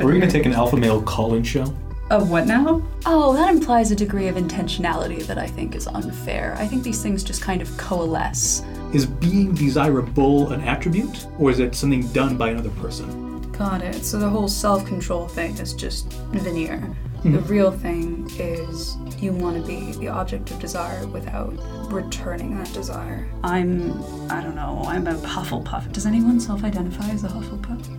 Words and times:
Are 0.00 0.06
we 0.06 0.12
gonna 0.12 0.30
take 0.30 0.46
an 0.46 0.52
alpha 0.52 0.76
male 0.76 1.02
call-in 1.02 1.42
show? 1.42 1.74
Of 2.10 2.30
what 2.30 2.46
now? 2.46 2.86
Oh, 3.04 3.34
that 3.34 3.52
implies 3.52 3.90
a 3.90 3.96
degree 3.96 4.28
of 4.28 4.36
intentionality 4.36 5.26
that 5.26 5.38
I 5.38 5.48
think 5.48 5.74
is 5.74 5.88
unfair. 5.88 6.54
I 6.56 6.68
think 6.68 6.84
these 6.84 7.02
things 7.02 7.24
just 7.24 7.42
kind 7.42 7.60
of 7.60 7.76
coalesce. 7.76 8.62
Is 8.94 9.06
being 9.06 9.54
desirable 9.54 10.52
an 10.52 10.60
attribute, 10.60 11.26
or 11.38 11.50
is 11.50 11.58
it 11.58 11.74
something 11.74 12.06
done 12.12 12.36
by 12.36 12.50
another 12.50 12.70
person? 12.70 13.40
Got 13.50 13.82
it. 13.82 14.04
So 14.04 14.20
the 14.20 14.28
whole 14.28 14.46
self 14.46 14.86
control 14.86 15.26
thing 15.26 15.58
is 15.58 15.74
just 15.74 16.12
veneer. 16.30 16.78
Hmm. 17.22 17.32
The 17.32 17.40
real 17.40 17.72
thing 17.72 18.30
is 18.38 18.96
you 19.20 19.32
want 19.32 19.60
to 19.60 19.66
be 19.66 19.90
the 19.98 20.06
object 20.06 20.52
of 20.52 20.60
desire 20.60 21.04
without 21.08 21.52
returning 21.92 22.56
that 22.56 22.72
desire. 22.72 23.28
I'm, 23.42 24.00
I 24.30 24.40
don't 24.42 24.54
know, 24.54 24.84
I'm 24.86 25.08
a 25.08 25.14
Hufflepuff. 25.14 25.92
Does 25.92 26.06
anyone 26.06 26.38
self 26.38 26.62
identify 26.62 27.08
as 27.10 27.24
a 27.24 27.28
Hufflepuff? 27.28 27.97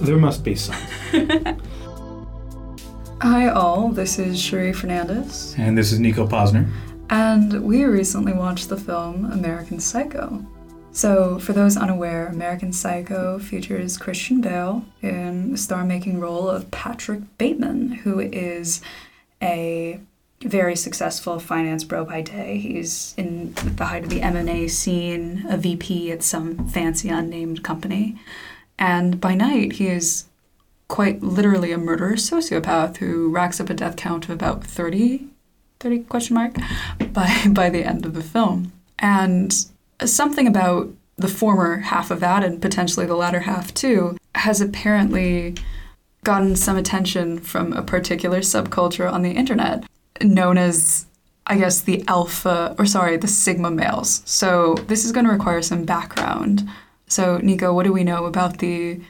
There 0.00 0.16
must 0.16 0.44
be 0.44 0.54
some. 0.54 0.76
Hi, 3.20 3.48
all. 3.48 3.88
This 3.88 4.20
is 4.20 4.40
Cherie 4.40 4.72
Fernandes. 4.72 5.58
And 5.58 5.76
this 5.76 5.90
is 5.90 5.98
Nico 5.98 6.24
Posner. 6.24 6.70
And 7.10 7.64
we 7.64 7.84
recently 7.84 8.32
watched 8.32 8.68
the 8.68 8.76
film 8.76 9.24
American 9.32 9.80
Psycho. 9.80 10.46
So, 10.92 11.40
for 11.40 11.52
those 11.52 11.76
unaware, 11.76 12.28
American 12.28 12.72
Psycho 12.72 13.40
features 13.40 13.98
Christian 13.98 14.40
Bale 14.40 14.84
in 15.02 15.50
the 15.50 15.58
star 15.58 15.84
making 15.84 16.20
role 16.20 16.48
of 16.48 16.70
Patrick 16.70 17.22
Bateman, 17.36 17.90
who 17.90 18.20
is 18.20 18.80
a 19.42 19.98
very 20.42 20.76
successful 20.76 21.40
finance 21.40 21.82
bro 21.82 22.04
by 22.04 22.22
day. 22.22 22.58
He's 22.58 23.14
in 23.16 23.52
the 23.54 23.84
height 23.84 24.04
of 24.04 24.10
the 24.10 24.22
M&A 24.22 24.68
scene, 24.68 25.44
a 25.48 25.56
VP 25.56 26.12
at 26.12 26.22
some 26.22 26.68
fancy 26.68 27.08
unnamed 27.08 27.64
company. 27.64 28.16
And 28.78 29.20
by 29.20 29.34
night, 29.34 29.72
he 29.72 29.88
is 29.88 30.24
quite 30.88 31.22
literally 31.22 31.72
a 31.72 31.78
murderous 31.78 32.28
sociopath 32.28 32.96
who 32.96 33.30
racks 33.30 33.60
up 33.60 33.70
a 33.70 33.74
death 33.74 33.96
count 33.96 34.24
of 34.24 34.30
about 34.30 34.64
30 34.64 35.28
30 35.80 35.98
question 36.04 36.34
mark 36.34 36.56
by 37.12 37.46
by 37.50 37.70
the 37.70 37.84
end 37.84 38.04
of 38.04 38.14
the 38.14 38.22
film. 38.22 38.72
And 38.98 39.54
something 40.04 40.46
about 40.46 40.88
the 41.16 41.28
former 41.28 41.78
half 41.78 42.10
of 42.10 42.20
that 42.20 42.44
and 42.44 42.62
potentially 42.62 43.04
the 43.04 43.16
latter 43.16 43.40
half 43.40 43.74
too 43.74 44.16
has 44.36 44.60
apparently 44.60 45.54
gotten 46.24 46.56
some 46.56 46.76
attention 46.76 47.38
from 47.38 47.72
a 47.72 47.82
particular 47.82 48.40
subculture 48.40 49.10
on 49.10 49.22
the 49.22 49.32
internet 49.32 49.84
known 50.22 50.58
as 50.58 51.06
I 51.46 51.58
guess 51.58 51.80
the 51.80 52.04
alpha 52.06 52.74
or 52.78 52.86
sorry 52.86 53.16
the 53.16 53.28
sigma 53.28 53.70
males. 53.70 54.22
So 54.26 54.74
this 54.86 55.04
is 55.04 55.12
going 55.12 55.26
to 55.26 55.32
require 55.32 55.62
some 55.62 55.84
background 55.84 56.68
so 57.08 57.38
Nico 57.38 57.72
what 57.72 57.84
do 57.84 57.92
we 57.92 58.04
know 58.04 58.26
about 58.26 58.58
the 58.58 59.00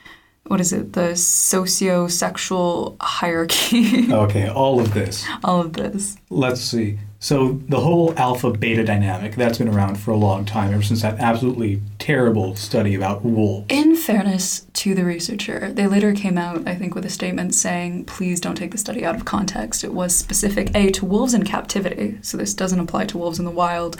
what 0.44 0.60
is 0.60 0.72
it 0.72 0.94
the 0.94 1.14
socio-sexual 1.14 2.96
hierarchy 3.00 4.12
Okay, 4.12 4.48
all 4.48 4.80
of 4.80 4.94
this. 4.94 5.26
all 5.44 5.60
of 5.60 5.74
this 5.74 6.16
Let's 6.30 6.60
see. 6.60 6.98
So 7.20 7.60
the 7.68 7.80
whole 7.80 8.14
alpha 8.16 8.52
beta 8.52 8.84
dynamic 8.84 9.34
that's 9.34 9.58
been 9.58 9.68
around 9.68 9.96
for 9.96 10.12
a 10.12 10.16
long 10.16 10.44
time, 10.44 10.72
ever 10.72 10.84
since 10.84 11.02
that 11.02 11.18
absolutely 11.18 11.82
terrible 11.98 12.54
study 12.54 12.94
about 12.94 13.24
wolves. 13.24 13.66
In 13.70 13.96
fairness 13.96 14.66
to 14.74 14.94
the 14.94 15.04
researcher, 15.04 15.72
they 15.72 15.88
later 15.88 16.14
came 16.14 16.38
out, 16.38 16.68
I 16.68 16.76
think, 16.76 16.94
with 16.94 17.04
a 17.04 17.10
statement 17.10 17.56
saying, 17.56 18.04
please 18.04 18.40
don't 18.40 18.54
take 18.54 18.70
the 18.70 18.78
study 18.78 19.04
out 19.04 19.16
of 19.16 19.24
context. 19.24 19.82
It 19.82 19.92
was 19.92 20.14
specific, 20.14 20.70
A, 20.76 20.92
to 20.92 21.04
wolves 21.04 21.34
in 21.34 21.44
captivity, 21.44 22.18
so 22.22 22.36
this 22.36 22.54
doesn't 22.54 22.78
apply 22.78 23.06
to 23.06 23.18
wolves 23.18 23.40
in 23.40 23.44
the 23.44 23.50
wild. 23.50 23.96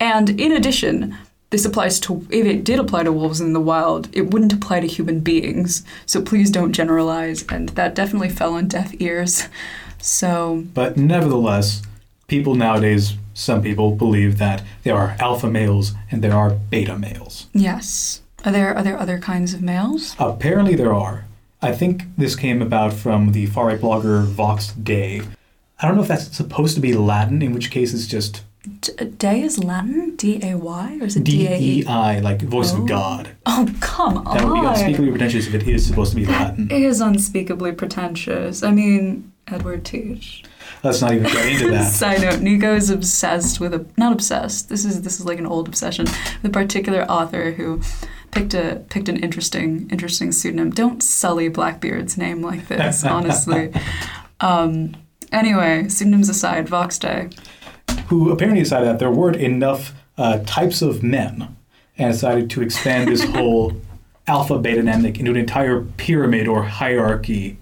And 0.00 0.28
in 0.40 0.50
addition, 0.50 1.16
this 1.54 1.64
applies 1.64 2.00
to, 2.00 2.26
if 2.30 2.44
it 2.46 2.64
did 2.64 2.80
apply 2.80 3.04
to 3.04 3.12
wolves 3.12 3.40
in 3.40 3.52
the 3.52 3.60
wild, 3.60 4.08
it 4.12 4.32
wouldn't 4.32 4.52
apply 4.52 4.80
to 4.80 4.88
human 4.88 5.20
beings. 5.20 5.84
So 6.04 6.20
please 6.20 6.50
don't 6.50 6.72
generalize. 6.72 7.44
And 7.48 7.68
that 7.78 7.94
definitely 7.94 8.28
fell 8.28 8.54
on 8.54 8.66
deaf 8.66 8.92
ears. 8.98 9.46
So, 10.00 10.64
But 10.74 10.96
nevertheless, 10.96 11.82
people 12.26 12.56
nowadays, 12.56 13.14
some 13.34 13.62
people 13.62 13.92
believe 13.92 14.38
that 14.38 14.64
there 14.82 14.96
are 14.96 15.14
alpha 15.20 15.48
males 15.48 15.92
and 16.10 16.22
there 16.24 16.34
are 16.34 16.50
beta 16.50 16.98
males. 16.98 17.46
yes. 17.52 18.20
Are 18.44 18.50
there, 18.50 18.76
are 18.76 18.82
there 18.82 18.98
other 18.98 19.20
kinds 19.20 19.54
of 19.54 19.62
males? 19.62 20.16
Apparently, 20.18 20.74
there 20.74 20.92
are. 20.92 21.24
I 21.62 21.70
think 21.70 22.02
this 22.18 22.34
came 22.34 22.60
about 22.62 22.92
from 22.92 23.30
the 23.30 23.46
far 23.46 23.68
right 23.68 23.80
blogger 23.80 24.24
Vox 24.24 24.72
Day. 24.72 25.22
I 25.80 25.86
don't 25.86 25.94
know 25.94 26.02
if 26.02 26.08
that's 26.08 26.36
supposed 26.36 26.74
to 26.74 26.80
be 26.80 26.94
Latin, 26.94 27.42
in 27.42 27.52
which 27.54 27.70
case 27.70 27.94
it's 27.94 28.08
just 28.08 28.42
day 29.18 29.42
is 29.42 29.62
Latin? 29.62 30.16
D 30.16 30.40
A 30.42 30.56
Y? 30.56 30.98
Or 31.00 31.06
is 31.06 31.16
it 31.16 31.24
D 31.24 31.46
A 31.46 31.56
E 31.58 31.80
E? 31.80 31.86
I, 31.86 32.18
like 32.20 32.40
voice 32.42 32.72
Oh. 32.72 32.82
of 32.82 32.88
God. 32.88 33.30
Oh, 33.46 33.68
come 33.80 34.18
on. 34.26 34.36
That 34.36 34.44
would 34.46 34.60
be 34.60 34.66
unspeakably 34.66 35.10
pretentious 35.10 35.46
if 35.46 35.54
it 35.54 35.68
is 35.68 35.86
supposed 35.86 36.10
to 36.10 36.16
be 36.16 36.26
Latin. 36.26 36.68
It 36.70 36.82
is 36.82 37.00
unspeakably 37.00 37.72
pretentious. 37.72 38.62
I 38.62 38.70
mean, 38.70 39.32
Edward 39.48 39.84
Teach. 39.84 40.44
Let's 40.82 41.00
not 41.00 41.12
even 41.12 41.24
get 41.24 41.46
into 41.46 41.70
that. 41.72 41.92
Side 41.92 42.20
note: 42.22 42.40
Nico 42.40 42.74
is 42.74 42.90
obsessed 42.90 43.60
with 43.60 43.74
a 43.74 43.84
not 43.96 44.12
obsessed. 44.12 44.68
This 44.68 44.84
is 44.84 45.02
this 45.02 45.20
is 45.20 45.26
like 45.26 45.38
an 45.38 45.46
old 45.46 45.68
obsession 45.68 46.06
The 46.42 46.50
particular 46.50 47.04
author 47.10 47.52
who 47.52 47.80
picked 48.30 48.54
a 48.54 48.82
picked 48.88 49.08
an 49.08 49.16
interesting 49.18 49.88
interesting 49.90 50.32
pseudonym. 50.32 50.70
Don't 50.70 51.02
sully 51.02 51.48
Blackbeard's 51.48 52.16
name 52.18 52.42
like 52.42 52.68
this, 52.68 53.04
honestly. 53.16 53.72
Um, 54.40 54.96
anyway, 55.32 55.88
pseudonyms 55.88 56.28
aside, 56.28 56.68
Vox 56.68 56.98
Day. 56.98 57.28
Who 58.08 58.30
apparently 58.30 58.62
decided 58.62 58.88
that 58.88 58.98
there 58.98 59.10
weren't 59.10 59.36
enough 59.36 59.92
uh, 60.16 60.38
types 60.46 60.82
of 60.82 61.02
men 61.02 61.56
and 61.96 62.12
decided 62.12 62.50
to 62.50 62.62
expand 62.62 63.08
this 63.08 63.24
whole 63.24 63.80
alpha 64.26 64.58
beta 64.58 64.82
dynamic 64.82 65.18
into 65.18 65.30
an 65.30 65.36
entire 65.36 65.82
pyramid 65.82 66.48
or 66.48 66.64
hierarchy 66.64 67.58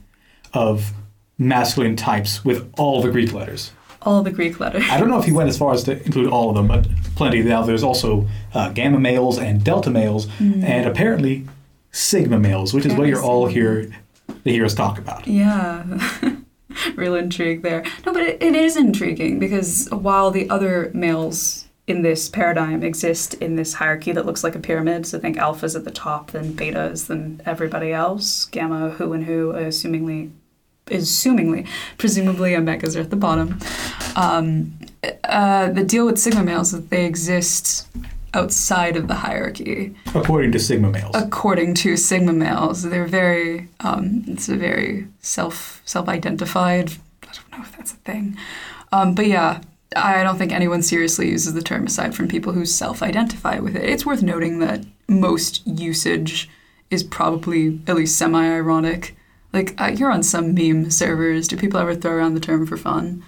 of 0.54 0.92
masculine 1.38 1.97
types 1.97 2.44
with 2.44 2.72
all 2.78 3.03
the 3.03 3.10
Greek 3.10 3.32
letters. 3.32 3.72
All 4.03 4.22
the 4.22 4.30
Greek 4.30 4.58
letters. 4.58 4.84
I 4.91 4.98
don't 4.98 5.08
know 5.08 5.19
if 5.19 5.25
he 5.25 5.32
went 5.32 5.48
as 5.48 5.56
far 5.56 5.72
as 5.72 5.84
to 5.84 6.03
include 6.04 6.28
all 6.28 6.50
of 6.50 6.56
them, 6.56 6.66
but 6.66 6.88
plenty. 7.14 7.42
Now 7.42 7.62
there's 7.62 7.84
also 7.84 8.28
uh, 8.53 8.70
gamma 8.70 8.98
males 8.98 9.38
and 9.38 9.62
delta 9.62 9.91
males, 9.91 10.28
and 10.41 10.88
apparently 10.88 11.47
sigma 11.92 12.38
males, 12.38 12.74
which 12.74 12.84
is 12.84 12.94
what 12.94 13.06
you're 13.06 13.22
all 13.22 13.47
here 13.47 13.92
to 14.44 14.50
hear 14.50 14.64
us 14.64 14.74
talk 14.74 14.98
about. 14.98 15.26
Yeah. 15.26 15.84
Real 16.97 17.15
intrigue 17.15 17.62
there. 17.62 17.84
No, 18.05 18.12
but 18.12 18.22
it, 18.22 18.43
it 18.43 18.55
is 18.55 18.77
intriguing 18.77 19.38
because 19.38 19.88
while 19.91 20.31
the 20.31 20.49
other 20.50 20.91
males 20.94 21.66
in 21.87 22.03
this 22.03 22.28
paradigm 22.28 22.83
exist 22.83 23.34
in 23.34 23.56
this 23.56 23.75
hierarchy 23.75 24.12
that 24.12 24.25
looks 24.25 24.44
like 24.44 24.55
a 24.55 24.60
pyramid, 24.60 25.06
so 25.06 25.19
think 25.19 25.37
alpha's 25.37 25.75
at 25.75 25.84
the 25.84 25.91
top, 25.91 26.31
then 26.31 26.53
beta's, 26.53 27.09
then 27.09 27.41
everybody 27.44 27.93
else, 27.93 28.44
gamma, 28.47 28.91
who 28.91 29.12
and 29.12 29.25
who, 29.25 29.53
assumingly, 29.53 30.31
assumingly, 30.87 31.66
presumably 31.99 32.53
omegas 32.53 32.97
are 32.97 33.00
at 33.00 33.10
the 33.10 33.16
bottom. 33.16 33.59
Um, 34.15 34.78
uh, 35.25 35.71
the 35.71 35.83
deal 35.83 36.06
with 36.06 36.19
sigma 36.19 36.44
males 36.44 36.72
is 36.72 36.81
that 36.81 36.91
they 36.91 37.04
exist 37.04 37.89
outside 38.34 38.97
of 38.97 39.09
the 39.09 39.15
hierarchy. 39.15 39.94
According 40.15 40.53
to 40.53 40.59
sigma 40.59 40.91
males. 40.91 41.15
according 41.15 41.75
to 41.75 41.97
sigma 41.97 42.32
males. 42.32 42.82
They're 42.82 43.06
very 43.06 43.69
um, 43.81 44.25
it's 44.26 44.48
a 44.48 44.56
very 44.56 45.06
self 45.20 45.82
self 45.84 46.09
identified 46.09 46.92
i 47.22 47.32
don't 47.32 47.53
know 47.53 47.62
if 47.62 47.76
that's 47.76 47.92
a 47.92 47.97
thing. 47.97 48.37
Um, 48.92 49.15
but 49.15 49.26
yeah 49.26 49.60
i 49.94 50.22
don't 50.22 50.38
think 50.38 50.53
anyone 50.53 50.82
seriously 50.82 51.28
uses 51.28 51.53
the 51.53 51.60
term 51.60 51.87
aside 51.87 52.15
from 52.15 52.26
people 52.26 52.54
who 52.54 52.65
self 52.65 53.03
identify 53.03 53.59
with 53.59 53.76
it. 53.76 53.84
It's 53.84 54.06
worth 54.06 54.22
noting 54.22 54.59
that 54.60 54.84
most 55.09 55.66
usage 55.66 56.48
is 56.91 57.03
probably 57.03 57.81
at 57.87 57.97
least 57.97 58.16
semi 58.16 58.44
ironic 58.44 59.15
like 59.53 59.78
uh, 59.81 59.87
you're 59.87 60.10
on 60.10 60.22
some 60.22 60.54
meme 60.54 60.91
servers. 60.91 61.48
Do 61.48 61.56
people 61.56 61.78
ever 61.78 61.94
throw 61.94 62.12
around 62.12 62.34
the 62.34 62.41
term 62.41 62.66
for 62.66 62.76
fun? 62.76 63.22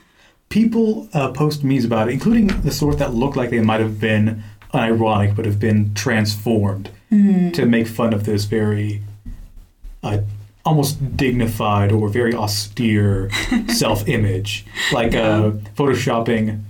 People 0.48 1.08
uh, 1.12 1.32
post 1.32 1.64
memes 1.64 1.84
about 1.84 2.08
it, 2.08 2.12
including 2.12 2.46
the 2.62 2.70
sort 2.70 2.98
that 2.98 3.14
look 3.14 3.34
like 3.34 3.50
they 3.50 3.60
might 3.60 3.80
have 3.80 4.00
been 4.00 4.42
unironic 4.74 5.34
but 5.36 5.44
have 5.46 5.58
been 5.60 5.94
transformed 5.94 6.90
to 7.54 7.64
make 7.64 7.86
fun 7.86 8.12
of 8.12 8.24
this 8.24 8.44
very 8.44 9.00
uh, 10.02 10.18
almost 10.64 11.16
dignified 11.16 11.92
or 11.92 12.08
very 12.08 12.34
austere 12.34 13.30
self-image, 13.68 14.66
like 14.92 15.14
uh, 15.14 15.52
photoshopping. 15.76 16.62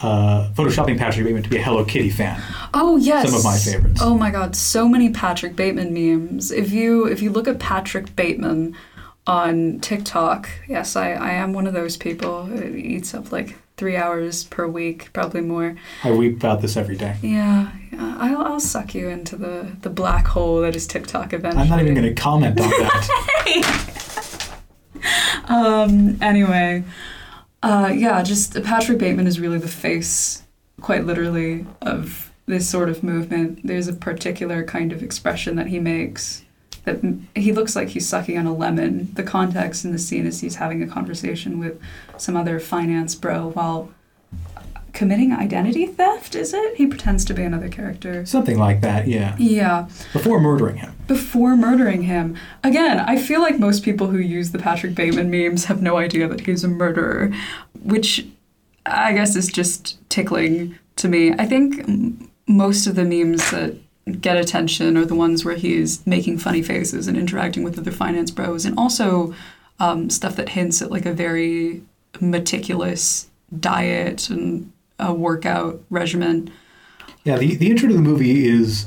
Uh, 0.00 0.50
photoshopping 0.54 0.96
Patrick 0.96 1.26
Bateman 1.26 1.42
to 1.42 1.50
be 1.50 1.58
a 1.58 1.62
Hello 1.62 1.84
Kitty 1.84 2.08
fan. 2.08 2.40
Oh 2.72 2.96
yes. 2.96 3.28
Some 3.28 3.38
of 3.38 3.44
my 3.44 3.58
favorites. 3.58 4.00
Oh 4.02 4.16
my 4.16 4.30
god, 4.30 4.56
so 4.56 4.88
many 4.88 5.10
Patrick 5.10 5.56
Bateman 5.56 5.92
memes. 5.92 6.50
If 6.50 6.70
you 6.72 7.06
if 7.06 7.20
you 7.20 7.30
look 7.30 7.46
at 7.46 7.58
Patrick 7.58 8.16
Bateman 8.16 8.74
on 9.26 9.80
TikTok, 9.80 10.48
yes, 10.68 10.96
I, 10.96 11.12
I 11.12 11.30
am 11.30 11.52
one 11.52 11.66
of 11.66 11.72
those 11.72 11.96
people. 11.96 12.52
It 12.52 12.74
eats 12.74 13.14
up 13.14 13.30
like 13.32 13.56
three 13.76 13.96
hours 13.96 14.44
per 14.44 14.66
week, 14.66 15.12
probably 15.12 15.40
more. 15.40 15.76
I 16.04 16.12
weep 16.12 16.36
about 16.36 16.62
this 16.62 16.76
every 16.76 16.96
day. 16.96 17.16
Yeah, 17.22 17.70
yeah 17.92 18.16
I'll, 18.18 18.42
I'll 18.42 18.60
suck 18.60 18.94
you 18.94 19.08
into 19.08 19.36
the, 19.36 19.76
the 19.80 19.90
black 19.90 20.26
hole 20.28 20.60
that 20.62 20.76
is 20.76 20.86
TikTok 20.86 21.32
eventually. 21.32 21.62
I'm 21.62 21.70
not 21.70 21.80
even 21.80 21.94
going 21.94 22.14
to 22.14 22.20
comment 22.20 22.60
on 22.60 22.68
that. 22.68 23.86
Um, 25.50 26.16
anyway, 26.22 26.84
uh, 27.62 27.92
yeah, 27.92 28.22
just 28.22 28.62
Patrick 28.62 28.98
Bateman 28.98 29.26
is 29.26 29.40
really 29.40 29.58
the 29.58 29.68
face, 29.68 30.44
quite 30.80 31.04
literally, 31.04 31.66
of 31.82 32.32
this 32.46 32.68
sort 32.68 32.88
of 32.88 33.02
movement. 33.02 33.60
There's 33.64 33.88
a 33.88 33.92
particular 33.92 34.64
kind 34.64 34.92
of 34.92 35.02
expression 35.02 35.56
that 35.56 35.66
he 35.66 35.80
makes 35.80 36.44
that 36.84 37.00
he 37.34 37.52
looks 37.52 37.76
like 37.76 37.88
he's 37.88 38.08
sucking 38.08 38.38
on 38.38 38.46
a 38.46 38.54
lemon. 38.54 39.10
The 39.14 39.22
context 39.22 39.84
in 39.84 39.92
the 39.92 39.98
scene 39.98 40.26
is 40.26 40.40
he's 40.40 40.56
having 40.56 40.82
a 40.82 40.86
conversation 40.86 41.58
with 41.58 41.80
some 42.16 42.36
other 42.36 42.58
finance 42.60 43.14
bro 43.14 43.50
while 43.50 43.90
committing 44.92 45.32
identity 45.32 45.86
theft. 45.86 46.34
Is 46.34 46.52
it? 46.52 46.76
He 46.76 46.86
pretends 46.86 47.24
to 47.26 47.34
be 47.34 47.42
another 47.42 47.68
character. 47.68 48.26
Something 48.26 48.58
like 48.58 48.80
that, 48.80 49.06
yeah. 49.06 49.36
Yeah, 49.38 49.88
Before 50.12 50.40
murdering 50.40 50.76
him. 50.78 50.92
before 51.06 51.56
murdering 51.56 52.02
him. 52.02 52.36
Again, 52.64 52.98
I 52.98 53.16
feel 53.16 53.40
like 53.40 53.58
most 53.58 53.84
people 53.84 54.08
who 54.08 54.18
use 54.18 54.50
the 54.50 54.58
Patrick 54.58 54.94
Bateman 54.94 55.30
memes 55.30 55.66
have 55.66 55.80
no 55.80 55.96
idea 55.96 56.26
that 56.28 56.40
he's 56.40 56.64
a 56.64 56.68
murderer, 56.68 57.32
which 57.82 58.26
I 58.84 59.12
guess 59.12 59.36
is 59.36 59.46
just 59.48 59.98
tickling 60.08 60.76
to 60.96 61.08
me. 61.08 61.32
I 61.32 61.46
think 61.46 62.28
most 62.48 62.86
of 62.88 62.96
the 62.96 63.04
memes 63.04 63.50
that 63.52 63.76
get 64.12 64.36
attention 64.36 64.96
are 64.96 65.04
the 65.04 65.14
ones 65.14 65.44
where 65.44 65.56
he's 65.56 66.06
making 66.06 66.38
funny 66.38 66.62
faces 66.62 67.06
and 67.06 67.16
interacting 67.16 67.62
with 67.62 67.78
other 67.78 67.90
finance 67.90 68.30
bros, 68.30 68.64
and 68.64 68.78
also 68.78 69.34
um, 69.78 70.10
stuff 70.10 70.36
that 70.36 70.50
hints 70.50 70.82
at 70.82 70.90
like 70.90 71.06
a 71.06 71.12
very 71.12 71.82
meticulous 72.20 73.28
diet 73.58 74.30
and 74.30 74.72
a 74.98 75.12
workout 75.12 75.80
regimen. 75.90 76.50
Yeah, 77.24 77.36
the, 77.36 77.56
the 77.56 77.70
intro 77.70 77.88
to 77.88 77.94
the 77.94 78.00
movie 78.00 78.46
is 78.46 78.86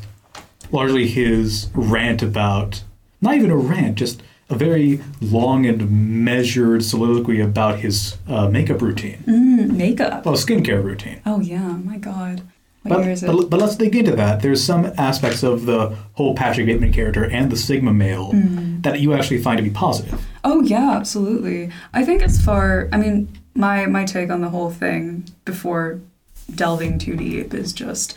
largely 0.71 1.07
his 1.07 1.69
rant 1.73 2.21
about, 2.21 2.83
not 3.21 3.35
even 3.35 3.51
a 3.51 3.55
rant, 3.55 3.95
just 3.95 4.23
a 4.49 4.55
very 4.55 5.01
long 5.21 5.65
and 5.65 6.23
measured 6.23 6.83
soliloquy 6.83 7.39
about 7.39 7.79
his 7.79 8.17
uh, 8.27 8.47
makeup 8.49 8.81
routine. 8.81 9.23
Mm, 9.25 9.75
makeup. 9.75 10.25
Well, 10.25 10.35
skincare 10.35 10.83
routine. 10.83 11.21
Oh 11.25 11.39
yeah, 11.39 11.77
my 11.77 11.97
God. 11.97 12.41
But, 12.85 12.99
year 13.03 13.11
is 13.11 13.23
it? 13.23 13.27
but, 13.27 13.49
but 13.49 13.59
let's 13.59 13.75
dig 13.75 13.95
into 13.95 14.15
that. 14.15 14.41
There's 14.41 14.63
some 14.63 14.91
aspects 14.97 15.41
of 15.43 15.65
the 15.65 15.95
whole 16.13 16.35
Patrick 16.35 16.65
Bateman 16.67 16.91
character 16.91 17.23
and 17.23 17.51
the 17.51 17.55
Sigma 17.57 17.93
male 17.93 18.31
Mm. 18.33 18.83
that 18.83 18.99
you 18.99 19.13
actually 19.13 19.41
find 19.41 19.57
to 19.57 19.63
be 19.63 19.69
positive. 19.69 20.25
Oh 20.43 20.61
yeah, 20.61 20.91
absolutely. 20.91 21.69
I 21.93 22.03
think 22.03 22.21
as 22.21 22.43
far 22.43 22.89
I 22.91 22.97
mean, 22.97 23.29
my 23.55 23.85
my 23.85 24.03
take 24.05 24.29
on 24.29 24.41
the 24.41 24.49
whole 24.49 24.69
thing 24.71 25.25
before 25.45 26.01
delving 26.53 26.99
too 26.99 27.15
deep 27.15 27.53
is 27.53 27.71
just 27.71 28.15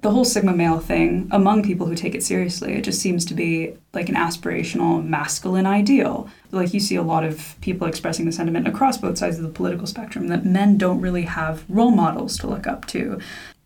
the 0.00 0.10
whole 0.10 0.24
sigma 0.24 0.52
male 0.52 0.80
thing 0.80 1.28
among 1.30 1.62
people 1.62 1.86
who 1.86 1.94
take 1.94 2.14
it 2.14 2.22
seriously. 2.22 2.74
It 2.74 2.82
just 2.84 3.00
seems 3.00 3.24
to 3.24 3.34
be 3.34 3.72
like 3.94 4.10
an 4.10 4.14
aspirational 4.16 5.02
masculine 5.02 5.66
ideal. 5.66 6.28
Like 6.50 6.74
you 6.74 6.80
see 6.80 6.96
a 6.96 7.02
lot 7.02 7.24
of 7.24 7.56
people 7.62 7.86
expressing 7.86 8.26
the 8.26 8.32
sentiment 8.32 8.68
across 8.68 8.98
both 8.98 9.16
sides 9.16 9.38
of 9.38 9.44
the 9.44 9.48
political 9.48 9.86
spectrum 9.86 10.28
that 10.28 10.44
men 10.44 10.76
don't 10.76 11.00
really 11.00 11.22
have 11.22 11.64
role 11.70 11.90
models 11.90 12.36
to 12.38 12.46
look 12.46 12.66
up 12.66 12.86
to. 12.88 13.18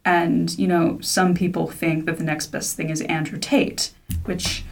And, 0.09 0.59
you 0.59 0.67
know, 0.67 0.99
some 1.03 1.35
people 1.35 1.67
think 1.67 2.07
that 2.07 2.17
the 2.17 2.25
next 2.25 2.47
best 2.47 2.79
thing 2.79 2.89
is 2.89 3.03
Andrew 3.03 3.39
Tate, 3.39 3.91
which 4.25 4.65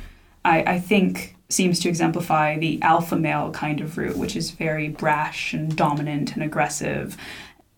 I, 0.46 0.62
I 0.62 0.80
think 0.80 1.36
seems 1.50 1.78
to 1.80 1.90
exemplify 1.90 2.56
the 2.56 2.80
alpha 2.80 3.16
male 3.16 3.50
kind 3.50 3.82
of 3.82 3.98
route, 3.98 4.16
which 4.16 4.34
is 4.34 4.52
very 4.52 4.88
brash 4.88 5.52
and 5.52 5.76
dominant 5.76 6.32
and 6.32 6.42
aggressive. 6.42 7.18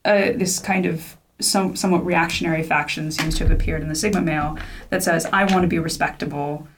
Uh, 0.04 0.30
this 0.36 0.60
kind 0.60 0.86
of 0.86 1.16
some, 1.40 1.74
somewhat 1.74 2.06
reactionary 2.06 2.62
faction 2.62 3.10
seems 3.10 3.36
to 3.38 3.42
have 3.42 3.50
appeared 3.50 3.82
in 3.82 3.88
the 3.88 3.96
Sigma 3.96 4.20
male 4.20 4.56
that 4.90 5.02
says, 5.02 5.26
I 5.32 5.42
want 5.42 5.62
to 5.62 5.68
be 5.68 5.80
respectable. 5.80 6.68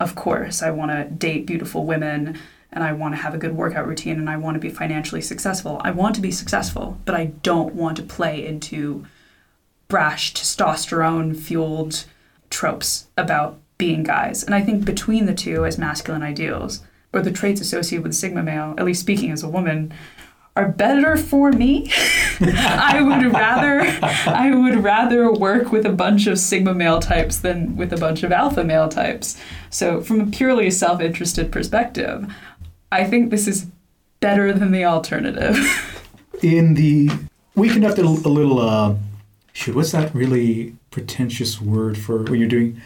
Of 0.00 0.14
course, 0.14 0.62
I 0.62 0.70
want 0.70 0.90
to 0.90 1.04
date 1.04 1.44
beautiful 1.44 1.84
women 1.84 2.38
and 2.72 2.82
I 2.82 2.94
want 2.94 3.14
to 3.14 3.20
have 3.20 3.34
a 3.34 3.38
good 3.38 3.54
workout 3.54 3.86
routine 3.86 4.18
and 4.18 4.30
I 4.30 4.38
want 4.38 4.54
to 4.54 4.58
be 4.58 4.70
financially 4.70 5.20
successful. 5.20 5.82
I 5.84 5.90
want 5.90 6.14
to 6.14 6.22
be 6.22 6.30
successful, 6.30 6.98
but 7.04 7.14
I 7.14 7.26
don't 7.42 7.74
want 7.74 7.98
to 7.98 8.02
play 8.02 8.46
into 8.46 9.04
brash, 9.90 10.32
testosterone 10.32 11.36
fueled 11.36 12.06
tropes 12.48 13.08
about 13.18 13.60
being 13.76 14.02
guys. 14.02 14.42
And 14.42 14.54
I 14.54 14.62
think 14.62 14.84
between 14.84 15.26
the 15.26 15.34
two 15.34 15.66
as 15.66 15.76
masculine 15.76 16.22
ideals, 16.22 16.82
or 17.12 17.20
the 17.20 17.32
traits 17.32 17.60
associated 17.60 18.04
with 18.04 18.14
Sigma 18.14 18.42
male, 18.42 18.74
at 18.78 18.84
least 18.84 19.00
speaking 19.00 19.30
as 19.30 19.42
a 19.42 19.48
woman, 19.48 19.92
are 20.56 20.68
better 20.68 21.16
for 21.16 21.52
me. 21.52 21.90
I 22.40 23.00
would 23.02 23.32
rather 23.32 23.80
I 24.26 24.54
would 24.54 24.82
rather 24.82 25.32
work 25.32 25.72
with 25.72 25.86
a 25.86 25.92
bunch 25.92 26.26
of 26.26 26.38
Sigma 26.38 26.74
male 26.74 27.00
types 27.00 27.38
than 27.38 27.76
with 27.76 27.92
a 27.92 27.96
bunch 27.96 28.22
of 28.22 28.32
alpha 28.32 28.64
male 28.64 28.88
types. 28.88 29.40
So 29.70 30.00
from 30.00 30.20
a 30.20 30.26
purely 30.26 30.70
self-interested 30.70 31.52
perspective, 31.52 32.32
I 32.92 33.04
think 33.04 33.30
this 33.30 33.46
is 33.46 33.66
better 34.20 34.52
than 34.52 34.70
the 34.70 34.84
alternative. 34.84 35.56
In 36.42 36.74
the, 36.74 37.10
we 37.54 37.68
conducted 37.68 38.04
a, 38.04 38.08
a 38.08 38.30
little, 38.30 38.60
uh, 38.60 38.94
shoot, 39.60 39.76
what's 39.76 39.92
that 39.92 40.14
really 40.14 40.74
pretentious 40.90 41.60
word 41.60 41.98
for 41.98 42.22
what 42.22 42.32
you're 42.32 42.48
doing? 42.48 42.80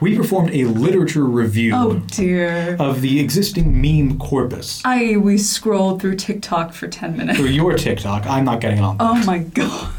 We 0.00 0.16
performed 0.16 0.50
a 0.50 0.64
literature 0.64 1.24
review 1.24 1.72
oh 1.74 1.94
dear. 2.08 2.76
of 2.78 3.00
the 3.00 3.20
existing 3.20 3.80
meme 3.80 4.18
corpus. 4.18 4.82
I 4.84 5.16
we 5.16 5.38
scrolled 5.38 6.02
through 6.02 6.16
TikTok 6.16 6.74
for 6.74 6.88
10 6.88 7.16
minutes. 7.16 7.38
For 7.38 7.46
your 7.46 7.74
TikTok, 7.74 8.26
I'm 8.26 8.44
not 8.44 8.60
getting 8.60 8.80
on. 8.80 8.96
Oh 9.00 9.24
my 9.24 9.38
god. 9.38 9.92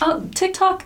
Uh, 0.00 0.20
TikTok, 0.34 0.84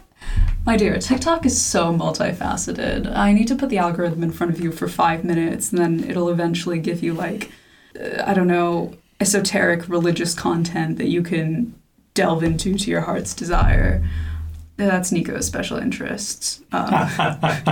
my 0.64 0.76
dear, 0.76 0.98
TikTok 0.98 1.44
is 1.44 1.60
so 1.60 1.92
multifaceted. 1.92 3.14
I 3.14 3.32
need 3.32 3.48
to 3.48 3.56
put 3.56 3.68
the 3.68 3.78
algorithm 3.78 4.22
in 4.22 4.32
front 4.32 4.54
of 4.54 4.60
you 4.60 4.72
for 4.72 4.88
five 4.88 5.22
minutes, 5.22 5.70
and 5.70 5.78
then 5.78 6.08
it'll 6.08 6.30
eventually 6.30 6.78
give 6.78 7.02
you 7.02 7.12
like, 7.12 7.52
uh, 8.00 8.22
I 8.24 8.32
don't 8.32 8.48
know, 8.48 8.94
esoteric 9.20 9.88
religious 9.88 10.32
content 10.32 10.96
that 10.96 11.08
you 11.08 11.22
can 11.22 11.74
delve 12.14 12.42
into 12.42 12.76
to 12.76 12.90
your 12.90 13.02
heart's 13.02 13.34
desire. 13.34 14.06
That's 14.76 15.12
Nico's 15.12 15.46
special 15.46 15.78
interests, 15.78 16.62
um, 16.72 17.08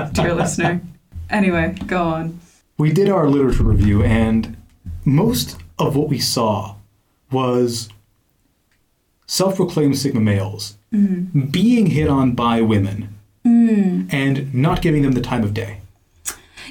dear 0.12 0.34
listener. 0.34 0.80
Anyway, 1.28 1.74
go 1.86 2.04
on. 2.04 2.40
We 2.78 2.92
did 2.92 3.08
our 3.08 3.28
literature 3.28 3.64
review, 3.64 4.02
and 4.02 4.56
most 5.04 5.56
of 5.78 5.96
what 5.96 6.08
we 6.08 6.18
saw 6.18 6.76
was 7.30 7.88
self 9.26 9.56
proclaimed 9.56 9.98
Sigma 9.98 10.20
males 10.20 10.76
being 10.90 11.86
hit 11.86 12.08
on 12.08 12.32
by 12.32 12.60
women 12.60 13.14
and 13.44 14.52
not 14.54 14.82
giving 14.82 15.02
them 15.02 15.12
the 15.12 15.20
time 15.20 15.42
of 15.42 15.54
day. 15.54 15.80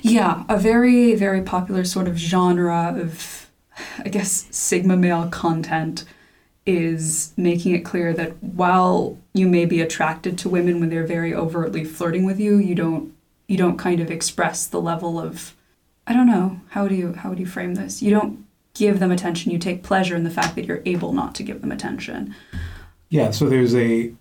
Yeah, 0.02 0.44
a 0.48 0.58
very, 0.58 1.16
very 1.16 1.42
popular 1.42 1.84
sort 1.84 2.08
of 2.08 2.18
genre 2.18 2.96
of, 2.98 3.50
I 4.00 4.10
guess, 4.10 4.48
Sigma 4.52 4.96
male 4.96 5.28
content 5.30 6.06
is 6.70 7.34
making 7.36 7.74
it 7.74 7.80
clear 7.80 8.14
that 8.14 8.42
while 8.44 9.18
you 9.34 9.48
may 9.48 9.66
be 9.66 9.82
attracted 9.82 10.38
to 10.38 10.50
women 10.50 10.80
when 10.80 10.90
they're 10.90 11.06
very 11.06 11.34
overtly 11.34 11.84
flirting 11.84 12.26
with 12.26 12.40
you, 12.40 12.58
you 12.58 12.76
don't 12.76 13.14
you 13.48 13.58
don't 13.58 13.78
kind 13.78 14.00
of 14.00 14.12
express 14.12 14.68
the 14.68 14.80
level 14.80 15.20
of 15.20 15.56
I 16.06 16.14
don't 16.14 16.28
know, 16.28 16.62
how 16.70 16.88
do 16.88 16.94
you 16.94 17.14
how 17.14 17.30
would 17.30 17.40
you 17.40 17.48
frame 17.48 17.76
this? 17.76 18.02
You 18.02 18.12
don't 18.12 18.46
give 18.76 19.00
them 19.00 19.12
attention, 19.12 19.52
you 19.52 19.58
take 19.58 19.82
pleasure 19.82 20.16
in 20.16 20.24
the 20.24 20.30
fact 20.30 20.56
that 20.56 20.66
you're 20.66 20.84
able 20.86 21.12
not 21.12 21.34
to 21.36 21.44
give 21.44 21.62
them 21.62 21.72
attention. 21.72 22.36
Yeah, 23.10 23.32
so 23.32 23.50
there's 23.50 23.76
a. 23.76 24.14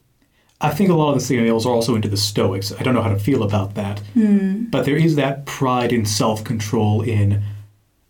I 0.60 0.70
think 0.70 0.90
a 0.90 0.94
lot 0.94 1.10
of 1.10 1.14
the 1.16 1.20
Sigma 1.20 1.46
are 1.46 1.68
also 1.68 1.94
into 1.94 2.08
the 2.08 2.16
Stoics. 2.16 2.72
I 2.72 2.82
don't 2.82 2.94
know 2.94 3.02
how 3.02 3.12
to 3.12 3.18
feel 3.18 3.44
about 3.44 3.74
that. 3.74 4.00
Hmm. 4.14 4.64
But 4.64 4.86
there 4.86 4.96
is 4.96 5.14
that 5.14 5.46
pride 5.46 5.92
in 5.92 6.04
self 6.04 6.42
control 6.42 7.02
in, 7.02 7.42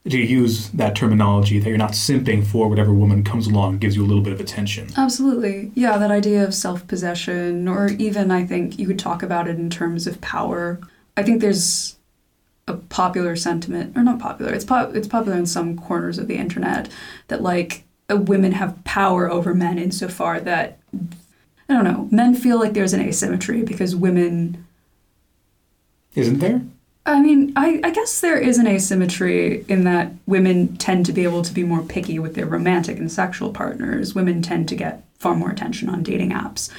to 0.09 0.19
use 0.19 0.71
that 0.71 0.95
terminology, 0.97 1.59
that 1.59 1.69
you're 1.69 1.79
not 1.79 1.93
simping 1.93 2.47
for 2.47 2.69
whatever 2.69 2.93
woman 2.93 3.25
comes 3.25 3.47
along 3.47 3.73
and 3.73 3.81
gives 3.81 3.97
you 3.97 4.05
a 4.05 4.07
little 4.07 4.23
bit 4.23 4.33
of 4.33 4.41
attention. 4.41 4.89
Absolutely. 4.97 5.71
Yeah, 5.75 5.99
that 5.99 6.11
idea 6.11 6.45
of 6.45 6.55
self 6.55 6.87
possession, 6.87 7.69
or 7.69 7.89
even 7.99 8.31
I 8.31 8.45
think 8.45 8.79
you 8.79 8.87
could 8.87 8.99
talk 8.99 9.23
about 9.23 9.49
it 9.49 9.57
in 9.57 9.71
terms 9.71 10.07
of 10.07 10.21
power. 10.21 10.81
I 11.17 11.23
think 11.23 11.41
there's 11.41 11.97
a 12.67 12.75
popular 12.75 13.35
sentiment, 13.35 13.97
or 13.97 14.03
not 14.03 14.19
popular, 14.19 14.53
it's, 14.53 14.65
pop, 14.65 14.95
it's 14.95 15.09
popular 15.09 15.37
in 15.37 15.47
some 15.47 15.79
corners 15.79 16.19
of 16.19 16.29
the 16.29 16.37
internet, 16.37 16.89
that 17.29 17.43
like 17.43 17.85
uh, 18.11 18.17
women 18.17 18.53
have 18.53 18.83
power 18.85 19.31
over 19.31 19.55
men 19.55 19.79
insofar 19.79 20.39
that, 20.41 20.79
I 21.69 21.75
don't 21.75 21.85
know, 21.85 22.09
men 22.11 22.35
feel 22.35 22.59
like 22.59 22.75
there's 22.75 22.93
an 22.93 23.01
asymmetry 23.01 23.63
because 23.63 23.97
women 23.97 24.67
Isn't 26.15 26.39
there? 26.39 26.63
I 27.09 27.23
mean, 27.23 27.55
I, 27.57 27.81
I 27.83 27.91
guess 27.91 28.21
there 28.21 28.39
is 28.39 28.59
an 28.59 28.67
asymmetry 28.67 29.65
in 29.67 29.85
that 29.85 30.13
women 30.27 30.77
tend 30.77 31.07
to 31.07 31.13
be 31.13 31.25
able 31.25 31.41
to 31.43 31.55
be 31.55 31.65
more 31.65 31.83
picky 31.83 32.19
with 32.19 32.35
their 32.35 32.45
romantic 32.45 32.99
and 32.99 33.11
sexual 33.11 33.51
partners. 33.51 34.15
Women 34.15 34.43
tend 34.43 34.69
to 34.69 34.77
get 34.77 35.05
far 35.19 35.35
more 35.35 35.51
attention 35.51 35.89
on 35.89 36.03
dating 36.03 36.33
apps. 36.33 36.71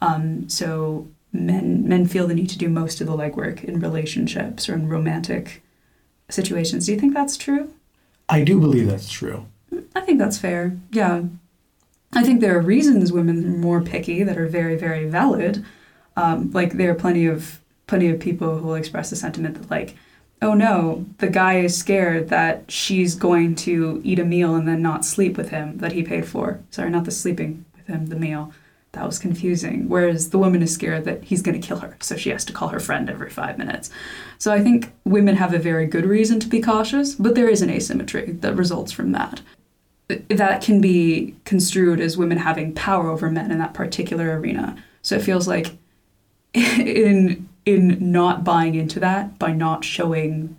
Um, 0.00 0.48
so 0.48 1.06
men 1.32 1.86
men 1.88 2.06
feel 2.06 2.26
the 2.26 2.34
need 2.34 2.48
to 2.48 2.58
do 2.58 2.68
most 2.68 3.00
of 3.00 3.06
the 3.06 3.16
legwork 3.16 3.62
in 3.62 3.78
relationships 3.78 4.68
or 4.68 4.74
in 4.74 4.88
romantic 4.88 5.62
situations. 6.30 6.86
Do 6.86 6.92
you 6.92 6.98
think 6.98 7.14
that's 7.14 7.36
true? 7.36 7.72
I 8.28 8.42
do 8.42 8.58
believe 8.58 8.88
that's 8.88 9.10
true. 9.10 9.46
I 9.94 10.00
think 10.00 10.18
that's 10.18 10.38
fair. 10.38 10.76
Yeah. 10.90 11.22
I 12.12 12.24
think 12.24 12.40
there 12.40 12.58
are 12.58 12.62
reasons 12.62 13.12
women 13.12 13.44
are 13.44 13.58
more 13.58 13.80
picky 13.80 14.24
that 14.24 14.36
are 14.36 14.48
very, 14.48 14.76
very 14.76 15.08
valid. 15.08 15.64
Um, 16.16 16.50
like 16.50 16.72
there 16.72 16.90
are 16.90 16.94
plenty 16.94 17.26
of 17.26 17.60
plenty 17.86 18.08
of 18.08 18.20
people 18.20 18.58
who 18.58 18.66
will 18.66 18.74
express 18.74 19.10
the 19.10 19.16
sentiment 19.16 19.54
that 19.54 19.70
like, 19.70 19.96
oh 20.42 20.54
no, 20.54 21.06
the 21.18 21.28
guy 21.28 21.60
is 21.60 21.76
scared 21.76 22.28
that 22.28 22.70
she's 22.70 23.14
going 23.14 23.54
to 23.54 24.00
eat 24.04 24.18
a 24.18 24.24
meal 24.24 24.54
and 24.54 24.68
then 24.68 24.82
not 24.82 25.04
sleep 25.04 25.36
with 25.36 25.50
him 25.50 25.78
that 25.78 25.92
he 25.92 26.02
paid 26.02 26.26
for. 26.26 26.60
Sorry, 26.70 26.90
not 26.90 27.04
the 27.04 27.10
sleeping 27.10 27.64
with 27.76 27.86
him, 27.86 28.06
the 28.06 28.16
meal 28.16 28.52
that 28.96 29.06
was 29.06 29.18
confusing. 29.18 29.88
Whereas 29.88 30.30
the 30.30 30.38
woman 30.38 30.62
is 30.62 30.72
scared 30.72 31.04
that 31.04 31.24
he's 31.24 31.42
going 31.42 31.58
to 31.60 31.66
kill 31.66 31.78
her, 31.78 31.96
so 32.00 32.16
she 32.16 32.30
has 32.30 32.44
to 32.46 32.52
call 32.52 32.68
her 32.68 32.80
friend 32.80 33.08
every 33.08 33.30
five 33.30 33.58
minutes. 33.58 33.90
So 34.38 34.52
I 34.52 34.60
think 34.60 34.92
women 35.04 35.36
have 35.36 35.54
a 35.54 35.58
very 35.58 35.86
good 35.86 36.06
reason 36.06 36.40
to 36.40 36.48
be 36.48 36.60
cautious, 36.60 37.14
but 37.14 37.34
there 37.34 37.48
is 37.48 37.62
an 37.62 37.70
asymmetry 37.70 38.32
that 38.32 38.56
results 38.56 38.92
from 38.92 39.12
that. 39.12 39.40
That 40.28 40.62
can 40.62 40.80
be 40.80 41.34
construed 41.44 42.00
as 42.00 42.16
women 42.16 42.38
having 42.38 42.74
power 42.74 43.10
over 43.10 43.30
men 43.30 43.50
in 43.50 43.58
that 43.58 43.74
particular 43.74 44.38
arena. 44.38 44.76
So 45.02 45.16
it 45.16 45.22
feels 45.22 45.46
like 45.46 45.76
in 46.54 47.48
in 47.66 48.12
not 48.12 48.44
buying 48.44 48.76
into 48.76 49.00
that 49.00 49.38
by 49.38 49.52
not 49.52 49.84
showing 49.84 50.56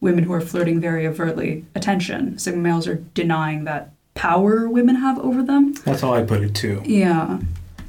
women 0.00 0.24
who 0.24 0.32
are 0.32 0.40
flirting 0.40 0.80
very 0.80 1.06
overtly 1.06 1.64
attention, 1.74 2.38
sigma 2.38 2.62
males 2.62 2.86
are 2.86 3.02
denying 3.14 3.64
that 3.64 3.92
power 4.14 4.68
women 4.68 4.96
have 4.96 5.18
over 5.18 5.42
them. 5.42 5.74
That's 5.84 6.00
how 6.00 6.14
I 6.14 6.22
put 6.22 6.42
it 6.42 6.54
too. 6.54 6.82
Yeah. 6.86 7.40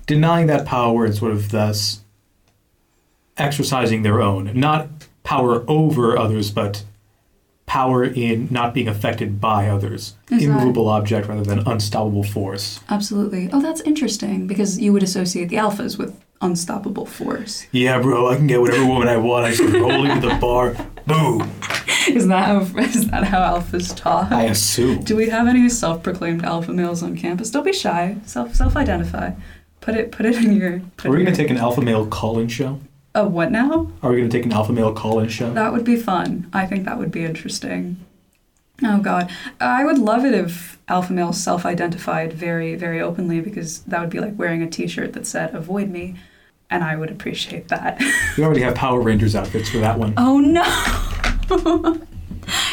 Denying 0.07 0.47
that 0.47 0.65
power 0.65 1.05
and 1.05 1.15
sort 1.15 1.31
of 1.31 1.51
thus 1.51 2.01
exercising 3.37 4.01
their 4.01 4.21
own, 4.21 4.59
not 4.59 4.89
power 5.23 5.63
over 5.69 6.17
others, 6.17 6.49
but 6.49 6.83
power 7.67 8.03
in 8.03 8.47
not 8.49 8.73
being 8.73 8.87
affected 8.87 9.39
by 9.39 9.67
others. 9.67 10.15
Immovable 10.31 10.87
object 10.87 11.27
rather 11.27 11.43
than 11.43 11.67
unstoppable 11.67 12.23
force. 12.23 12.79
Absolutely. 12.89 13.49
Oh, 13.51 13.61
that's 13.61 13.81
interesting 13.81 14.47
because 14.47 14.79
you 14.79 14.93
would 14.93 15.03
associate 15.03 15.49
the 15.49 15.57
alphas 15.57 15.97
with 15.97 16.19
unstoppable 16.41 17.05
force. 17.05 17.67
Yeah, 17.71 18.01
bro, 18.01 18.29
I 18.29 18.35
can 18.35 18.47
get 18.47 18.61
whatever 18.61 18.85
woman 18.85 19.07
I 19.07 19.17
want. 19.17 19.45
I 19.45 19.51
just 19.51 19.73
roll 19.73 20.05
into 20.05 20.27
the 20.27 20.35
bar. 20.35 20.75
Boom. 21.05 21.51
Is 22.07 22.27
that 22.27 22.45
how 22.45 22.59
is 22.79 23.09
that 23.09 23.23
how 23.25 23.39
alphas 23.39 23.95
talk? 23.95 24.31
I 24.31 24.43
assume. 24.43 25.03
Do 25.03 25.15
we 25.15 25.29
have 25.29 25.47
any 25.47 25.67
self-proclaimed 25.69 26.43
alpha 26.43 26.73
males 26.73 27.03
on 27.03 27.17
campus? 27.17 27.51
Don't 27.51 27.63
be 27.63 27.73
shy. 27.73 28.17
Self 28.25 28.55
self-identify. 28.55 29.31
Put 29.81 29.95
it 29.95 30.11
put 30.11 30.25
it 30.25 30.35
in 30.35 30.55
your. 30.55 30.81
Put 30.97 31.07
Are 31.07 31.11
we 31.11 31.17
going 31.17 31.27
in 31.27 31.33
to 31.33 31.37
take 31.41 31.49
an 31.51 31.57
alpha 31.57 31.81
male 31.81 32.05
call-in 32.07 32.47
show? 32.47 32.79
a 33.17 33.27
what 33.27 33.51
now? 33.51 33.91
Are 34.03 34.11
we 34.11 34.17
going 34.17 34.29
to 34.29 34.37
take 34.37 34.45
an 34.45 34.53
alpha 34.53 34.71
male 34.71 34.93
call-in 34.93 35.27
show? 35.27 35.51
That 35.53 35.73
would 35.73 35.83
be 35.83 35.95
fun. 35.95 36.49
I 36.53 36.65
think 36.65 36.85
that 36.85 36.97
would 36.97 37.11
be 37.11 37.25
interesting. 37.25 37.97
Oh 38.83 38.99
God, 38.99 39.31
I 39.59 39.83
would 39.83 39.97
love 39.97 40.23
it 40.23 40.33
if 40.33 40.77
alpha 40.87 41.11
males 41.11 41.41
self-identified 41.41 42.31
very 42.33 42.75
very 42.75 43.01
openly 43.01 43.41
because 43.41 43.79
that 43.81 43.99
would 43.99 44.09
be 44.09 44.19
like 44.19 44.37
wearing 44.37 44.61
a 44.61 44.69
T-shirt 44.69 45.13
that 45.13 45.25
said 45.25 45.53
"Avoid 45.55 45.89
me," 45.89 46.15
and 46.69 46.83
I 46.83 46.95
would 46.95 47.09
appreciate 47.09 47.67
that. 47.69 47.99
We 48.37 48.43
already 48.43 48.61
have 48.61 48.75
Power 48.75 49.01
Rangers 49.01 49.35
outfits 49.35 49.69
for 49.69 49.79
that 49.79 49.97
one. 49.97 50.13
Oh 50.17 50.39
no! 50.39 52.01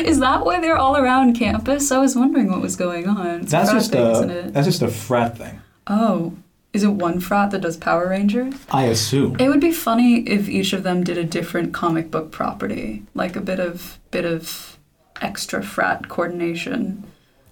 Is 0.00 0.20
that 0.20 0.44
why 0.44 0.60
they're 0.60 0.76
all 0.76 0.96
around 0.96 1.34
campus? 1.34 1.90
I 1.90 1.98
was 1.98 2.14
wondering 2.14 2.50
what 2.50 2.60
was 2.60 2.76
going 2.76 3.08
on. 3.08 3.42
It's 3.42 3.50
That's 3.50 3.72
just 3.72 3.92
thing, 3.92 4.30
a 4.30 4.50
that's 4.50 4.66
just 4.66 4.82
a 4.82 4.88
frat 4.88 5.36
thing. 5.36 5.60
Oh, 5.86 6.34
is 6.72 6.82
it 6.82 6.88
one 6.88 7.20
frat 7.20 7.50
that 7.52 7.60
does 7.60 7.76
Power 7.76 8.08
Rangers? 8.08 8.54
I 8.70 8.84
assume. 8.84 9.36
It 9.38 9.48
would 9.48 9.60
be 9.60 9.72
funny 9.72 10.20
if 10.28 10.48
each 10.48 10.72
of 10.72 10.82
them 10.82 11.02
did 11.04 11.18
a 11.18 11.24
different 11.24 11.72
comic 11.72 12.10
book 12.10 12.30
property, 12.30 13.04
like 13.14 13.36
a 13.36 13.40
bit 13.40 13.60
of 13.60 13.98
bit 14.10 14.24
of 14.24 14.73
extra 15.20 15.62
frat 15.62 16.08
coordination. 16.08 17.04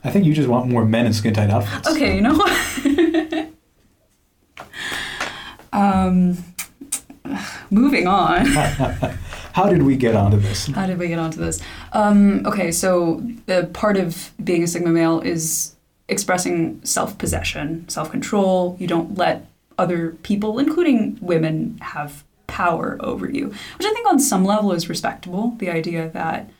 I 0.05 0.11
think 0.11 0.25
you 0.25 0.35
just 0.35 0.49
want 0.49 0.69
more 0.69 0.85
men 0.85 1.07
in 1.07 1.13
skin 1.13 1.35
tight 1.35 1.51
outfits. 1.51 1.89
Okay, 1.89 2.17
you 2.17 2.21
know 2.21 2.35
what? 2.35 3.49
um, 5.73 6.37
moving 7.71 8.07
on. 8.07 8.47
How 9.53 9.69
did 9.69 9.83
we 9.83 9.97
get 9.97 10.15
onto 10.15 10.39
this? 10.39 10.67
How 10.69 10.87
did 10.87 10.99
we 10.99 11.09
get 11.09 11.19
onto 11.19 11.39
this? 11.39 11.61
Um, 11.93 12.45
okay, 12.47 12.73
so 12.73 13.23
the 13.47 13.69
part 13.75 13.97
of 13.99 14.33
being 14.43 14.63
a 14.63 14.67
Sigma 14.67 14.91
male 14.91 15.21
is 15.21 15.77
expressing 16.09 16.83
self 16.85 17.19
possession, 17.19 17.89
self 17.89 18.11
control. 18.11 18.77
You 18.81 18.87
don't 18.87 19.17
let 19.17 19.47
other 19.79 20.17
people, 20.23 20.59
including 20.59 21.19
women, 21.21 21.79
have 21.83 22.25
power 22.47 22.97
over 23.01 23.31
you, 23.31 23.47
which 23.47 23.87
I 23.87 23.93
think 23.93 24.07
on 24.09 24.19
some 24.19 24.45
level 24.45 24.73
is 24.73 24.89
respectable. 24.89 25.55
The 25.59 25.71
idea 25.71 26.09
that, 26.11 26.51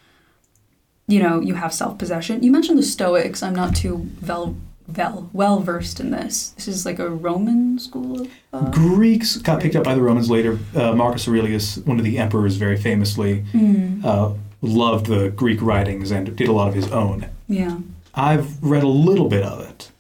you 1.13 1.23
know, 1.23 1.41
you 1.41 1.55
have 1.55 1.75
self 1.75 1.99
possession. 1.99 2.43
You 2.43 2.51
mentioned 2.51 2.79
the 2.79 2.83
Stoics. 2.83 3.43
I'm 3.43 3.55
not 3.55 3.77
too 3.77 4.09
well, 4.27 4.57
well, 4.97 5.29
well 5.35 5.61
versed 5.61 6.01
in 6.01 6.11
this. 6.11 6.51
This 6.51 6.67
is 6.67 6.87
like 6.87 6.99
a 6.99 7.11
Roman 7.11 7.79
school 7.79 8.23
of. 8.23 8.29
Uh, 8.53 8.71
Greeks 8.71 9.37
got 9.37 9.61
picked 9.61 9.77
up 9.77 9.85
by 9.85 9.95
the 9.95 10.01
Romans 10.01 10.31
later. 10.31 10.59
Uh, 10.75 10.95
Marcus 10.95 11.29
Aurelius, 11.29 11.77
one 11.79 11.99
of 11.99 12.05
the 12.05 12.19
emperors, 12.19 12.57
very 12.57 12.79
famously 12.79 13.45
mm, 13.53 14.03
uh, 14.03 14.33
loved 14.63 15.07
the 15.07 15.29
Greek 15.29 15.61
writings 15.61 16.11
and 16.11 16.35
did 16.35 16.49
a 16.49 16.53
lot 16.53 16.69
of 16.69 16.75
his 16.75 16.91
own. 16.91 17.29
yeah. 17.47 17.79
I've 18.15 18.63
read 18.63 18.83
a 18.83 18.89
little 18.89 19.27
bit 19.27 19.43
of 19.43 19.67
it. 19.67 19.91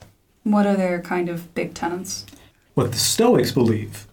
What 0.44 0.66
are 0.66 0.76
their 0.76 1.00
kind 1.00 1.30
of 1.30 1.54
big 1.54 1.72
tenets? 1.72 2.26
What 2.74 2.92
the 2.92 2.98
Stoics 2.98 3.52
believe 3.52 4.06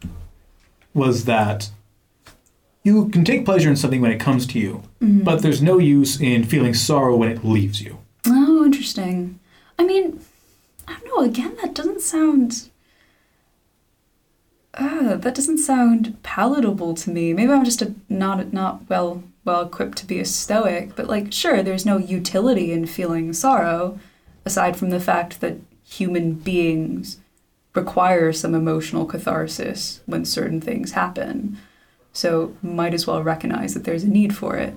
was 0.93 1.25
that 1.25 1.69
you 2.83 3.09
can 3.09 3.25
take 3.25 3.45
pleasure 3.45 3.69
in 3.69 3.75
something 3.75 4.01
when 4.01 4.11
it 4.11 4.19
comes 4.19 4.45
to 4.47 4.59
you, 4.59 4.83
Mhm. 5.01 5.23
but 5.23 5.41
there's 5.41 5.61
no 5.61 5.77
use 5.79 6.19
in 6.19 6.43
feeling 6.43 6.73
sorrow 6.73 7.15
when 7.15 7.29
it 7.29 7.43
leaves 7.45 7.81
you. 7.81 7.97
Oh, 8.25 8.65
interesting. 8.65 9.39
I 9.77 9.85
mean, 9.85 10.19
I 10.87 10.93
don't 10.93 11.05
know. 11.05 11.23
Again, 11.23 11.55
that 11.61 11.75
doesn't 11.75 12.01
sound. 12.01 12.69
Uh, 14.75 15.15
that 15.15 15.35
doesn't 15.35 15.57
sound 15.57 16.15
palatable 16.23 16.93
to 16.93 17.09
me. 17.09 17.33
Maybe 17.33 17.51
I'm 17.51 17.65
just 17.65 17.81
a 17.81 17.93
not 18.07 18.53
not 18.53 18.87
well 18.89 19.23
well 19.43 19.61
equipped 19.63 19.97
to 19.99 20.05
be 20.05 20.19
a 20.19 20.25
stoic. 20.25 20.95
But 20.95 21.07
like, 21.07 21.33
sure, 21.33 21.63
there's 21.63 21.85
no 21.85 21.97
utility 21.97 22.71
in 22.71 22.85
feeling 22.85 23.33
sorrow, 23.33 23.99
aside 24.45 24.77
from 24.77 24.89
the 24.91 24.99
fact 24.99 25.41
that 25.41 25.57
human 25.83 26.33
beings 26.33 27.17
require 27.75 28.31
some 28.31 28.53
emotional 28.53 29.05
catharsis 29.05 30.01
when 30.05 30.23
certain 30.25 30.61
things 30.61 30.91
happen. 30.91 31.57
So 32.13 32.55
might 32.61 32.93
as 32.93 33.05
well 33.07 33.23
recognize 33.23 33.73
that 33.73 33.83
there's 33.83 34.03
a 34.03 34.09
need 34.09 34.35
for 34.35 34.55
it, 34.57 34.75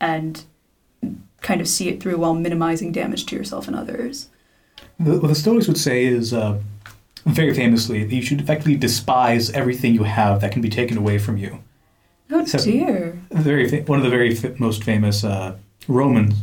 and 0.00 0.44
kind 1.40 1.60
of 1.60 1.68
see 1.68 1.88
it 1.88 2.00
through 2.02 2.18
while 2.18 2.34
minimizing 2.34 2.92
damage 2.92 3.26
to 3.26 3.36
yourself 3.36 3.66
and 3.68 3.76
others. 3.76 4.28
The, 4.98 5.18
what 5.18 5.28
the 5.28 5.34
Stoics 5.34 5.66
would 5.68 5.78
say 5.78 6.04
is, 6.04 6.32
uh, 6.32 6.58
very 7.24 7.54
famously, 7.54 8.04
that 8.04 8.14
you 8.14 8.22
should 8.22 8.40
effectively 8.40 8.76
despise 8.76 9.50
everything 9.50 9.94
you 9.94 10.04
have 10.04 10.40
that 10.40 10.52
can 10.52 10.62
be 10.62 10.68
taken 10.68 10.96
away 10.96 11.18
from 11.18 11.36
you. 11.36 11.58
Oh 12.30 12.44
So- 12.44 12.58
dear. 12.58 13.18
Very 13.30 13.68
fa- 13.68 13.82
one 13.82 13.98
of 13.98 14.04
the 14.04 14.10
very 14.10 14.34
fa- 14.34 14.54
most 14.58 14.84
famous 14.84 15.24
uh, 15.24 15.56
Roman 15.88 16.34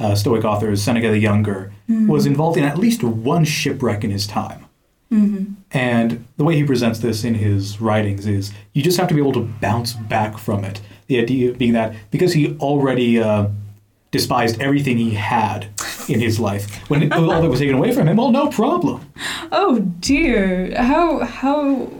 uh, 0.00 0.14
Stoic 0.14 0.44
authors, 0.44 0.82
Seneca 0.82 1.08
the 1.10 1.18
Younger, 1.18 1.72
was 1.88 2.26
involved 2.26 2.56
in 2.58 2.64
at 2.64 2.78
least 2.78 3.02
one 3.04 3.44
shipwreck 3.44 4.02
in 4.04 4.10
his 4.10 4.26
time. 4.26 4.63
Mm-hmm. 5.14 5.52
And 5.70 6.26
the 6.36 6.44
way 6.44 6.56
he 6.56 6.64
presents 6.64 6.98
this 6.98 7.24
in 7.24 7.34
his 7.34 7.80
writings 7.80 8.26
is 8.26 8.52
you 8.72 8.82
just 8.82 8.98
have 8.98 9.08
to 9.08 9.14
be 9.14 9.20
able 9.20 9.32
to 9.34 9.48
bounce 9.60 9.92
back 9.92 10.38
from 10.38 10.64
it. 10.64 10.80
The 11.06 11.20
idea 11.20 11.52
being 11.52 11.72
that 11.74 11.94
because 12.10 12.32
he 12.32 12.56
already 12.58 13.20
uh, 13.20 13.48
despised 14.10 14.60
everything 14.60 14.96
he 14.98 15.10
had 15.14 15.66
in 16.08 16.20
his 16.20 16.38
life, 16.40 16.88
when 16.90 17.02
it, 17.04 17.12
all 17.12 17.40
that 17.42 17.48
was 17.50 17.60
taken 17.60 17.74
away 17.76 17.92
from 17.92 18.08
him, 18.08 18.16
well, 18.16 18.30
no 18.30 18.48
problem. 18.48 19.10
Oh 19.52 19.80
dear. 20.00 20.74
How 20.76 21.20
how 21.24 21.90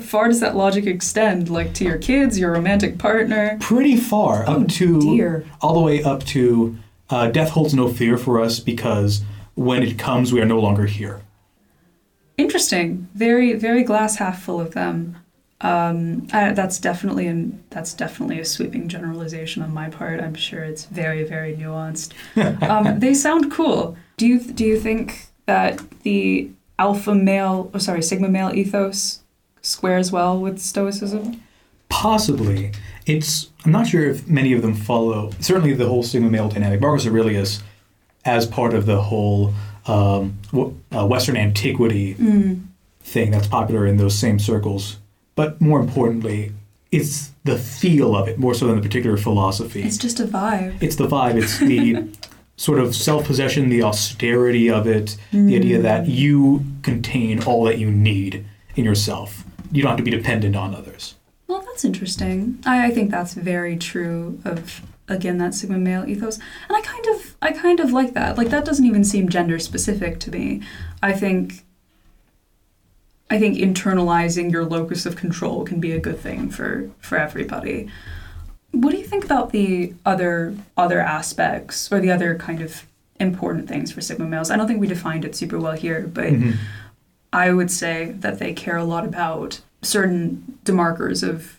far 0.00 0.28
does 0.28 0.40
that 0.40 0.56
logic 0.56 0.86
extend? 0.86 1.48
Like 1.48 1.72
to 1.74 1.84
your 1.84 1.98
kids, 1.98 2.38
your 2.38 2.52
romantic 2.52 2.98
partner? 2.98 3.56
Pretty 3.60 3.96
far, 3.96 4.44
Oh, 4.46 4.62
up 4.62 4.68
to 4.68 5.00
dear. 5.00 5.44
all 5.60 5.74
the 5.74 5.80
way 5.80 6.02
up 6.02 6.24
to 6.26 6.76
uh, 7.10 7.28
death 7.28 7.50
holds 7.50 7.72
no 7.74 7.88
fear 7.88 8.16
for 8.18 8.40
us 8.40 8.60
because 8.60 9.22
when 9.54 9.82
it 9.82 9.98
comes, 9.98 10.32
we 10.32 10.40
are 10.40 10.44
no 10.46 10.60
longer 10.60 10.86
here. 10.86 11.20
Interesting. 12.38 13.08
Very 13.14 13.54
very 13.54 13.82
glass 13.82 14.16
half 14.16 14.42
full 14.42 14.60
of 14.60 14.72
them. 14.72 15.16
Um, 15.60 16.28
I, 16.32 16.52
that's 16.52 16.78
definitely 16.78 17.26
an 17.26 17.64
that's 17.70 17.92
definitely 17.92 18.38
a 18.38 18.44
sweeping 18.44 18.88
generalization 18.88 19.62
on 19.62 19.74
my 19.74 19.90
part. 19.90 20.20
I'm 20.20 20.36
sure 20.36 20.62
it's 20.62 20.84
very 20.84 21.24
very 21.24 21.56
nuanced. 21.56 22.12
um, 22.62 23.00
they 23.00 23.12
sound 23.12 23.50
cool. 23.50 23.96
Do 24.16 24.26
you 24.26 24.40
do 24.40 24.64
you 24.64 24.78
think 24.78 25.26
that 25.46 25.82
the 26.02 26.50
alpha 26.78 27.14
male, 27.14 27.70
oh 27.74 27.78
sorry, 27.78 28.02
sigma 28.02 28.28
male 28.28 28.54
ethos 28.54 29.22
squares 29.60 30.12
well 30.12 30.38
with 30.38 30.60
stoicism? 30.60 31.42
Possibly. 31.88 32.70
It's 33.06 33.50
I'm 33.64 33.72
not 33.72 33.88
sure 33.88 34.08
if 34.08 34.28
many 34.28 34.52
of 34.52 34.62
them 34.62 34.74
follow 34.74 35.32
certainly 35.40 35.72
the 35.72 35.88
whole 35.88 36.04
sigma 36.04 36.30
male 36.30 36.48
dynamic. 36.48 36.80
Marcus 36.80 37.04
Aurelius, 37.04 37.64
as 38.24 38.46
part 38.46 38.74
of 38.74 38.86
the 38.86 39.02
whole 39.02 39.54
um, 39.86 40.38
w- 40.52 40.74
uh, 40.94 41.06
Western 41.06 41.36
antiquity 41.36 42.14
thing 43.00 43.30
that's 43.30 43.46
popular 43.46 43.86
in 43.86 43.96
those 43.96 44.16
same 44.18 44.38
circles. 44.38 44.98
But 45.34 45.60
more 45.60 45.80
importantly, 45.80 46.52
it's 46.90 47.30
the 47.44 47.56
feel 47.58 48.16
of 48.16 48.28
it 48.28 48.38
more 48.38 48.54
so 48.54 48.66
than 48.66 48.76
the 48.76 48.82
particular 48.82 49.16
philosophy. 49.16 49.82
It's 49.82 49.98
just 49.98 50.20
a 50.20 50.24
vibe. 50.24 50.82
It's 50.82 50.96
the 50.96 51.06
vibe. 51.06 51.36
It's 51.36 51.58
the 51.58 52.08
sort 52.56 52.80
of 52.80 52.94
self-possession, 52.94 53.68
the 53.68 53.82
austerity 53.82 54.68
of 54.68 54.86
it, 54.86 55.16
the 55.32 55.54
idea 55.56 55.80
that 55.80 56.06
you 56.08 56.64
contain 56.82 57.42
all 57.44 57.64
that 57.64 57.78
you 57.78 57.90
need 57.90 58.44
in 58.74 58.84
yourself. 58.84 59.44
You 59.70 59.82
don't 59.82 59.90
have 59.90 59.98
to 59.98 60.02
be 60.04 60.10
dependent 60.10 60.56
on 60.56 60.74
others. 60.74 61.14
Well, 61.46 61.60
that's 61.62 61.84
interesting. 61.84 62.58
I, 62.66 62.86
I 62.86 62.90
think 62.90 63.10
that's 63.10 63.34
very 63.34 63.76
true 63.76 64.40
of 64.44 64.82
again 65.08 65.38
that 65.38 65.54
sigma 65.54 65.78
male 65.78 66.04
ethos, 66.08 66.36
and 66.68 66.76
I 66.76 66.80
kind 66.82 67.06
of 67.06 67.36
I 67.40 67.52
kind 67.52 67.80
of 67.80 67.92
like 67.92 68.14
that. 68.14 68.36
Like 68.38 68.50
that 68.50 68.64
doesn't 68.64 68.84
even 68.84 69.04
seem 69.04 69.28
gender 69.28 69.58
specific 69.58 70.20
to 70.20 70.30
me. 70.30 70.62
I 71.02 71.12
think 71.12 71.64
I 73.30 73.38
think 73.38 73.58
internalizing 73.58 74.50
your 74.50 74.64
locus 74.64 75.04
of 75.06 75.16
control 75.16 75.64
can 75.64 75.80
be 75.80 75.92
a 75.92 76.00
good 76.00 76.18
thing 76.18 76.50
for 76.50 76.90
for 77.00 77.18
everybody. 77.18 77.88
What 78.72 78.90
do 78.90 78.98
you 78.98 79.04
think 79.04 79.24
about 79.24 79.50
the 79.52 79.94
other 80.06 80.54
other 80.76 81.00
aspects 81.00 81.90
or 81.92 82.00
the 82.00 82.10
other 82.10 82.36
kind 82.36 82.62
of 82.62 82.84
important 83.20 83.68
things 83.68 83.92
for 83.92 84.00
Sigma 84.00 84.26
males? 84.26 84.50
I 84.50 84.56
don't 84.56 84.66
think 84.66 84.80
we 84.80 84.86
defined 84.86 85.24
it 85.24 85.34
super 85.34 85.58
well 85.58 85.72
here, 85.72 86.08
but 86.12 86.26
Mhm. 86.32 86.54
I 87.32 87.52
would 87.52 87.70
say 87.70 88.14
that 88.20 88.38
they 88.38 88.52
care 88.54 88.76
a 88.76 88.84
lot 88.84 89.04
about 89.04 89.60
certain 89.82 90.58
demarkers 90.64 91.22
of 91.26 91.57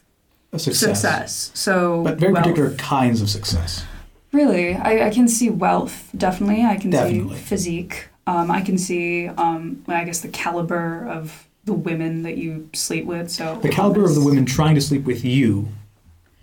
success. 0.58 1.02
success. 1.02 1.52
So, 1.54 2.04
But 2.04 2.18
very 2.18 2.34
wealth. 2.34 2.44
particular 2.46 2.76
kinds 2.76 3.22
of 3.22 3.30
success. 3.30 3.86
Really, 4.32 4.76
I, 4.76 5.08
I 5.08 5.10
can 5.10 5.28
see 5.28 5.50
wealth 5.50 6.10
definitely. 6.16 6.64
I 6.64 6.78
can 6.78 6.92
Definitely. 6.92 7.36
see 7.36 7.42
physique. 7.44 8.08
Um, 8.28 8.52
I 8.52 8.62
can 8.62 8.78
see, 8.78 9.28
um, 9.28 9.84
I 9.88 10.04
guess, 10.04 10.20
the 10.22 10.28
caliber 10.28 11.08
of 11.08 11.48
the 11.66 11.74
women 11.74 12.22
that 12.24 12.38
you 12.38 12.70
sleep 12.74 13.06
with. 13.06 13.32
So 13.32 13.60
The 13.62 13.70
caliber 13.70 14.06
of 14.06 14.14
the 14.16 14.22
women 14.24 14.46
trying 14.46 14.76
to 14.76 14.82
sleep 14.82 15.04
with 15.06 15.26
you. 15.26 15.70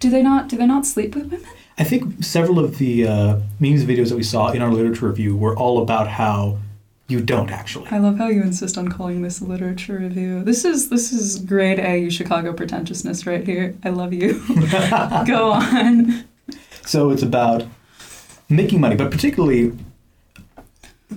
Do 0.01 0.11
they 0.11 0.23
not? 0.23 0.49
Do 0.49 0.57
they 0.57 0.67
not 0.67 0.85
sleep 0.85 1.15
with 1.15 1.31
women? 1.31 1.47
I 1.79 1.85
think 1.85 2.25
several 2.25 2.59
of 2.59 2.79
the 2.79 3.07
uh, 3.07 3.41
memes 3.61 3.85
videos 3.85 4.09
that 4.09 4.17
we 4.17 4.23
saw 4.25 4.51
in 4.51 4.63
our 4.63 4.73
literature 4.73 5.07
review 5.09 5.37
were 5.37 5.57
all 5.57 5.81
about 5.83 6.09
how 6.09 6.59
you 7.09 7.21
don't 7.21 7.51
actually. 7.51 7.87
I 7.91 7.99
love 7.99 8.19
how 8.19 8.29
you 8.29 8.43
insist 8.43 8.77
on 8.77 8.89
calling 8.89 9.23
this 9.23 9.41
a 9.41 9.45
literature 9.45 9.99
review. 9.99 10.43
This 10.43 10.65
is 10.65 10.89
this 10.89 11.13
is 11.13 11.39
grade 11.39 11.79
A 11.79 12.03
UChicago 12.07 12.57
pretentiousness 12.57 13.27
right 13.27 13.45
here. 13.45 13.75
I 13.85 13.91
love 13.91 14.13
you. 14.13 14.43
Go 15.27 15.53
on. 15.53 16.25
So 16.85 17.11
it's 17.11 17.23
about 17.23 17.65
making 18.49 18.81
money, 18.81 18.97
but 18.97 19.11
particularly, 19.11 19.73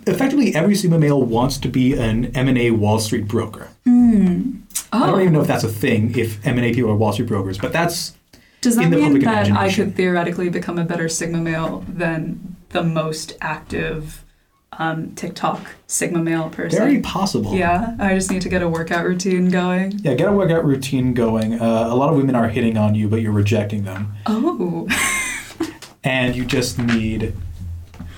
effectively, 0.08 0.56
every 0.56 0.76
Sigma 0.76 1.00
male 1.00 1.22
wants 1.22 1.58
to 1.60 1.68
be 1.68 1.94
an 1.94 2.36
M&A 2.36 2.72
Wall 2.72 3.00
Street 3.00 3.28
broker. 3.28 3.70
Hmm. 3.86 4.58
I 4.92 5.06
don't 5.06 5.16
Oh, 5.16 5.22
even 5.22 5.34
know 5.34 5.42
if 5.42 5.48
that's 5.48 5.64
a 5.64 5.70
thing, 5.70 6.18
if 6.18 6.46
M&A 6.46 6.74
people 6.74 6.90
are 6.90 6.96
Wall 6.96 7.14
Street 7.14 7.28
brokers, 7.28 7.58
but 7.60 7.72
that's 7.72 8.16
does 8.62 8.76
that 8.76 8.86
in 8.86 8.92
the 8.92 8.98
mean 8.98 9.20
that 9.20 9.52
I 9.52 9.72
could 9.72 9.96
theoretically 9.96 10.50
become 10.50 10.78
a 10.80 10.84
better 10.84 11.08
Sigma 11.08 11.38
male 11.38 11.86
than 11.88 12.56
the 12.70 12.84
most 12.84 13.38
active 13.40 14.24
um, 14.74 15.14
TikTok 15.16 15.62
Sigma 15.88 16.20
male 16.20 16.50
person? 16.50 16.80
very 16.80 17.00
possible. 17.00 17.54
Yeah, 17.56 17.96
I 18.00 18.14
just 18.16 18.32
need 18.32 18.42
to 18.44 18.50
get 18.50 18.62
a 18.62 18.70
workout 18.70 19.06
routine 19.06 19.50
going. 19.50 20.00
Yeah, 20.00 20.14
get 20.14 20.28
a 20.30 20.32
workout 20.32 20.66
routine 20.66 21.14
going. 21.14 21.60
Uh, 21.60 21.88
a 21.90 21.96
lot 21.96 22.10
of 22.10 22.16
women 22.18 22.36
are 22.36 22.48
hitting 22.50 22.78
on 22.78 22.96
you, 22.96 23.08
but 23.08 23.22
you're 23.22 23.32
rejecting 23.32 23.84
them. 23.84 24.14
Oh, 24.26 24.88
and 26.04 26.36
you 26.36 26.46
just 26.46 26.78
need 26.78 27.34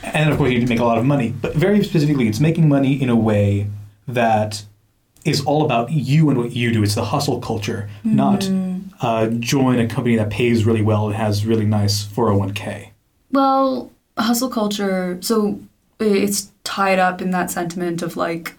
and 0.04 0.32
of 0.32 0.38
course 0.38 0.52
you 0.52 0.58
need 0.60 0.66
to 0.66 0.70
make 0.70 0.80
a 0.80 0.86
lot 0.86 0.98
of 0.98 1.06
money 1.06 1.30
but 1.42 1.54
very 1.56 1.84
specifically 1.84 2.28
it's 2.28 2.40
making 2.40 2.68
money 2.68 3.00
in 3.02 3.10
a 3.10 3.16
way 3.16 3.68
that 4.08 4.64
is 5.26 5.42
all 5.46 5.64
about 5.64 5.92
you 5.92 6.30
and 6.30 6.38
what 6.38 6.52
you 6.52 6.72
do 6.72 6.82
it's 6.84 6.96
the 6.96 7.06
hustle 7.06 7.40
culture 7.40 7.90
not 8.04 8.50
uh, 9.02 9.28
join 9.28 9.80
a 9.80 9.88
company 9.88 10.16
that 10.16 10.30
pays 10.30 10.66
really 10.66 10.82
well 10.82 11.08
and 11.08 11.16
has 11.16 11.46
really 11.46 11.66
nice 11.66 12.04
401k 12.06 12.90
Well, 13.32 13.92
hustle 14.18 14.50
culture, 14.50 15.18
so 15.22 15.60
it's 16.02 16.52
tied 16.64 17.00
up 17.00 17.22
in 17.22 17.32
that 17.32 17.52
sentiment 17.52 18.02
of 18.02 18.16
like, 18.18 18.56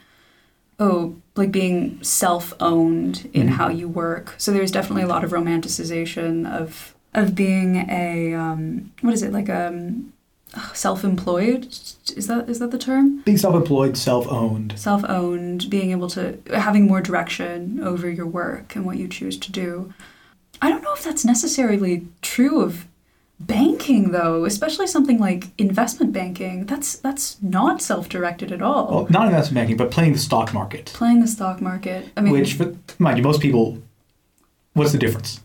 oh, 0.78 1.16
like 1.36 1.52
being 1.52 2.02
self 2.02 2.52
owned 2.60 3.28
in 3.32 3.48
Mhm. 3.48 3.52
how 3.52 3.68
you 3.68 3.88
work. 3.88 4.34
So 4.38 4.52
there's 4.52 4.70
definitely 4.70 5.02
a 5.02 5.08
lot 5.08 5.24
of 5.24 5.30
romanticization 5.32 6.50
of 6.50 6.94
of 7.14 7.34
being 7.34 7.76
a 7.90 8.32
um, 8.34 8.90
what 9.02 9.12
is 9.12 9.22
it 9.22 9.32
like 9.32 9.50
um 9.50 10.12
self 10.72 11.04
employed 11.04 11.66
is 12.16 12.26
that 12.26 12.48
is 12.48 12.58
that 12.58 12.70
the 12.70 12.78
term 12.78 13.20
being 13.24 13.36
self-employed 13.38 13.96
self-owned 13.96 14.74
self 14.78 15.02
owned 15.08 15.68
being 15.70 15.90
able 15.90 16.08
to 16.08 16.38
having 16.54 16.86
more 16.86 17.00
direction 17.02 17.80
over 17.82 18.08
your 18.08 18.26
work 18.26 18.74
and 18.76 18.84
what 18.86 18.96
you 18.98 19.08
choose 19.08 19.36
to 19.38 19.52
do. 19.52 19.92
I 20.62 20.68
don't 20.70 20.82
know 20.82 20.92
if 20.94 21.04
that's 21.04 21.24
necessarily 21.24 22.06
true 22.22 22.60
of 22.60 22.86
banking 23.46 24.12
though, 24.12 24.44
especially 24.44 24.86
something 24.86 25.18
like 25.18 25.46
investment 25.58 26.12
banking. 26.12 26.66
That's 26.66 26.96
that's 26.96 27.42
not 27.42 27.82
self-directed 27.82 28.52
at 28.52 28.62
all. 28.62 28.88
well 28.90 29.06
not 29.10 29.26
investment 29.26 29.54
banking 29.54 29.76
but 29.76 29.90
playing 29.90 30.12
the 30.12 30.18
stock 30.18 30.52
market 30.54 30.86
Playing 30.86 31.20
the 31.20 31.28
stock 31.28 31.60
market. 31.60 32.08
I 32.16 32.20
mean 32.20 32.32
which 32.32 32.54
for, 32.54 32.74
mind 32.98 33.18
you 33.18 33.24
most 33.24 33.40
people 33.40 33.78
what's 34.74 34.92
the 34.92 34.98
difference 34.98 35.40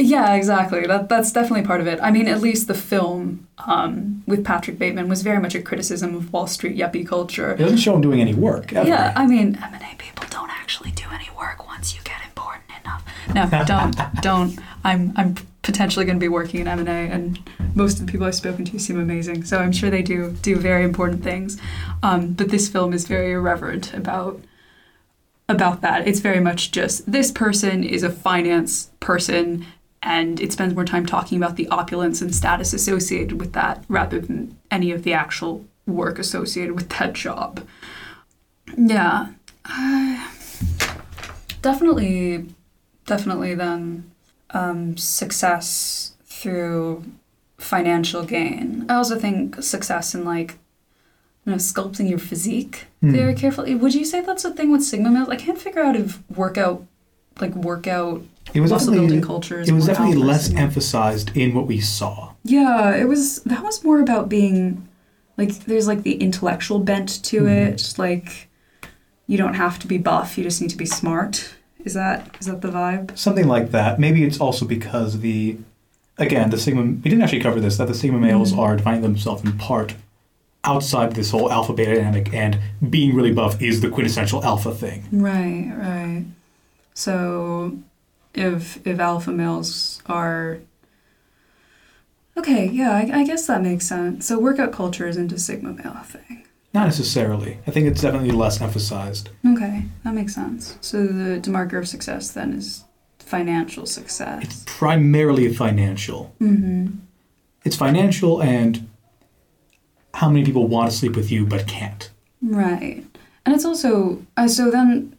Yeah, 0.00 0.34
exactly. 0.34 0.86
That 0.86 1.08
that's 1.08 1.32
definitely 1.32 1.66
part 1.66 1.80
of 1.80 1.86
it. 1.88 1.98
I 2.00 2.10
mean, 2.12 2.28
at 2.28 2.40
least 2.40 2.68
the 2.68 2.74
film 2.74 3.48
um, 3.66 4.22
with 4.26 4.44
Patrick 4.44 4.78
Bateman 4.78 5.08
was 5.08 5.22
very 5.22 5.40
much 5.40 5.54
a 5.56 5.62
criticism 5.62 6.14
of 6.14 6.32
Wall 6.32 6.46
Street 6.46 6.76
yuppie 6.76 7.06
culture. 7.06 7.50
it 7.52 7.58
doesn't 7.58 7.78
show 7.78 7.94
him 7.96 8.00
doing 8.00 8.20
any 8.20 8.34
work 8.34 8.72
ever. 8.72 8.88
Yeah, 8.88 9.12
I 9.16 9.26
mean, 9.26 9.58
M&A 9.60 9.96
people 9.98 10.24
don't 10.30 10.50
actually 10.50 10.92
do 10.92 11.04
any 11.12 11.28
work 11.36 11.66
once 11.66 11.94
you 11.96 12.00
get 12.04 12.20
important 12.24 12.64
enough. 12.80 13.02
No, 13.34 13.64
don't, 13.72 13.96
don't. 14.22 14.58
I'm, 14.84 15.12
I'm 15.16 15.34
potentially 15.68 16.06
going 16.06 16.16
to 16.16 16.20
be 16.20 16.28
working 16.28 16.60
in 16.60 16.66
M&A, 16.66 17.10
and 17.10 17.38
most 17.74 18.00
of 18.00 18.06
the 18.06 18.10
people 18.10 18.26
I've 18.26 18.34
spoken 18.34 18.64
to 18.64 18.78
seem 18.78 18.98
amazing. 18.98 19.44
So 19.44 19.58
I'm 19.58 19.70
sure 19.70 19.90
they 19.90 20.00
do 20.00 20.32
do 20.40 20.56
very 20.56 20.82
important 20.82 21.22
things. 21.22 21.60
Um, 22.02 22.32
but 22.32 22.48
this 22.48 22.70
film 22.70 22.94
is 22.94 23.06
very 23.06 23.32
irreverent 23.32 23.92
about 23.92 24.40
about 25.46 25.82
that. 25.82 26.08
It's 26.08 26.20
very 26.20 26.40
much 26.40 26.70
just 26.70 27.12
this 27.12 27.30
person 27.30 27.84
is 27.84 28.02
a 28.02 28.08
finance 28.08 28.90
person. 29.00 29.66
And 30.02 30.40
it 30.40 30.52
spends 30.52 30.74
more 30.74 30.86
time 30.86 31.04
talking 31.04 31.36
about 31.36 31.56
the 31.56 31.68
opulence 31.68 32.22
and 32.22 32.34
status 32.34 32.72
associated 32.72 33.38
with 33.38 33.52
that 33.52 33.84
rather 33.88 34.20
than 34.20 34.56
any 34.70 34.90
of 34.92 35.02
the 35.02 35.12
actual 35.12 35.66
work 35.86 36.18
associated 36.18 36.76
with 36.76 36.88
that 36.90 37.12
job. 37.12 37.66
Yeah. 38.74 39.32
Uh, 39.66 40.30
definitely, 41.60 42.46
definitely 43.04 43.54
then 43.54 44.10
um, 44.50 44.96
success 44.96 46.14
through 46.24 47.04
financial 47.58 48.22
gain. 48.24 48.86
I 48.88 48.94
also 48.94 49.18
think 49.18 49.62
success 49.62 50.14
in 50.14 50.24
like, 50.24 50.58
you 51.44 51.52
know, 51.52 51.58
sculpting 51.58 52.08
your 52.08 52.18
physique 52.18 52.86
Hmm. 53.00 53.12
very 53.12 53.34
carefully. 53.34 53.74
Would 53.76 53.94
you 53.94 54.04
say 54.04 54.20
that's 54.20 54.44
a 54.44 54.50
thing 54.52 54.72
with 54.72 54.82
Sigma 54.82 55.10
males? 55.10 55.28
I 55.28 55.36
can't 55.36 55.58
figure 55.58 55.82
out 55.82 55.94
if 55.96 56.20
workout, 56.30 56.84
like 57.40 57.54
workout 57.54 58.22
it 58.54 58.60
was 58.60 58.70
muscle 58.72 58.92
building 58.94 59.20
cultures. 59.22 59.68
it 59.68 59.72
was 59.72 59.86
definitely 59.86 60.16
less 60.16 60.50
emphasized 60.54 61.36
in 61.36 61.54
what 61.54 61.66
we 61.66 61.78
saw 61.80 62.32
Yeah, 62.44 62.94
it 62.96 63.06
was. 63.06 63.40
That 63.42 63.62
was 63.62 63.84
more 63.84 64.00
about 64.00 64.28
being 64.28 64.88
like. 65.36 65.52
There's 65.66 65.86
like 65.86 66.02
the 66.02 66.14
intellectual 66.14 66.78
bent 66.78 67.22
to 67.24 67.42
Mhm. 67.42 67.66
it. 67.68 67.94
Like, 67.98 68.48
you 69.26 69.36
don't 69.36 69.54
have 69.54 69.78
to 69.80 69.86
be 69.86 69.98
buff. 69.98 70.38
You 70.38 70.44
just 70.44 70.60
need 70.62 70.70
to 70.70 70.76
be 70.76 70.86
smart. 70.86 71.50
Is 71.84 71.94
that 71.94 72.36
is 72.40 72.46
that 72.46 72.60
the 72.60 72.68
vibe? 72.68 73.16
something 73.16 73.46
like 73.46 73.70
that. 73.70 73.98
Maybe 74.00 74.24
it's 74.24 74.40
also 74.40 74.64
because 74.66 75.20
the, 75.20 75.56
again, 76.18 76.50
the 76.50 76.58
Sigma. 76.58 76.82
We 76.82 76.96
didn't 77.10 77.22
actually 77.22 77.40
cover 77.40 77.60
this. 77.60 77.76
That 77.76 77.88
the 77.88 77.94
Sigma 77.94 78.18
males 78.18 78.52
Mhm. 78.52 78.58
are 78.58 78.76
defining 78.76 79.02
themselves 79.02 79.44
in 79.44 79.56
part 79.58 79.94
outside 80.64 81.14
this 81.14 81.30
whole 81.30 81.50
alpha 81.52 81.72
beta 81.72 81.94
dynamic, 81.94 82.34
and 82.34 82.58
being 82.90 83.14
really 83.14 83.32
buff 83.32 83.62
is 83.62 83.80
the 83.80 83.88
quintessential 83.88 84.44
alpha 84.44 84.74
thing. 84.74 85.04
Right, 85.12 85.72
right. 85.76 86.24
So, 86.94 87.78
if 88.34 88.84
if 88.86 88.98
alpha 88.98 89.30
males 89.30 90.02
are 90.06 90.58
okay, 92.36 92.66
yeah, 92.68 92.90
I, 92.90 93.20
I 93.20 93.24
guess 93.24 93.46
that 93.46 93.62
makes 93.62 93.86
sense. 93.86 94.26
So, 94.26 94.38
workout 94.38 94.72
culture 94.72 95.06
isn't 95.06 95.32
a 95.32 95.38
sigma 95.38 95.72
male 95.72 95.96
thing. 96.04 96.44
Not 96.74 96.84
necessarily. 96.84 97.58
I 97.66 97.70
think 97.70 97.86
it's 97.86 98.02
definitely 98.02 98.30
less 98.30 98.60
emphasized. 98.60 99.30
Okay, 99.46 99.84
that 100.04 100.14
makes 100.14 100.34
sense. 100.34 100.76
So 100.80 101.06
the 101.06 101.40
demarker 101.40 101.78
of 101.78 101.88
success 101.88 102.30
then 102.30 102.52
is 102.52 102.84
financial 103.18 103.82
It's 103.84 103.92
success. 103.92 104.64
primarily 104.66 105.52
financial. 105.52 106.34
Mm-hmm. 106.40 106.96
It's 107.64 107.76
financial 107.76 108.42
and 108.42 108.88
how 110.14 110.28
many 110.28 110.44
people 110.44 110.66
want 110.68 110.90
to 110.90 110.96
sleep 110.96 111.16
with 111.16 111.30
you 111.30 111.46
but 111.46 111.66
can't. 111.66 112.10
Right. 112.42 113.04
And 113.44 113.54
it's 113.54 113.64
also 113.64 114.24
uh, 114.36 114.48
so 114.48 114.70
then 114.70 115.16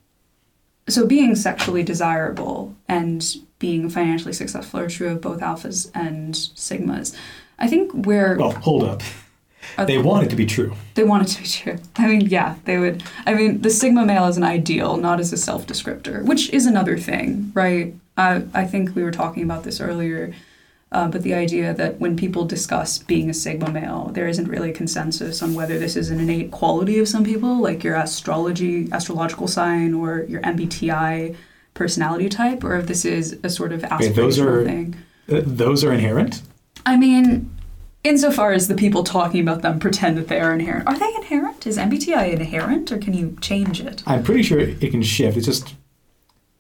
so 0.88 1.06
being 1.06 1.36
sexually 1.36 1.84
desirable 1.84 2.76
and 2.88 3.24
being 3.60 3.90
financially 3.90 4.34
successful 4.34 4.80
are 4.80 4.88
true 4.90 5.10
of 5.10 5.22
both 5.22 5.40
alphas 5.42 5.92
and 5.94 6.34
sigmas. 6.34 7.16
I 7.60 7.68
think 7.68 7.92
where 8.06 8.38
Well, 8.38 8.52
hold 8.52 8.84
up. 8.84 9.02
They 9.78 9.98
want 9.98 10.26
it 10.26 10.30
to 10.30 10.36
be 10.36 10.46
true. 10.46 10.74
they 10.96 11.04
want 11.04 11.24
it 11.24 11.28
to 11.36 11.42
be 11.42 11.48
true. 11.48 11.78
I 11.98 12.08
mean, 12.08 12.22
yeah, 12.22 12.56
they 12.66 12.78
would. 12.78 13.04
I 13.26 13.34
mean, 13.34 13.62
the 13.62 13.70
sigma 13.70 14.06
male 14.06 14.26
is 14.28 14.38
an 14.38 14.44
ideal, 14.44 14.98
not 14.98 15.20
as 15.20 15.32
a 15.34 15.38
self 15.38 15.66
descriptor, 15.68 16.24
which 16.26 16.50
is 16.52 16.66
another 16.66 16.98
thing, 16.98 17.52
right? 17.54 17.94
I 18.18 18.44
I 18.54 18.66
think 18.66 18.96
we 18.96 19.04
were 19.04 19.12
talking 19.12 19.44
about 19.44 19.64
this 19.64 19.80
earlier. 19.82 20.34
Uh, 20.92 21.08
but 21.08 21.22
the 21.22 21.36
idea 21.36 21.72
that 21.72 22.00
when 22.00 22.18
people 22.18 22.46
discuss 22.46 22.98
being 22.98 23.30
a 23.30 23.34
sigma 23.34 23.70
male, 23.70 24.10
there 24.14 24.28
isn't 24.28 24.48
really 24.48 24.72
consensus 24.72 25.44
on 25.44 25.54
whether 25.54 25.78
this 25.78 25.96
is 25.96 26.10
an 26.10 26.20
innate 26.20 26.50
quality 26.50 26.98
of 26.98 27.08
some 27.08 27.24
people, 27.24 27.60
like 27.62 27.84
your 27.84 27.94
astrology, 27.96 28.92
astrological 28.92 29.48
sign, 29.48 29.94
or 29.94 30.24
your 30.28 30.42
MBTI 30.42 31.36
personality 31.76 32.28
type, 32.28 32.64
or 32.64 32.76
if 32.76 32.88
this 32.88 33.06
is 33.06 33.38
a 33.44 33.50
sort 33.52 33.72
of 33.72 33.82
aspirational 33.84 34.16
those 34.16 34.40
are- 34.40 34.66
thing. 34.66 34.96
Uh, 35.32 35.42
those 35.46 35.84
are 35.84 35.94
inherent. 35.94 36.42
I 36.88 36.98
mean, 36.98 37.52
insofar 38.04 38.54
as 38.54 38.68
the 38.68 38.76
people 38.76 39.04
talking 39.04 39.42
about 39.42 39.62
them 39.62 39.80
pretend 39.80 40.18
that 40.18 40.28
they 40.28 40.40
are 40.40 40.54
inherent, 40.54 40.88
are 40.88 40.98
they 40.98 41.14
inherent? 41.16 41.68
Is 41.68 41.78
MBTI 41.78 42.34
inherent, 42.34 42.92
or 42.92 42.98
can 42.98 43.14
you 43.14 43.38
change 43.42 43.82
it? 43.82 44.04
I'm 44.06 44.24
pretty 44.24 44.44
sure 44.44 44.60
it 44.60 44.92
can 44.92 45.02
shift. 45.04 45.38
It's 45.38 45.46
just 45.46 45.76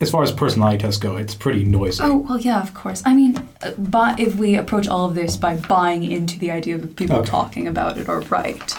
as 0.01 0.09
far 0.09 0.23
as 0.23 0.31
personality 0.31 0.77
tests 0.77 0.99
go, 0.99 1.17
it's 1.17 1.35
pretty 1.35 1.63
noisy. 1.65 2.01
Oh 2.03 2.17
well, 2.17 2.39
yeah, 2.39 2.61
of 2.61 2.73
course. 2.73 3.03
I 3.05 3.13
mean, 3.13 3.47
but 3.77 4.19
if 4.19 4.35
we 4.35 4.55
approach 4.55 4.87
all 4.87 5.05
of 5.05 5.15
this 5.15 5.35
by 5.35 5.57
buying 5.57 6.09
into 6.09 6.39
the 6.39 6.51
idea 6.51 6.77
that 6.77 6.95
people 6.95 7.17
Okay. 7.17 7.29
talking 7.29 7.67
about 7.67 7.97
it 7.97 8.07
are 8.07 8.21
right, 8.21 8.73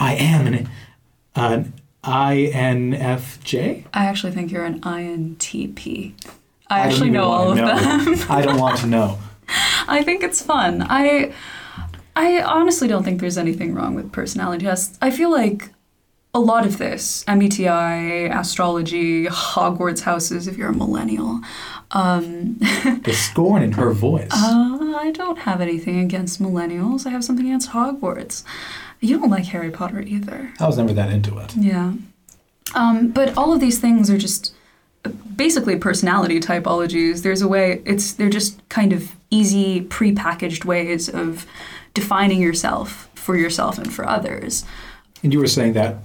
I 0.00 0.14
am 0.14 0.46
an, 0.48 0.68
an 1.36 1.72
INFJ. 2.02 3.84
I 3.94 4.04
actually 4.06 4.32
think 4.32 4.50
you're 4.50 4.64
an 4.64 4.80
INTP. 4.80 6.12
I, 6.68 6.82
don't 6.82 6.92
actually 6.92 7.10
know 7.10 7.24
all 7.24 7.52
of 7.52 7.58
wanna 7.58 8.14
them. 8.14 8.26
I 8.28 8.42
don't 8.42 8.58
want 8.58 8.78
to 8.80 8.86
know. 8.86 9.18
I 9.86 10.02
think 10.02 10.22
it's 10.24 10.42
fun. 10.42 10.84
I 10.88 11.32
I 12.16 12.42
honestly 12.42 12.86
don't 12.88 13.02
think 13.04 13.20
there's 13.20 13.38
anything 13.38 13.74
wrong 13.74 13.94
with 13.94 14.12
personality 14.12 14.64
tests. 14.64 14.98
I 15.02 15.10
feel 15.10 15.30
like 15.30 15.70
a 16.32 16.40
lot 16.40 16.66
of 16.66 16.78
this, 16.78 17.24
MBTI, 17.24 18.36
astrology, 18.36 19.26
Hogwarts 19.26 20.00
houses 20.00 20.48
if 20.48 20.56
you're 20.56 20.70
a 20.70 20.74
millennial. 20.74 21.40
Um, 21.92 22.58
The 23.04 23.12
scorn 23.12 23.62
in 23.62 23.72
her 23.72 23.92
voice. 23.92 24.30
uh, 24.32 24.94
I 24.96 25.12
don't 25.12 25.38
have 25.40 25.60
anything 25.60 26.00
against 26.00 26.40
millennials. 26.42 27.06
I 27.06 27.10
have 27.10 27.24
something 27.24 27.46
against 27.46 27.70
Hogwarts. 27.70 28.42
You 29.00 29.18
don't 29.20 29.30
like 29.30 29.44
Harry 29.46 29.70
Potter 29.70 30.00
either. 30.00 30.52
I 30.58 30.66
was 30.66 30.78
never 30.78 30.92
that 30.94 31.10
into 31.10 31.38
it. 31.38 31.54
Yeah. 31.56 31.92
Um, 32.74 33.08
but 33.08 33.36
all 33.36 33.52
of 33.52 33.60
these 33.60 33.78
things 33.78 34.10
are 34.10 34.18
just 34.18 34.54
basically 35.36 35.76
personality 35.76 36.40
typologies. 36.40 37.22
There's 37.22 37.42
a 37.42 37.48
way, 37.48 37.82
it's 37.84 38.12
they're 38.14 38.30
just 38.30 38.66
kind 38.68 38.92
of 38.92 39.12
easy, 39.30 39.82
pre-packaged 39.82 40.64
ways 40.64 41.08
of 41.08 41.46
defining 41.94 42.42
yourself 42.42 43.08
for 43.14 43.36
yourself 43.36 43.78
and 43.78 43.92
for 43.92 44.06
others. 44.06 44.64
And 45.22 45.32
you 45.32 45.38
were 45.38 45.46
saying 45.46 45.72
that 45.72 45.96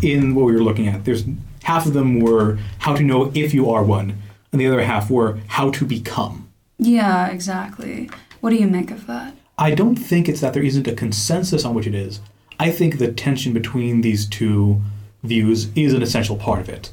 in 0.00 0.34
what 0.34 0.46
we 0.46 0.52
were 0.52 0.62
looking 0.62 0.88
at, 0.88 1.04
there's 1.04 1.24
half 1.64 1.86
of 1.86 1.92
them 1.92 2.20
were 2.20 2.58
how 2.78 2.96
to 2.96 3.02
know 3.02 3.30
if 3.34 3.52
you 3.52 3.70
are 3.70 3.84
one, 3.84 4.18
and 4.50 4.60
the 4.60 4.66
other 4.66 4.82
half 4.82 5.10
were 5.10 5.38
how 5.48 5.70
to 5.72 5.84
become. 5.84 6.48
Yeah, 6.78 7.28
exactly. 7.28 8.10
What 8.40 8.50
do 8.50 8.56
you 8.56 8.66
make 8.66 8.90
of 8.90 9.06
that? 9.06 9.34
I 9.58 9.74
don't 9.74 9.96
think 9.96 10.28
it's 10.28 10.40
that 10.40 10.54
there 10.54 10.62
isn't 10.62 10.88
a 10.88 10.94
consensus 10.94 11.64
on 11.64 11.74
which 11.74 11.86
it 11.86 11.94
is. 11.94 12.20
I 12.58 12.70
think 12.70 12.98
the 12.98 13.12
tension 13.12 13.52
between 13.52 14.00
these 14.00 14.26
two 14.28 14.80
views 15.22 15.70
is 15.76 15.92
an 15.92 16.02
essential 16.02 16.36
part 16.36 16.60
of 16.60 16.68
it. 16.68 16.92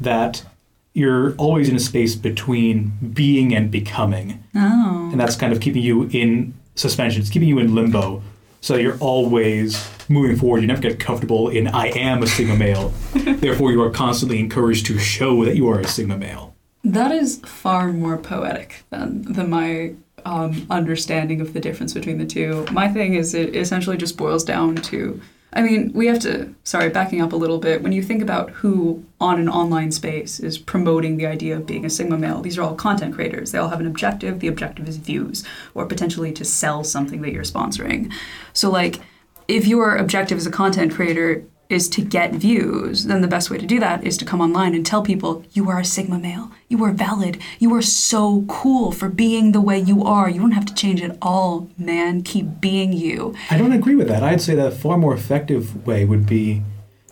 That 0.00 0.44
you're 0.92 1.34
always 1.36 1.68
in 1.68 1.76
a 1.76 1.80
space 1.80 2.16
between 2.16 2.92
being 3.12 3.54
and 3.54 3.70
becoming. 3.70 4.42
Oh. 4.54 5.08
And 5.12 5.20
that's 5.20 5.36
kind 5.36 5.52
of 5.52 5.60
keeping 5.60 5.82
you 5.82 6.08
in 6.12 6.54
suspension. 6.80 7.20
It's 7.20 7.30
keeping 7.30 7.48
you 7.48 7.58
in 7.58 7.74
limbo. 7.74 8.22
So 8.62 8.76
you're 8.76 8.98
always 8.98 9.88
moving 10.08 10.36
forward. 10.36 10.60
You 10.60 10.66
never 10.66 10.82
get 10.82 11.00
comfortable 11.00 11.48
in 11.48 11.68
I 11.68 11.86
am 11.88 12.22
a 12.22 12.26
Sigma 12.26 12.56
male. 12.56 12.92
Therefore, 13.14 13.72
you 13.72 13.82
are 13.82 13.90
constantly 13.90 14.38
encouraged 14.38 14.86
to 14.86 14.98
show 14.98 15.44
that 15.44 15.56
you 15.56 15.68
are 15.70 15.80
a 15.80 15.86
Sigma 15.86 16.18
male. 16.18 16.54
That 16.84 17.12
is 17.12 17.38
far 17.44 17.92
more 17.92 18.18
poetic 18.18 18.84
than, 18.90 19.32
than 19.32 19.50
my 19.50 19.94
um, 20.24 20.66
understanding 20.70 21.40
of 21.40 21.52
the 21.52 21.60
difference 21.60 21.94
between 21.94 22.18
the 22.18 22.26
two. 22.26 22.66
My 22.72 22.88
thing 22.88 23.14
is, 23.14 23.34
it 23.34 23.56
essentially 23.56 23.96
just 23.96 24.16
boils 24.16 24.44
down 24.44 24.76
to 24.76 25.20
I 25.52 25.62
mean, 25.62 25.92
we 25.92 26.06
have 26.06 26.20
to, 26.20 26.54
sorry, 26.62 26.90
backing 26.90 27.20
up 27.20 27.32
a 27.32 27.36
little 27.36 27.58
bit, 27.58 27.82
when 27.82 27.92
you 27.92 28.02
think 28.02 28.22
about 28.22 28.50
who 28.50 29.04
on 29.20 29.40
an 29.40 29.48
online 29.48 29.90
space 29.90 30.38
is 30.38 30.58
promoting 30.58 31.16
the 31.16 31.26
idea 31.26 31.56
of 31.56 31.66
being 31.66 31.84
a 31.84 31.90
Sigma 31.90 32.16
male, 32.16 32.40
these 32.40 32.56
are 32.56 32.62
all 32.62 32.76
content 32.76 33.14
creators. 33.14 33.50
They 33.50 33.58
all 33.58 33.68
have 33.68 33.80
an 33.80 33.86
objective. 33.86 34.38
The 34.38 34.48
objective 34.48 34.88
is 34.88 34.96
views 34.96 35.44
or 35.74 35.86
potentially 35.86 36.32
to 36.32 36.44
sell 36.44 36.84
something 36.84 37.20
that 37.22 37.32
you're 37.32 37.42
sponsoring. 37.42 38.12
So, 38.52 38.70
like, 38.70 39.00
if 39.48 39.66
your 39.66 39.96
objective 39.96 40.38
as 40.38 40.46
a 40.46 40.50
content 40.50 40.92
creator 40.92 41.44
is 41.70 41.88
to 41.88 42.02
get 42.02 42.32
views, 42.34 43.04
then 43.04 43.22
the 43.22 43.28
best 43.28 43.48
way 43.48 43.56
to 43.56 43.64
do 43.64 43.80
that 43.80 44.04
is 44.04 44.18
to 44.18 44.24
come 44.24 44.40
online 44.40 44.74
and 44.74 44.84
tell 44.84 45.02
people 45.02 45.44
you 45.52 45.70
are 45.70 45.78
a 45.78 45.84
Sigma 45.84 46.18
male. 46.18 46.50
You 46.68 46.84
are 46.84 46.92
valid. 46.92 47.40
You 47.58 47.74
are 47.74 47.82
so 47.82 48.44
cool 48.48 48.92
for 48.92 49.08
being 49.08 49.52
the 49.52 49.60
way 49.60 49.78
you 49.78 50.04
are. 50.04 50.28
You 50.28 50.40
don't 50.40 50.50
have 50.50 50.66
to 50.66 50.74
change 50.74 51.00
at 51.00 51.16
all, 51.22 51.70
man. 51.78 52.22
Keep 52.22 52.60
being 52.60 52.92
you. 52.92 53.34
I 53.50 53.56
don't 53.56 53.72
agree 53.72 53.94
with 53.94 54.08
that. 54.08 54.22
I'd 54.22 54.40
say 54.40 54.54
that 54.56 54.66
a 54.66 54.70
far 54.70 54.98
more 54.98 55.14
effective 55.14 55.86
way 55.86 56.04
would 56.04 56.26
be 56.26 56.62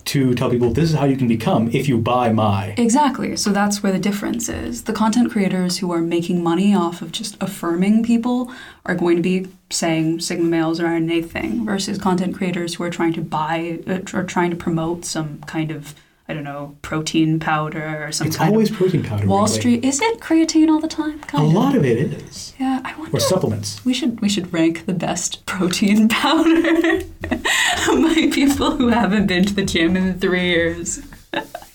to 0.08 0.34
tell 0.34 0.48
people 0.48 0.72
this 0.72 0.90
is 0.90 0.96
how 0.96 1.04
you 1.04 1.18
can 1.18 1.28
become 1.28 1.68
if 1.72 1.86
you 1.86 1.98
buy 1.98 2.32
my. 2.32 2.74
Exactly. 2.78 3.36
So 3.36 3.50
that's 3.50 3.82
where 3.82 3.92
the 3.92 3.98
difference 3.98 4.48
is. 4.48 4.84
The 4.84 4.94
content 4.94 5.30
creators 5.30 5.78
who 5.78 5.92
are 5.92 6.00
making 6.00 6.42
money 6.42 6.74
off 6.74 7.02
of 7.02 7.12
just 7.12 7.36
affirming 7.42 8.02
people 8.02 8.50
are 8.86 8.94
going 8.94 9.16
to 9.16 9.22
be 9.22 9.48
saying 9.68 10.20
Sigma 10.20 10.46
males 10.46 10.80
are 10.80 10.86
an 10.86 11.02
innate 11.02 11.30
thing 11.30 11.66
versus 11.66 11.98
content 11.98 12.34
creators 12.34 12.74
who 12.74 12.84
are 12.84 12.90
trying 12.90 13.12
to 13.12 13.20
buy 13.20 13.80
uh, 13.86 14.00
or 14.14 14.24
trying 14.24 14.50
to 14.50 14.56
promote 14.56 15.04
some 15.04 15.40
kind 15.42 15.70
of, 15.70 15.94
I 16.30 16.34
don't 16.34 16.44
know, 16.44 16.76
protein 16.82 17.40
powder 17.40 18.04
or 18.04 18.12
some 18.12 18.26
It's 18.26 18.36
kind 18.36 18.50
always 18.52 18.70
of 18.70 18.76
protein 18.76 19.02
powder. 19.02 19.26
Wall 19.26 19.44
weirdly. 19.44 19.58
Street. 19.58 19.84
Is 19.84 20.00
it 20.02 20.20
creatine 20.20 20.68
all 20.68 20.78
the 20.78 20.86
time? 20.88 21.18
A 21.22 21.26
Kind 21.26 21.54
lot 21.54 21.74
of 21.74 21.86
it 21.86 21.98
is. 21.98 22.52
Yeah, 22.58 22.82
I 22.84 22.94
wonder. 22.98 23.16
Or 23.16 23.20
supplements. 23.20 23.82
We 23.84 23.94
should 23.94 24.20
we 24.20 24.28
should 24.28 24.52
rank 24.52 24.84
the 24.84 24.92
best 24.92 25.46
protein 25.46 26.08
powder 26.08 27.00
by 27.30 28.28
people 28.32 28.72
who 28.72 28.88
haven't 28.88 29.26
been 29.26 29.44
to 29.46 29.54
the 29.54 29.64
gym 29.64 29.96
in 29.96 30.18
three 30.20 30.48
years. 30.48 31.00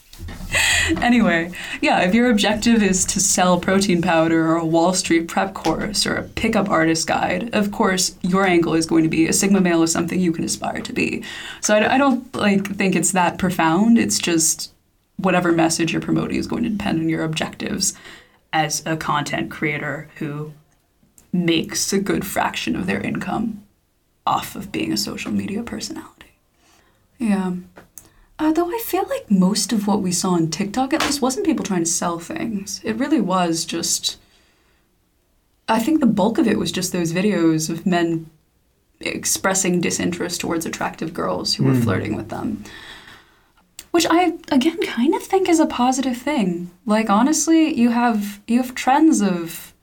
anyway, 1.01 1.51
yeah, 1.81 2.01
if 2.01 2.13
your 2.13 2.29
objective 2.29 2.83
is 2.83 3.05
to 3.05 3.19
sell 3.19 3.59
protein 3.59 4.01
powder 4.01 4.47
or 4.47 4.57
a 4.57 4.65
Wall 4.65 4.93
Street 4.93 5.27
prep 5.27 5.53
course 5.53 6.05
or 6.05 6.15
a 6.15 6.23
pickup 6.23 6.69
artist 6.69 7.07
guide, 7.07 7.49
of 7.53 7.71
course 7.71 8.15
your 8.21 8.45
angle 8.45 8.73
is 8.73 8.85
going 8.85 9.03
to 9.03 9.09
be 9.09 9.27
a 9.27 9.33
Sigma 9.33 9.61
male 9.61 9.83
is 9.83 9.91
something 9.91 10.19
you 10.19 10.31
can 10.31 10.43
aspire 10.43 10.81
to 10.81 10.93
be. 10.93 11.23
So 11.61 11.75
I, 11.75 11.95
I 11.95 11.97
don't 11.97 12.33
like 12.35 12.75
think 12.75 12.95
it's 12.95 13.11
that 13.11 13.37
profound. 13.37 13.97
It's 13.97 14.19
just 14.19 14.73
whatever 15.17 15.51
message 15.51 15.93
you're 15.93 16.01
promoting 16.01 16.37
is 16.37 16.47
going 16.47 16.63
to 16.63 16.69
depend 16.69 16.99
on 16.99 17.09
your 17.09 17.23
objectives 17.23 17.93
as 18.51 18.83
a 18.85 18.97
content 18.97 19.49
creator 19.49 20.09
who 20.17 20.53
makes 21.31 21.91
a 21.91 21.99
good 21.99 22.25
fraction 22.25 22.75
of 22.75 22.85
their 22.85 23.01
income 23.01 23.63
off 24.25 24.55
of 24.55 24.71
being 24.71 24.93
a 24.93 24.97
social 24.97 25.31
media 25.31 25.63
personality. 25.63 26.31
Yeah. 27.17 27.53
Uh, 28.39 28.51
though 28.51 28.67
I 28.69 28.81
feel 28.83 29.05
like 29.09 29.29
most 29.29 29.71
of 29.71 29.87
what 29.87 30.01
we 30.01 30.11
saw 30.11 30.31
on 30.31 30.49
TikTok, 30.49 30.93
at 30.93 31.01
least, 31.01 31.21
wasn't 31.21 31.45
people 31.45 31.63
trying 31.63 31.83
to 31.83 31.89
sell 31.89 32.19
things. 32.19 32.81
It 32.83 32.97
really 32.97 33.21
was 33.21 33.63
just. 33.65 34.17
I 35.69 35.79
think 35.79 35.99
the 35.99 36.05
bulk 36.07 36.37
of 36.37 36.47
it 36.47 36.57
was 36.59 36.71
just 36.71 36.91
those 36.91 37.13
videos 37.13 37.69
of 37.69 37.85
men 37.85 38.29
expressing 38.99 39.81
disinterest 39.81 40.41
towards 40.41 40.65
attractive 40.65 41.13
girls 41.13 41.55
who 41.55 41.63
were 41.63 41.71
Mm. 41.73 41.83
flirting 41.83 42.15
with 42.15 42.29
them. 42.29 42.63
Which 43.91 44.05
I 44.09 44.33
again 44.51 44.81
kind 44.81 45.13
of 45.13 45.21
think 45.23 45.47
is 45.47 45.59
a 45.59 45.65
positive 45.65 46.17
thing. 46.17 46.71
Like 46.85 47.09
honestly, 47.09 47.73
you 47.79 47.89
have 47.91 48.41
you 48.47 48.57
have 48.61 48.75
trends 48.75 49.21
of 49.21 49.73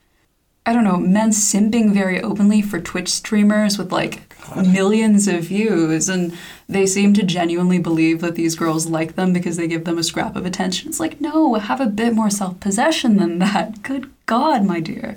I 0.67 0.73
don't 0.75 0.85
know, 0.85 0.99
men 0.99 1.31
simping 1.31 1.93
very 1.93 2.21
openly 2.21 2.61
for 2.61 2.79
Twitch 2.81 3.09
streamers 3.09 3.79
with 3.79 3.91
like 3.93 4.30
millions 4.57 5.29
of 5.29 5.45
views, 5.45 6.09
and 6.09 6.37
they 6.69 6.87
seem 6.87 7.15
to 7.15 7.23
genuinely 7.23 7.79
believe 7.79 8.21
that 8.21 8.35
these 8.35 8.55
girls 8.55 8.87
like 8.87 9.15
them 9.15 9.33
because 9.33 9.57
they 9.57 9.69
give 9.69 9.85
them 9.85 9.99
a 9.99 10.03
scrap 10.03 10.37
of 10.37 10.47
attention. 10.47 10.89
It's 10.89 11.01
like, 11.01 11.21
no, 11.21 11.55
have 11.55 11.81
a 11.81 11.87
bit 11.87 12.15
more 12.15 12.31
self 12.31 12.59
possession 12.61 13.17
than 13.17 13.39
that. 13.39 13.83
Good 13.83 14.11
God, 14.27 14.65
my 14.65 14.81
dear. 14.81 15.15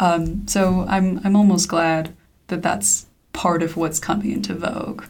Um, 0.00 0.46
so 0.48 0.84
I'm 0.88 1.20
I'm 1.24 1.36
almost 1.36 1.68
glad 1.68 2.14
that 2.48 2.62
that's 2.62 3.06
part 3.32 3.62
of 3.62 3.76
what's 3.76 3.98
coming 3.98 4.32
into 4.32 4.54
vogue. 4.54 5.04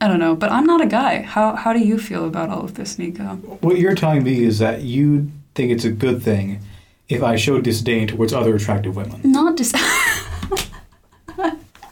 I 0.00 0.08
don't 0.08 0.18
know, 0.18 0.36
but 0.36 0.52
I'm 0.52 0.66
not 0.66 0.80
a 0.80 0.86
guy. 0.86 1.22
How 1.22 1.56
how 1.56 1.72
do 1.72 1.80
you 1.80 1.98
feel 1.98 2.26
about 2.26 2.50
all 2.50 2.64
of 2.64 2.74
this, 2.74 2.98
Nico? 2.98 3.36
What 3.60 3.78
you're 3.78 3.94
telling 3.94 4.22
me 4.22 4.44
is 4.44 4.58
that 4.58 4.82
you 4.82 5.30
think 5.54 5.70
it's 5.70 5.84
a 5.84 5.90
good 5.90 6.22
thing 6.22 6.60
if 7.08 7.22
I 7.22 7.36
show 7.36 7.60
disdain 7.60 8.08
towards 8.08 8.32
other 8.32 8.54
attractive 8.54 8.96
women. 8.96 9.20
Not 9.24 9.56
just. 9.56 9.76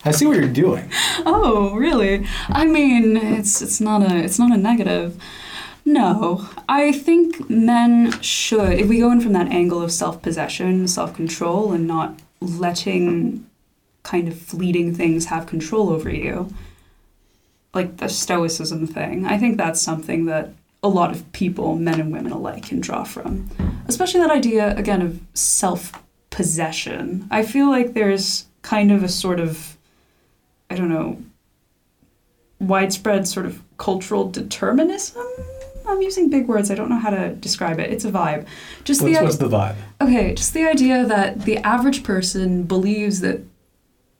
I 0.04 0.10
see 0.10 0.26
what 0.26 0.36
you're 0.36 0.48
doing. 0.48 0.90
Oh, 1.24 1.74
really? 1.74 2.26
I 2.48 2.66
mean, 2.66 3.16
it's 3.16 3.62
it's 3.62 3.80
not 3.80 4.02
a 4.02 4.16
it's 4.16 4.38
not 4.38 4.52
a 4.52 4.56
negative. 4.56 5.20
No, 5.84 6.48
I 6.68 6.92
think 6.92 7.50
men 7.50 8.20
should. 8.20 8.72
If 8.72 8.88
we 8.88 9.00
go 9.00 9.10
in 9.10 9.20
from 9.20 9.32
that 9.32 9.48
angle 9.48 9.82
of 9.82 9.92
self 9.92 10.22
possession, 10.22 10.86
self 10.88 11.14
control, 11.14 11.72
and 11.72 11.86
not 11.86 12.20
letting 12.40 13.46
kind 14.02 14.26
of 14.28 14.36
fleeting 14.36 14.94
things 14.94 15.26
have 15.26 15.46
control 15.46 15.90
over 15.90 16.10
you, 16.10 16.52
like 17.74 17.98
the 17.98 18.08
stoicism 18.08 18.86
thing, 18.86 19.26
I 19.26 19.38
think 19.38 19.56
that's 19.56 19.80
something 19.80 20.26
that 20.26 20.50
a 20.82 20.88
lot 20.88 21.12
of 21.12 21.30
people, 21.32 21.76
men 21.76 22.00
and 22.00 22.12
women 22.12 22.32
alike, 22.32 22.64
can 22.66 22.80
draw 22.80 23.04
from. 23.04 23.48
Especially 23.86 24.20
that 24.20 24.30
idea 24.30 24.76
again 24.76 25.02
of 25.02 25.20
self 25.34 25.92
possession. 26.30 27.28
I 27.30 27.44
feel 27.44 27.68
like 27.70 27.94
there's 27.94 28.46
kind 28.62 28.90
of 28.90 29.02
a 29.02 29.08
sort 29.08 29.40
of 29.40 29.76
I 30.72 30.74
don't 30.74 30.88
know, 30.88 31.22
widespread 32.58 33.28
sort 33.28 33.44
of 33.44 33.62
cultural 33.76 34.30
determinism. 34.30 35.22
I'm 35.86 36.00
using 36.00 36.30
big 36.30 36.48
words. 36.48 36.70
I 36.70 36.74
don't 36.74 36.88
know 36.88 36.98
how 36.98 37.10
to 37.10 37.34
describe 37.34 37.78
it. 37.78 37.92
It's 37.92 38.06
a 38.06 38.10
vibe. 38.10 38.46
Just 38.84 39.02
What's, 39.02 39.18
the 39.18 39.24
what's 39.24 39.36
the 39.36 39.48
vibe? 39.48 39.74
okay, 40.00 40.32
just 40.32 40.54
the 40.54 40.64
idea 40.64 41.04
that 41.04 41.42
the 41.42 41.58
average 41.58 42.04
person 42.04 42.62
believes 42.62 43.20
that 43.20 43.40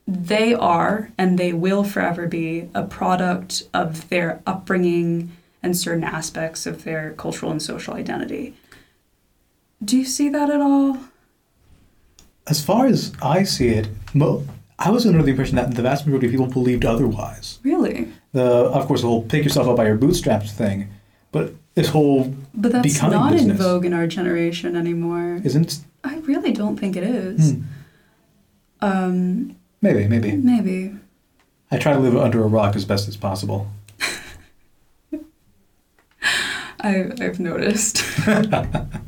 they 0.06 0.52
are 0.52 1.10
and 1.16 1.38
they 1.38 1.54
will 1.54 1.84
forever 1.84 2.26
be 2.26 2.68
a 2.74 2.82
product 2.82 3.62
of 3.72 4.10
their 4.10 4.42
upbringing 4.46 5.32
and 5.62 5.74
certain 5.74 6.04
aspects 6.04 6.66
of 6.66 6.84
their 6.84 7.12
cultural 7.12 7.50
and 7.50 7.62
social 7.62 7.94
identity. 7.94 8.54
Do 9.82 9.96
you 9.96 10.04
see 10.04 10.28
that 10.28 10.50
at 10.50 10.60
all? 10.60 10.98
As 12.46 12.62
far 12.62 12.86
as 12.86 13.12
I 13.22 13.44
see 13.44 13.68
it, 13.68 13.88
mo- 14.12 14.44
I 14.84 14.90
was 14.90 15.06
under 15.06 15.22
the 15.22 15.30
impression 15.30 15.56
that 15.56 15.74
the 15.74 15.82
vast 15.82 16.06
majority 16.06 16.26
of 16.26 16.32
people 16.32 16.46
believed 16.46 16.84
otherwise. 16.84 17.58
Really? 17.62 18.08
The 18.32 18.44
of 18.44 18.86
course 18.86 19.02
the 19.02 19.06
whole 19.08 19.22
pick 19.22 19.44
yourself 19.44 19.68
up 19.68 19.76
by 19.76 19.86
your 19.86 19.96
bootstraps 19.96 20.52
thing, 20.52 20.88
but 21.30 21.54
this 21.74 21.88
whole 21.88 22.34
But 22.54 22.72
that's 22.72 23.00
not 23.02 23.32
in 23.34 23.52
vogue 23.52 23.84
in 23.84 23.92
our 23.92 24.06
generation 24.06 24.74
anymore. 24.76 25.40
isn't 25.44 25.80
I 26.04 26.16
really 26.18 26.52
don't 26.52 26.76
think 26.78 26.96
it 26.96 27.04
is. 27.04 27.52
hmm, 27.52 27.62
Um, 28.80 29.56
maybe 29.80 30.08
maybe 30.08 30.32
maybe. 30.32 30.94
I 31.70 31.78
try 31.78 31.92
to 31.92 31.98
live 32.00 32.16
under 32.16 32.42
a 32.42 32.46
rock 32.48 32.74
as 32.76 32.84
best 32.84 33.06
as 33.08 33.16
possible. 33.16 33.68
I, 36.80 37.10
I've 37.20 37.38
noticed. 37.40 38.02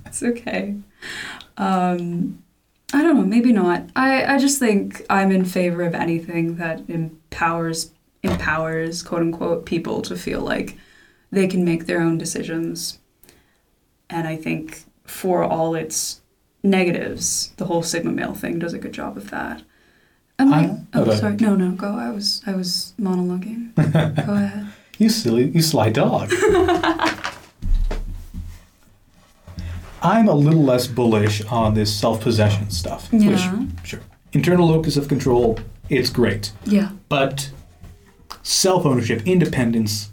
it's 0.07 0.23
okay. 0.23 0.77
Um, 1.57 2.44
I 2.95 3.03
don't 3.03 3.17
know, 3.17 3.25
maybe 3.25 3.53
not. 3.53 3.91
I, 3.97 4.25
I 4.25 4.39
just 4.39 4.61
think 4.61 5.05
I'm 5.11 5.33
in 5.33 5.45
favor 5.45 5.83
of 5.83 5.95
anything 5.95 6.57
that 6.57 6.89
empowers 6.89 7.91
empowers 8.23 9.03
quote 9.03 9.21
unquote 9.21 9.67
people 9.67 10.01
to 10.03 10.17
feel 10.17 10.41
like 10.41 10.79
they 11.33 11.49
can 11.49 11.65
make 11.65 11.87
their 11.87 12.01
own 12.01 12.19
decisions. 12.19 13.01
And 14.09 14.29
I 14.29 14.37
think 14.37 14.85
for 15.05 15.43
all 15.43 15.75
its 15.75 16.21
negatives, 16.63 17.53
the 17.57 17.65
whole 17.65 17.83
Sigma 17.83 18.13
male 18.13 18.33
thing 18.33 18.61
does 18.61 18.75
a 18.75 18.79
good 18.79 18.93
job 18.93 19.17
of 19.17 19.29
that. 19.31 19.63
And 20.39 20.51
like, 20.51 20.71
oh, 20.95 21.03
okay. 21.03 21.17
sorry, 21.17 21.37
no, 21.37 21.57
no, 21.57 21.73
go. 21.73 21.97
I 21.99 22.11
was, 22.11 22.43
I 22.47 22.55
was 22.55 22.95
monologuing. 23.01 23.75
go 24.27 24.35
ahead. 24.35 24.69
You 24.99 25.09
silly, 25.09 25.49
you 25.49 25.63
sly 25.63 25.91
dog. 25.91 26.31
I'm 30.05 30.29
a 30.29 30.35
little 30.35 30.63
less 30.63 30.87
bullish 30.87 31.43
on 31.47 31.75
this 31.75 31.93
self-possession 31.99 32.71
stuff. 32.71 33.09
Yeah. 33.11 33.31
Which, 33.31 33.87
sure, 33.89 34.01
internal 34.33 34.69
locus 34.69 34.97
of 34.97 35.09
control, 35.09 35.59
it's 35.89 36.11
great, 36.11 36.53
Yeah. 36.67 36.91
but 37.09 37.51
self-ownership, 38.43 39.23
independence, 39.27 40.11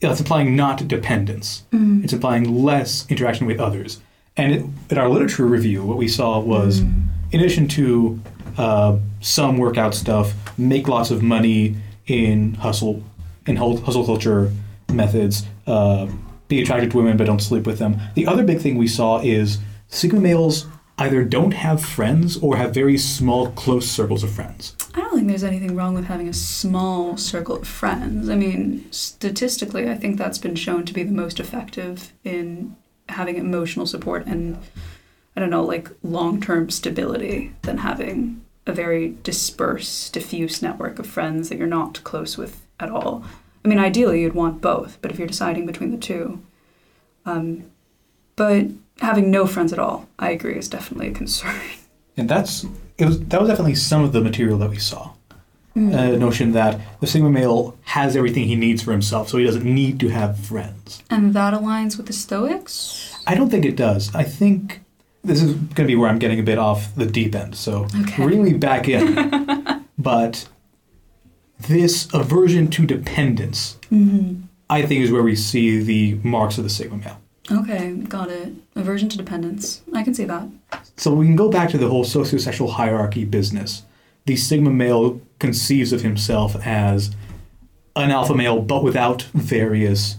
yeah, 0.00 0.10
it's 0.10 0.20
implying 0.20 0.56
not 0.56 0.86
dependence. 0.88 1.62
Mm. 1.72 2.04
It's 2.04 2.12
implying 2.12 2.64
less 2.64 3.06
interaction 3.08 3.46
with 3.46 3.60
others. 3.60 4.00
And 4.36 4.52
it, 4.52 4.64
in 4.90 4.98
our 4.98 5.08
literature 5.08 5.46
review, 5.46 5.82
what 5.84 5.96
we 5.96 6.08
saw 6.08 6.38
was, 6.40 6.80
Mm. 6.80 7.02
in 7.32 7.40
addition 7.40 7.68
to 7.68 8.20
uh, 8.56 8.96
some 9.20 9.56
workout 9.56 9.94
stuff, 9.94 10.34
make 10.58 10.88
lots 10.88 11.12
of 11.12 11.22
money 11.22 11.76
in 12.08 12.54
hustle, 12.54 13.04
in 13.46 13.54
hustle 13.56 14.04
culture 14.04 14.50
methods, 14.92 15.46
uh, 15.68 16.08
be 16.48 16.60
attracted 16.62 16.90
to 16.90 16.96
women 16.96 17.16
but 17.16 17.26
don't 17.26 17.42
sleep 17.42 17.66
with 17.66 17.78
them. 17.78 18.00
The 18.14 18.26
other 18.26 18.44
big 18.44 18.60
thing 18.60 18.76
we 18.76 18.88
saw 18.88 19.20
is 19.20 19.58
Sigma 19.88 20.20
males 20.20 20.66
either 20.98 21.22
don't 21.22 21.52
have 21.52 21.84
friends 21.84 22.36
or 22.38 22.56
have 22.56 22.74
very 22.74 22.98
small, 22.98 23.50
close 23.52 23.88
circles 23.88 24.24
of 24.24 24.30
friends. 24.30 24.74
I 24.94 25.00
don't 25.00 25.14
think 25.14 25.28
there's 25.28 25.44
anything 25.44 25.76
wrong 25.76 25.94
with 25.94 26.06
having 26.06 26.28
a 26.28 26.34
small 26.34 27.16
circle 27.16 27.56
of 27.56 27.68
friends. 27.68 28.28
I 28.28 28.34
mean, 28.34 28.90
statistically, 28.90 29.88
I 29.88 29.94
think 29.94 30.18
that's 30.18 30.38
been 30.38 30.56
shown 30.56 30.84
to 30.86 30.92
be 30.92 31.04
the 31.04 31.12
most 31.12 31.38
effective 31.38 32.12
in 32.24 32.76
having 33.08 33.36
emotional 33.36 33.86
support 33.86 34.26
and, 34.26 34.58
I 35.36 35.40
don't 35.40 35.50
know, 35.50 35.64
like 35.64 35.88
long 36.02 36.40
term 36.40 36.68
stability 36.68 37.54
than 37.62 37.78
having 37.78 38.44
a 38.66 38.72
very 38.72 39.16
dispersed, 39.22 40.12
diffuse 40.12 40.60
network 40.62 40.98
of 40.98 41.06
friends 41.06 41.48
that 41.48 41.58
you're 41.58 41.66
not 41.66 42.02
close 42.04 42.36
with 42.36 42.66
at 42.80 42.90
all. 42.90 43.24
I 43.68 43.70
mean, 43.70 43.80
ideally, 43.80 44.22
you'd 44.22 44.32
want 44.34 44.62
both, 44.62 44.96
but 45.02 45.10
if 45.10 45.18
you're 45.18 45.28
deciding 45.28 45.66
between 45.66 45.90
the 45.90 45.98
two, 45.98 46.40
um, 47.26 47.64
but 48.34 48.64
having 49.00 49.30
no 49.30 49.44
friends 49.46 49.74
at 49.74 49.78
all, 49.78 50.08
I 50.18 50.30
agree, 50.30 50.56
is 50.56 50.68
definitely 50.68 51.08
a 51.08 51.12
concern. 51.12 51.60
And 52.16 52.30
that's 52.30 52.64
it 52.96 53.04
was 53.04 53.20
that 53.26 53.38
was 53.38 53.50
definitely 53.50 53.74
some 53.74 54.02
of 54.02 54.14
the 54.14 54.22
material 54.22 54.56
that 54.60 54.70
we 54.70 54.78
saw. 54.78 55.10
A 55.76 56.16
notion 56.16 56.52
that 56.52 56.80
the 57.00 57.06
Sigma 57.06 57.30
male 57.30 57.76
has 57.82 58.16
everything 58.16 58.44
he 58.48 58.56
needs 58.56 58.82
for 58.82 58.90
himself, 58.92 59.28
so 59.28 59.36
he 59.36 59.44
doesn't 59.44 59.66
need 59.66 60.00
to 60.00 60.08
have 60.08 60.40
friends. 60.40 61.02
And 61.10 61.34
that 61.34 61.52
aligns 61.52 61.98
with 61.98 62.06
the 62.06 62.14
Stoics? 62.14 63.14
I 63.26 63.34
don't 63.34 63.50
think 63.50 63.66
it 63.66 63.76
does. 63.76 64.12
I 64.14 64.24
think 64.24 64.80
this 65.22 65.42
is 65.42 65.52
going 65.52 65.66
to 65.74 65.84
be 65.84 65.94
where 65.94 66.08
I'm 66.08 66.18
getting 66.18 66.40
a 66.40 66.42
bit 66.42 66.56
off 66.58 66.92
the 66.94 67.06
deep 67.06 67.34
end. 67.34 67.54
So 67.54 67.86
Okay. 68.00 68.24
reel 68.24 68.42
me 68.42 68.54
back 68.54 68.88
in. 68.88 69.84
but 69.98 70.48
this 71.60 72.08
aversion 72.14 72.68
to 72.70 72.86
dependence, 72.86 73.76
Mm-hmm. 73.90 74.42
I 74.70 74.82
think, 74.82 75.02
is 75.02 75.10
where 75.10 75.22
we 75.22 75.34
see 75.34 75.82
the 75.82 76.20
marks 76.22 76.58
of 76.58 76.64
the 76.64 76.68
Sigma 76.70 76.98
male. 76.98 77.18
Okay, 77.50 77.94
got 77.94 78.28
it. 78.28 78.52
Aversion 78.76 79.08
to 79.08 79.16
dependence. 79.16 79.80
I 79.94 80.02
can 80.02 80.12
see 80.12 80.24
that. 80.26 80.46
So 80.96 81.14
we 81.14 81.24
can 81.24 81.36
go 81.36 81.48
back 81.48 81.70
to 81.70 81.78
the 81.78 81.88
whole 81.88 82.04
sociosexual 82.04 82.72
hierarchy 82.72 83.24
business. 83.24 83.84
The 84.26 84.36
Sigma 84.36 84.68
male 84.70 85.22
conceives 85.38 85.94
of 85.94 86.02
himself 86.02 86.54
as 86.66 87.16
an 87.96 88.10
alpha 88.10 88.34
male, 88.34 88.60
but 88.60 88.84
without 88.84 89.22
various 89.32 90.16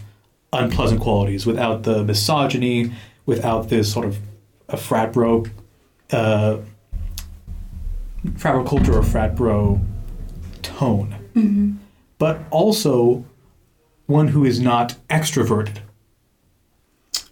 unpleasant 0.52 1.00
qualities, 1.00 1.46
without 1.46 1.84
the 1.84 2.04
misogyny, 2.04 2.92
without 3.28 3.70
this 3.70 3.94
sort 3.94 4.08
of 4.08 4.18
a 4.68 4.78
frat 4.78 5.14
bro, 5.14 5.46
uh, 6.12 6.58
frat 8.36 8.54
bro 8.56 8.64
culture 8.64 8.98
or 8.98 9.04
frat 9.04 9.36
bro 9.36 9.80
tone, 10.64 11.16
Mm-hmm. 11.36 11.74
but 12.18 12.42
also 12.52 13.26
one 14.08 14.30
who 14.30 14.44
is 14.46 14.60
not 14.60 14.96
extroverted. 15.10 15.78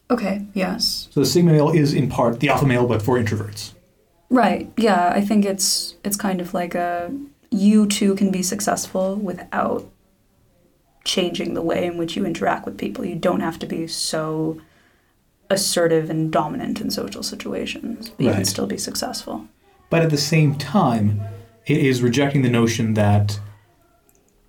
Okay, 0.10 0.45
yes. 0.53 1.10
So 1.12 1.19
the 1.19 1.25
Sigma 1.25 1.51
male 1.51 1.69
is 1.69 1.93
in 1.93 2.10
part 2.10 2.39
the 2.39 2.49
alpha 2.49 2.65
male, 2.65 2.88
but 2.88 3.01
for 3.01 3.19
introverts. 3.19 3.73
Right. 4.29 4.71
Yeah, 4.77 5.12
I 5.13 5.21
think 5.21 5.45
it's 5.45 5.95
it's 6.03 6.17
kind 6.17 6.39
of 6.39 6.53
like 6.53 6.75
a 6.75 7.12
you 7.49 7.88
too 7.88 8.15
can 8.15 8.31
be 8.31 8.43
successful 8.43 9.15
without 9.15 9.89
changing 11.03 11.53
the 11.53 11.62
way 11.62 11.86
in 11.86 11.97
which 11.97 12.15
you 12.15 12.25
interact 12.25 12.65
with 12.65 12.77
people. 12.77 13.05
You 13.05 13.15
don't 13.15 13.39
have 13.39 13.57
to 13.60 13.65
be 13.65 13.88
so 13.88 14.60
assertive 15.49 16.10
and 16.10 16.31
dominant 16.31 16.81
in 16.81 16.91
social 16.91 17.23
situations, 17.23 18.10
but 18.10 18.25
you 18.25 18.31
can 18.33 18.45
still 18.45 18.67
be 18.67 18.77
successful. 18.77 19.47
But 19.89 20.01
at 20.01 20.10
the 20.10 20.17
same 20.17 20.55
time, 20.55 21.21
it 21.65 21.77
is 21.77 22.01
rejecting 22.01 22.41
the 22.41 22.49
notion 22.49 22.93
that 22.95 23.39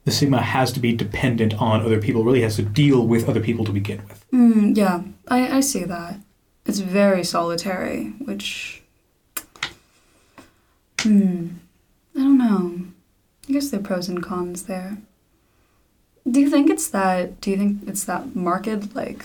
the 0.09 0.15
Sigma 0.15 0.41
has 0.41 0.73
to 0.73 0.81
be 0.81 0.95
dependent 0.95 1.53
on 1.61 1.83
other 1.83 2.01
people, 2.01 2.25
really 2.25 2.41
has 2.41 2.57
to 2.57 2.63
deal 2.63 3.07
with 3.07 3.29
other 3.29 3.41
people 3.41 3.65
to 3.67 3.73
begin 3.73 4.03
with. 4.09 4.25
Mm, 4.33 4.75
yeah, 4.75 5.03
I, 5.29 5.59
I 5.59 5.61
see 5.61 5.85
that. 5.85 6.19
It's 6.65 6.79
very 6.79 7.23
solitary, 7.23 8.15
which. 8.19 8.83
Hmm. 11.01 11.49
I 12.17 12.21
don't 12.21 12.39
know. 12.39 12.87
I 13.49 13.53
guess 13.53 13.69
there 13.69 13.81
are 13.81 13.83
pros 13.83 14.09
and 14.09 14.23
cons 14.23 14.63
there. 14.63 14.97
Do 16.29 16.41
you 16.41 16.49
think 16.49 16.71
it's 16.71 16.89
that? 16.89 17.41
Do 17.43 17.51
you 17.51 17.59
think 17.59 17.87
it's 17.87 18.05
that 18.05 18.35
market? 18.35 18.95
Like, 18.95 19.25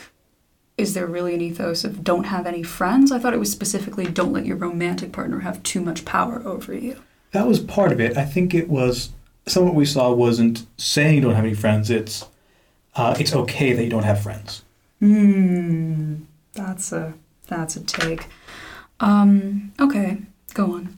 is 0.78 0.94
there 0.94 1.08
really 1.08 1.34
an 1.34 1.42
ethos 1.42 1.86
of 1.86 2.04
don't 2.04 2.26
have 2.26 2.46
any 2.46 2.62
friends? 2.62 3.12
I 3.12 3.20
thought 3.20 3.34
it 3.34 3.40
was 3.40 3.52
specifically 3.52 4.06
don't 4.06 4.34
let 4.34 4.46
your 4.46 4.58
romantic 4.58 5.14
partner 5.14 5.40
have 5.40 5.64
too 5.64 5.80
much 5.80 6.04
power 6.04 6.42
over 6.46 6.74
you. 6.74 7.02
That 7.32 7.48
was 7.48 7.62
part 7.62 7.94
of 7.94 8.02
it. 8.02 8.18
I 8.18 8.26
think 8.26 8.54
it 8.54 8.70
was 8.70 9.12
some 9.46 9.64
of 9.64 9.70
what 9.70 9.76
we 9.76 9.86
saw 9.86 10.12
wasn't 10.14 10.66
saying 10.78 11.16
you 11.16 11.22
don't 11.22 11.36
have 11.36 11.46
any 11.46 11.54
friends. 11.54 11.90
It's 11.90 12.26
uh, 12.96 13.16
it's 13.20 13.34
okay 13.36 13.74
that 13.74 13.84
you 13.84 13.90
don't 13.90 14.04
have 14.04 14.22
friends. 14.22 14.64
Hmm. 15.00 16.16
That's 16.54 16.92
a 16.92 17.14
that's 17.48 17.76
a 17.76 17.82
take. 17.82 18.28
Um. 19.00 19.72
Okay. 19.80 20.18
Go 20.54 20.74
on. 20.76 20.98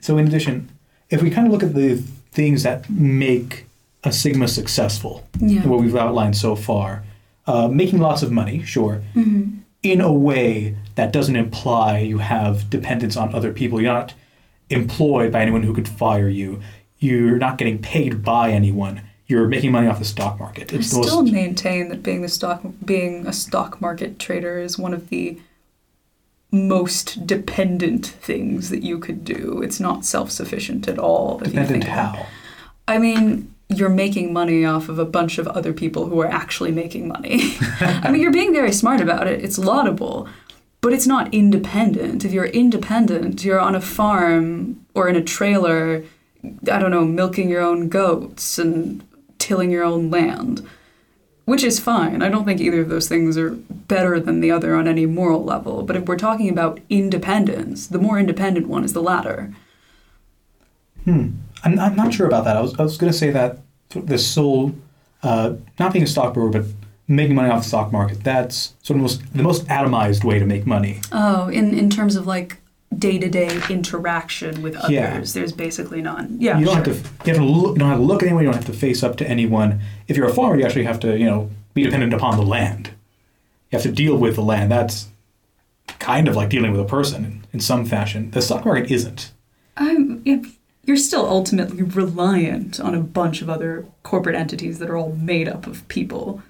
So 0.00 0.16
in 0.18 0.26
addition, 0.28 0.68
if 1.10 1.22
we 1.22 1.30
kind 1.30 1.46
of 1.46 1.52
look 1.52 1.62
at 1.62 1.74
the 1.74 1.96
things 2.32 2.62
that 2.62 2.88
make 2.88 3.66
a 4.04 4.12
Sigma 4.12 4.46
successful, 4.46 5.26
Yeah. 5.40 5.66
what 5.66 5.80
we've 5.80 5.96
outlined 5.96 6.36
so 6.36 6.54
far, 6.54 7.02
uh, 7.46 7.66
making 7.68 7.98
lots 7.98 8.22
of 8.22 8.30
money, 8.30 8.62
sure, 8.62 9.02
Mm-hmm. 9.16 9.58
in 9.82 10.00
a 10.00 10.12
way 10.12 10.76
that 10.94 11.12
doesn't 11.12 11.34
imply 11.36 11.98
you 11.98 12.18
have 12.18 12.70
dependence 12.70 13.16
on 13.16 13.34
other 13.34 13.52
people. 13.52 13.80
You're 13.80 13.92
not 13.92 14.14
employed 14.70 15.32
by 15.32 15.42
anyone 15.42 15.62
who 15.64 15.74
could 15.74 15.88
fire 15.88 16.28
you. 16.28 16.60
You're 17.06 17.38
not 17.38 17.58
getting 17.58 17.78
paid 17.80 18.22
by 18.22 18.50
anyone. 18.50 19.02
You're 19.26 19.48
making 19.48 19.72
money 19.72 19.88
off 19.88 19.98
the 19.98 20.04
stock 20.04 20.38
market. 20.38 20.72
I 20.72 20.76
It's 20.76 20.90
the 20.90 21.02
still 21.02 21.22
most, 21.22 21.32
maintain 21.32 21.88
that 21.88 22.02
being 22.02 22.22
the 22.22 22.28
stock 22.28 22.62
being 22.84 23.26
a 23.26 23.32
stock 23.32 23.80
market 23.80 24.18
trader 24.18 24.58
is 24.58 24.78
one 24.78 24.94
of 24.94 25.08
the 25.08 25.40
most 26.52 27.26
dependent 27.26 28.06
things 28.06 28.70
that 28.70 28.82
you 28.82 28.98
could 28.98 29.24
do. 29.24 29.62
It's 29.62 29.80
not 29.80 30.04
self-sufficient 30.04 30.88
at 30.88 30.98
all. 30.98 31.38
dependent 31.38 31.84
how. 31.84 32.26
I 32.88 32.98
mean, 32.98 33.52
you're 33.68 33.88
making 33.88 34.32
money 34.32 34.64
off 34.64 34.88
of 34.88 34.98
a 34.98 35.04
bunch 35.04 35.38
of 35.38 35.48
other 35.48 35.72
people 35.72 36.06
who 36.06 36.20
are 36.20 36.30
actually 36.30 36.70
making 36.70 37.08
money. 37.08 37.56
I 37.80 38.10
mean, 38.10 38.22
you're 38.22 38.32
being 38.32 38.52
very 38.52 38.72
smart 38.72 39.00
about 39.00 39.26
it. 39.26 39.44
It's 39.44 39.58
laudable, 39.58 40.28
but 40.80 40.92
it's 40.92 41.06
not 41.06 41.32
independent. 41.34 42.24
If 42.24 42.32
you're 42.32 42.46
independent, 42.46 43.44
you're 43.44 43.60
on 43.60 43.74
a 43.74 43.80
farm 43.80 44.86
or 44.94 45.08
in 45.08 45.16
a 45.16 45.22
trailer, 45.22 46.04
I 46.70 46.78
don't 46.78 46.90
know, 46.90 47.04
milking 47.04 47.48
your 47.48 47.62
own 47.62 47.88
goats 47.88 48.58
and 48.58 49.02
tilling 49.38 49.70
your 49.70 49.84
own 49.84 50.10
land. 50.10 50.66
which 51.46 51.62
is 51.62 51.78
fine. 51.80 52.22
I 52.22 52.28
don't 52.28 52.44
think 52.44 52.60
either 52.60 52.80
of 52.80 52.88
those 52.88 53.08
things 53.08 53.38
are 53.38 53.50
better 53.50 54.18
than 54.20 54.40
the 54.40 54.50
other 54.50 54.74
on 54.74 54.88
any 54.88 55.06
moral 55.06 55.44
level. 55.44 55.84
But 55.84 55.96
if 55.96 56.04
we're 56.06 56.18
talking 56.18 56.48
about 56.48 56.80
independence, 56.90 57.86
the 57.86 58.00
more 58.00 58.18
independent 58.18 58.66
one 58.66 58.84
is 58.84 58.92
the 58.92 59.00
latter. 59.00 59.54
Hmm. 61.04 61.28
I'm, 61.62 61.78
I'm 61.78 61.94
not 61.94 62.12
sure 62.12 62.26
about 62.26 62.44
that. 62.44 62.56
I 62.56 62.60
was, 62.60 62.78
I 62.78 62.82
was 62.82 62.98
going 62.98 63.12
to 63.12 63.16
say 63.16 63.30
that 63.30 63.60
the 63.90 64.18
sole, 64.18 64.74
uh, 65.22 65.54
not 65.78 65.92
being 65.92 66.04
a 66.04 66.08
stockbroker, 66.08 66.62
but 66.62 66.68
making 67.06 67.36
money 67.36 67.48
off 67.48 67.62
the 67.62 67.68
stock 67.68 67.92
market, 67.92 68.24
that's 68.24 68.74
sort 68.82 68.96
of 68.96 69.02
most, 69.02 69.32
the 69.32 69.42
most 69.44 69.64
atomized 69.68 70.24
way 70.24 70.40
to 70.40 70.44
make 70.44 70.66
money. 70.66 71.00
Oh, 71.12 71.46
in, 71.48 71.78
in 71.78 71.90
terms 71.90 72.16
of 72.16 72.26
like 72.26 72.56
day 72.96 73.18
to 73.18 73.28
day 73.28 73.60
interaction 73.68 74.62
with 74.62 74.76
others, 74.76 74.90
Yeah. 74.90 75.20
there's 75.20 75.52
basically 75.52 76.00
none. 76.02 76.36
Yeah, 76.40 76.58
you 76.58 76.64
don't 76.66 76.84
sure. 76.84 76.94
have 76.94 77.02
to. 77.02 77.26
You 77.30 77.34
have 77.38 77.42
to 77.42 77.48
look. 77.48 77.74
You 77.74 77.80
don't 77.80 77.88
have 77.90 77.98
to 77.98 78.04
look 78.04 78.22
at 78.22 78.26
anyone. 78.26 78.44
You 78.44 78.50
don't 78.52 78.56
have 78.62 78.72
to 78.74 78.78
face 78.78 79.02
up 79.02 79.16
to 79.16 79.28
anyone. 79.28 79.80
If 80.08 80.16
you're 80.16 80.28
a 80.28 80.32
farmer, 80.32 80.56
you 80.58 80.64
actually 80.64 80.84
have 80.84 81.00
to. 81.00 81.18
You 81.18 81.26
know, 81.26 81.50
be 81.74 81.82
dependent 81.82 82.14
upon 82.14 82.36
the 82.36 82.42
land. 82.44 82.88
You 83.70 83.78
have 83.78 83.82
to 83.82 83.92
deal 83.92 84.16
with 84.16 84.36
the 84.36 84.42
land. 84.42 84.70
That's 84.70 85.08
kind 85.98 86.28
of 86.28 86.36
like 86.36 86.48
dealing 86.48 86.72
with 86.72 86.80
a 86.80 86.84
person 86.84 87.24
in, 87.24 87.44
in 87.54 87.60
some 87.60 87.84
fashion. 87.84 88.30
The 88.30 88.40
stock 88.42 88.64
market 88.64 88.90
isn't. 88.90 89.32
I'm, 89.76 90.22
yeah, 90.24 90.38
you're 90.84 90.96
still 90.96 91.26
ultimately 91.26 91.82
reliant 91.82 92.80
on 92.80 92.94
a 92.94 93.00
bunch 93.00 93.42
of 93.42 93.50
other 93.50 93.86
corporate 94.02 94.36
entities 94.36 94.78
that 94.78 94.88
are 94.88 94.96
all 94.96 95.12
made 95.12 95.48
up 95.48 95.66
of 95.66 95.86
people. 95.88 96.42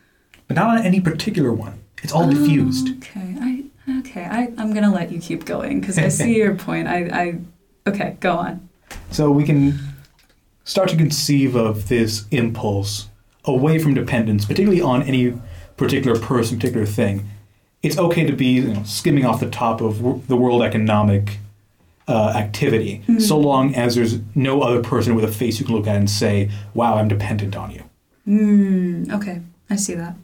but 0.47 0.55
not 0.57 0.79
on 0.79 0.85
any 0.85 1.01
particular 1.01 1.53
one. 1.53 1.81
It's 2.03 2.13
all 2.13 2.29
diffused. 2.31 2.89
Oh, 2.89 2.97
okay, 2.99 3.37
I 3.41 3.65
okay, 4.01 4.25
I, 4.25 4.53
I'm 4.59 4.73
gonna 4.73 4.93
let 4.93 5.11
you 5.11 5.21
keep 5.21 5.45
going 5.45 5.81
because 5.81 5.99
I 5.99 6.09
see 6.09 6.37
your 6.43 6.55
point. 6.55 6.89
I, 6.89 6.99
I 7.05 7.39
okay, 7.89 8.17
go 8.21 8.37
on. 8.37 8.69
So 9.11 9.31
we 9.31 9.45
can 9.45 9.79
start 10.65 10.89
to 10.91 10.97
conceive 10.97 11.55
of 11.55 11.89
this 11.89 12.27
impulse 12.31 13.09
away 13.45 13.79
from 13.79 13.95
dependence, 13.95 14.45
particularly 14.45 14.81
on 14.83 15.03
any 15.03 15.39
particular 15.77 16.19
person, 16.19 16.59
particular 16.59 16.87
thing. 16.87 17.29
It's 17.83 17.99
okay 17.99 18.27
to 18.27 18.33
be 18.33 18.47
you 18.47 18.75
know, 18.75 18.83
skimming 18.83 19.25
off 19.25 19.39
the 19.39 19.51
top 19.51 19.81
of 19.81 19.99
w- 19.99 20.23
the 20.27 20.37
world 20.37 20.63
economic 20.63 21.39
uh, 22.09 22.33
activity, 22.37 23.03
so 23.19 23.39
long 23.39 23.75
as 23.75 23.97
there's 23.97 24.19
no 24.35 24.63
other 24.63 24.81
person 24.83 25.15
with 25.15 25.25
a 25.25 25.29
face 25.33 25.59
you 25.59 25.67
can 25.67 25.75
look 25.75 25.87
at 25.89 25.97
and 25.97 26.09
say, 26.09 26.51
"Wow, 26.73 26.97
I'm 26.99 27.09
dependent 27.09 27.57
on 27.57 27.71
you." 27.73 27.83
Mm, 28.29 29.13
okay, 29.13 29.41
I 29.71 29.77
see 29.77 29.95
that. 29.95 30.15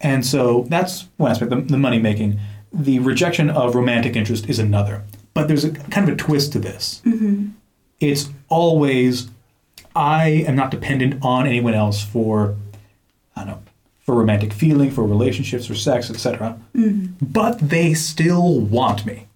And 0.00 0.24
so 0.24 0.66
that's 0.68 1.06
one 1.16 1.30
aspect, 1.30 1.50
the, 1.50 1.60
the 1.60 1.78
money 1.78 1.98
making. 1.98 2.38
The 2.72 2.98
rejection 2.98 3.50
of 3.50 3.74
romantic 3.74 4.16
interest 4.16 4.48
is 4.48 4.58
another. 4.58 5.04
But 5.34 5.48
there's 5.48 5.64
a 5.64 5.72
kind 5.72 6.08
of 6.08 6.14
a 6.14 6.16
twist 6.16 6.52
to 6.52 6.58
this. 6.58 7.02
Mm-hmm. 7.04 7.48
It's 8.00 8.28
always, 8.48 9.28
I 9.96 10.44
am 10.46 10.54
not 10.54 10.70
dependent 10.70 11.24
on 11.24 11.46
anyone 11.46 11.74
else 11.74 12.02
for, 12.02 12.56
I 13.34 13.44
don't 13.44 13.48
know, 13.48 13.62
for 14.00 14.14
romantic 14.14 14.52
feeling, 14.52 14.90
for 14.90 15.06
relationships, 15.06 15.66
for 15.66 15.74
sex, 15.74 16.10
etc. 16.10 16.58
Mm-hmm. 16.74 17.24
But 17.24 17.58
they 17.58 17.94
still 17.94 18.60
want 18.60 19.04
me. 19.04 19.26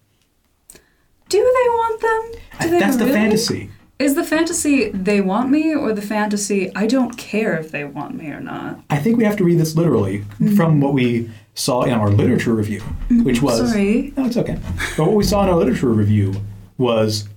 Do 1.29 1.39
they 1.39 1.69
want 1.69 2.01
them? 2.01 2.41
Do 2.61 2.79
That's 2.79 2.97
the 2.97 3.07
fantasy. 3.07 3.69
Is 3.99 4.15
the 4.15 4.23
fantasy 4.23 4.89
they 4.89 5.21
want 5.21 5.49
me, 5.49 5.73
or 5.73 5.93
the 5.93 6.01
fantasy 6.01 6.75
I 6.75 6.87
don't 6.87 7.17
care 7.17 7.57
if 7.57 7.71
they 7.71 7.83
want 7.83 8.15
me 8.15 8.27
or 8.27 8.39
not? 8.39 8.79
I 8.89 8.97
think 8.97 9.17
we 9.17 9.23
have 9.23 9.37
to 9.37 9.43
read 9.43 9.59
this 9.59 9.75
literally 9.75 10.25
mm. 10.39 10.55
from 10.55 10.81
what 10.81 10.93
we 10.93 11.29
saw 11.55 11.83
in 11.83 11.93
our 11.93 12.09
literature 12.09 12.53
review, 12.53 12.81
mm-hmm. 12.81 13.23
which 13.23 13.41
was 13.41 13.71
Sorry. 13.71 14.13
No, 14.17 14.25
it's 14.25 14.37
okay. 14.37 14.59
But 14.97 15.07
what 15.07 15.15
we 15.15 15.23
saw 15.23 15.43
in 15.43 15.49
our 15.49 15.55
literature 15.55 15.89
review 15.89 16.33
was 16.77 17.29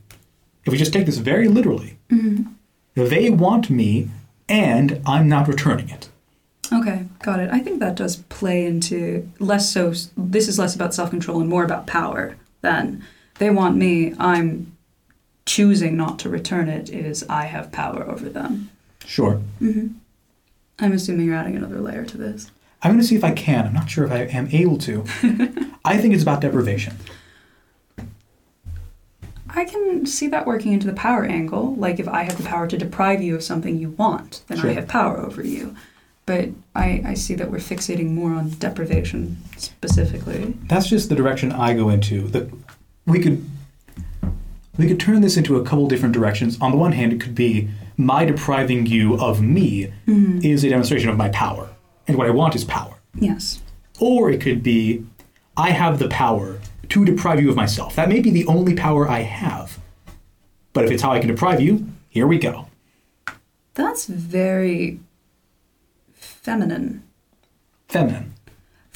if 0.65 0.73
we 0.73 0.79
just 0.79 0.93
take 0.93 1.07
this 1.07 1.19
very 1.19 1.49
literally, 1.49 1.99
mm-hmm. 2.11 2.51
they 2.95 3.31
want 3.31 3.71
me 3.71 4.11
and 4.49 5.01
I'm 5.07 5.29
not 5.29 5.49
returning 5.49 5.91
it. 5.91 6.09
Okay, 6.73 7.07
got 7.23 7.39
it. 7.39 7.51
I 7.53 7.61
think 7.61 7.79
that 7.81 7.95
does 7.95 8.17
play 8.17 8.67
into 8.67 9.31
less 9.39 9.71
so. 9.71 9.93
This 10.17 10.49
is 10.49 10.59
less 10.59 10.75
about 10.75 10.95
self 10.95 11.11
control 11.11 11.41
and 11.41 11.49
more 11.49 11.65
about 11.65 11.87
power 11.87 12.37
than 12.63 13.05
they 13.39 13.51
want 13.51 13.77
me. 13.77 14.15
I'm 14.19 14.76
choosing 15.47 15.97
not 15.97 16.19
to 16.21 16.29
return 16.29 16.69
it. 16.69 16.91
Is 16.91 17.25
I 17.29 17.45
have 17.47 17.73
power 17.73 18.05
over 18.09 18.29
them. 18.29 18.71
Sure. 19.05 19.41
Mm-hmm. 19.61 19.89
I'm 20.79 20.93
assuming 20.93 21.27
you're 21.27 21.37
adding 21.37 21.57
another 21.57 21.81
layer 21.81 22.05
to 22.05 22.19
this. 22.19 22.51
I'm 22.83 22.91
going 22.91 23.01
to 23.01 23.07
see 23.07 23.17
if 23.17 23.25
I 23.25 23.33
can. 23.33 23.67
I'm 23.67 23.73
not 23.73 23.89
sure 23.89 24.05
if 24.05 24.13
I 24.13 24.25
am 24.25 24.49
able 24.53 24.77
to. 24.79 25.05
I 25.85 25.97
think 25.97 26.13
it's 26.13 26.23
about 26.23 26.43
deprivation. 26.43 26.97
I 29.49 29.65
can 29.65 30.05
see 30.05 30.29
that 30.29 30.47
working 30.47 30.73
into 30.73 30.87
the 30.87 30.93
power 30.93 31.25
angle. 31.25 31.75
Like 31.77 31.99
if 31.99 32.07
I 32.07 32.25
have 32.25 32.37
the 32.37 32.43
power 32.45 32.67
to 32.67 32.77
deprive 32.77 33.23
you 33.23 33.35
of 33.35 33.43
something 33.43 33.79
you 33.79 33.91
want, 33.91 34.43
then 34.49 34.59
Sure. 34.59 34.69
I 34.71 34.75
have 34.75 34.87
power 34.89 35.17
over 35.17 35.43
you. 35.43 35.75
But 36.27 36.51
I, 36.75 37.03
I 37.07 37.15
see 37.15 37.35
that 37.37 37.51
we're 37.51 37.59
fixating 37.59 38.11
more 38.11 38.33
on 38.33 38.51
deprivation 38.51 39.39
specifically. 39.57 40.55
That's 40.65 40.89
just 40.89 41.09
the 41.09 41.15
direction 41.15 41.53
I 41.53 41.73
go 41.73 41.89
into. 41.89 42.29
The, 42.29 42.51
we 43.07 43.21
could 43.21 43.49
we 44.79 44.87
could 44.87 45.01
turn 45.01 45.21
this 45.21 45.37
into 45.37 45.57
a 45.57 45.65
couple 45.65 45.87
different 45.87 46.15
directions. 46.15 46.59
On 46.61 46.71
the 46.71 46.77
one 46.77 46.93
hand, 46.93 47.13
it 47.13 47.21
could 47.21 47.35
be 47.35 47.69
my 47.97 48.25
depriving 48.25 48.87
you 48.87 49.19
of 49.21 49.41
me 49.41 49.93
mm-hmm. 50.07 50.41
is 50.43 50.65
a 50.65 50.69
demonstration 50.69 51.09
of 51.09 51.17
my 51.17 51.29
power, 51.31 51.69
and 52.07 52.17
what 52.17 52.27
I 52.27 52.31
want 52.31 52.55
is 52.55 52.65
power. 52.65 52.95
Yes. 53.15 53.63
Or 53.99 54.31
it 54.31 54.41
could 54.41 54.63
be, 54.63 55.07
I 55.57 55.71
have 55.71 55.99
the 55.99 56.09
power 56.09 56.61
to 56.91 57.05
deprive 57.05 57.41
you 57.41 57.49
of 57.49 57.57
myself. 57.57 57.97
That 57.97 58.09
may 58.09 58.21
be 58.21 58.31
the 58.31 58.47
only 58.47 58.75
power 58.75 59.09
I 59.09 59.21
have. 59.21 59.79
But 60.73 60.85
if 60.85 60.91
it's 60.91 61.03
how 61.03 61.13
I 61.13 61.21
can 61.21 61.29
deprive 61.29 61.61
you, 61.61 61.87
here 62.09 62.27
we 62.27 62.39
go. 62.39 62.69
That's 63.75 64.07
very 64.07 65.01
feminine. 66.13 67.03
Feminine. 67.89 68.36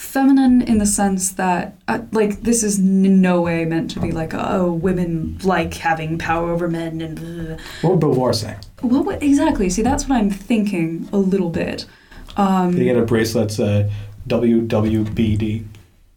Feminine 0.01 0.63
in 0.63 0.79
the 0.79 0.87
sense 0.87 1.33
that, 1.33 1.77
uh, 1.87 2.01
like, 2.11 2.41
this 2.41 2.63
is 2.63 2.79
in 2.79 3.21
no 3.21 3.43
way 3.43 3.67
meant 3.67 3.91
to 3.91 4.01
be 4.01 4.13
like, 4.13 4.33
oh, 4.33 4.73
women 4.73 5.39
like 5.45 5.75
having 5.75 6.17
power 6.19 6.51
over 6.51 6.69
men 6.69 7.03
and. 7.03 7.21
blah. 7.21 7.57
What 7.83 7.99
would 7.99 8.01
Beauvoir 8.01 8.35
say? 8.35 8.57
What, 8.81 9.23
exactly. 9.23 9.69
See, 9.69 9.83
that's 9.83 10.09
what 10.09 10.17
I'm 10.17 10.31
thinking 10.31 11.07
a 11.13 11.19
little 11.19 11.51
bit. 11.51 11.85
Um, 12.39 12.73
They 12.73 12.85
get 12.85 12.97
a 12.97 13.03
bracelet 13.03 13.61
uh, 13.61 13.89
WWBD. 14.27 15.67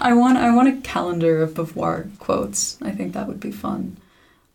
I 0.00 0.12
want 0.12 0.36
I 0.36 0.54
want 0.54 0.68
a 0.68 0.80
calendar 0.82 1.40
of 1.40 1.54
Beauvoir 1.54 2.10
quotes. 2.18 2.78
I 2.82 2.90
think 2.90 3.14
that 3.14 3.28
would 3.28 3.40
be 3.40 3.52
fun. 3.52 3.96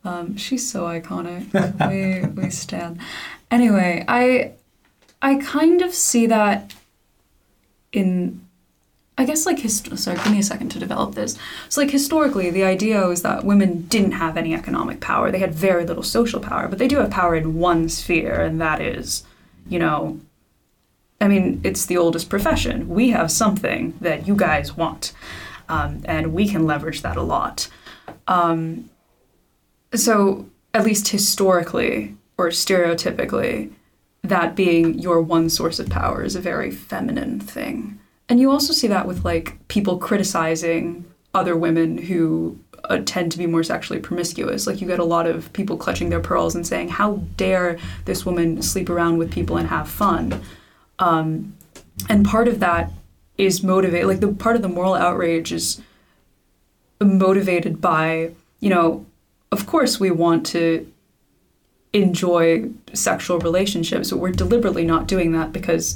Um, 0.04 0.36
she's 0.36 0.70
so 0.70 0.84
iconic. 0.84 1.48
we 1.90 2.28
we 2.42 2.50
stand. 2.50 3.00
Anyway, 3.50 4.04
I 4.08 4.52
I 5.22 5.36
kind 5.36 5.82
of 5.82 5.94
see 5.94 6.28
that 6.28 6.74
in 7.92 8.42
I 9.20 9.26
guess 9.26 9.46
like 9.46 9.60
hist- 9.60 9.98
sorry, 9.98 10.16
give 10.16 10.32
me 10.32 10.40
a 10.40 10.44
second 10.44 10.70
to 10.70 10.80
develop 10.80 11.14
this. 11.14 11.38
So 11.68 11.82
like 11.82 11.92
historically, 11.92 12.50
the 12.52 12.64
idea 12.64 13.06
was 13.06 13.22
that 13.24 13.44
women 13.44 13.82
didn't 13.88 14.14
have 14.14 14.38
any 14.38 14.54
economic 14.54 15.02
power. 15.02 15.30
They 15.30 15.40
had 15.40 15.54
very 15.54 15.86
little 15.86 16.04
social 16.04 16.40
power, 16.40 16.70
but 16.70 16.80
they 16.80 16.88
do 16.88 17.00
have 17.00 17.12
power 17.12 17.36
in 17.36 17.56
one 17.56 17.90
sphere, 17.90 18.40
and 18.40 18.62
that 18.62 18.80
is, 18.80 19.26
you 19.68 19.78
know, 19.78 20.22
I 21.20 21.28
mean, 21.28 21.60
it's 21.66 21.86
the 21.86 21.98
oldest 21.98 22.30
profession. 22.30 22.88
We 22.88 23.10
have 23.10 23.30
something 23.30 23.94
that 24.00 24.26
you 24.26 24.38
guys 24.38 24.78
want, 24.78 25.12
um, 25.68 26.02
and 26.06 26.34
we 26.34 26.48
can 26.48 26.66
leverage 26.66 27.02
that 27.02 27.18
a 27.18 27.22
lot. 27.22 27.68
Um, 28.26 28.90
so, 29.94 30.46
at 30.74 30.86
least 30.86 31.10
historically 31.10 32.16
or 32.38 32.50
stereotypically, 32.50 33.74
that 34.24 34.56
being 34.56 35.00
your 35.00 35.22
one 35.22 35.50
source 35.50 35.80
of 35.80 35.90
power 35.90 36.24
is 36.24 36.36
a 36.36 36.42
very 36.42 36.72
feminine 36.72 37.40
thing. 37.40 38.00
And 38.28 38.40
you 38.40 38.52
also 38.52 38.74
see 38.74 38.88
that 38.88 39.08
with 39.08 39.26
like 39.26 39.68
people 39.68 39.98
criticizing 39.98 41.06
other 41.34 41.56
women 41.56 41.98
who 41.98 42.60
uh, 42.86 43.00
tend 43.06 43.32
to 43.32 43.38
be 43.38 43.48
more 43.48 43.64
sexually 43.64 44.00
promiscuous. 44.00 44.68
Like 44.68 44.82
you 44.82 44.88
get 44.88 45.00
a 45.00 45.04
lot 45.06 45.28
of 45.28 45.52
people 45.54 45.78
clutching 45.78 46.10
their 46.10 46.20
pearls 46.20 46.56
and 46.56 46.66
saying, 46.66 46.90
"How 46.90 47.18
dare 47.38 47.78
this 48.06 48.26
woman 48.26 48.62
sleep 48.62 48.90
around 48.90 49.18
with 49.18 49.32
people 49.32 49.58
and 49.58 49.68
have 49.68 49.90
fun?" 49.90 50.42
Um, 51.00 51.56
and 52.08 52.26
part 52.26 52.48
of 52.48 52.60
that 52.60 52.92
is 53.38 53.64
motivated, 53.64 54.08
like 54.08 54.20
the 54.20 54.34
part 54.34 54.56
of 54.56 54.62
the 54.62 54.68
moral 54.68 54.96
outrage 54.96 55.52
is 55.52 55.82
motivated 57.02 57.80
by, 57.80 58.32
you 58.60 58.70
know, 58.70 59.06
of 59.52 59.66
course 59.66 60.00
we 60.00 60.12
want 60.12 60.46
to 60.48 60.92
enjoy 61.94 62.70
sexual 62.94 63.40
relationships, 63.40 64.12
but 64.12 64.18
we're 64.18 64.32
deliberately 64.32 64.86
not 64.86 65.08
doing 65.08 65.32
that 65.32 65.52
because 65.52 65.96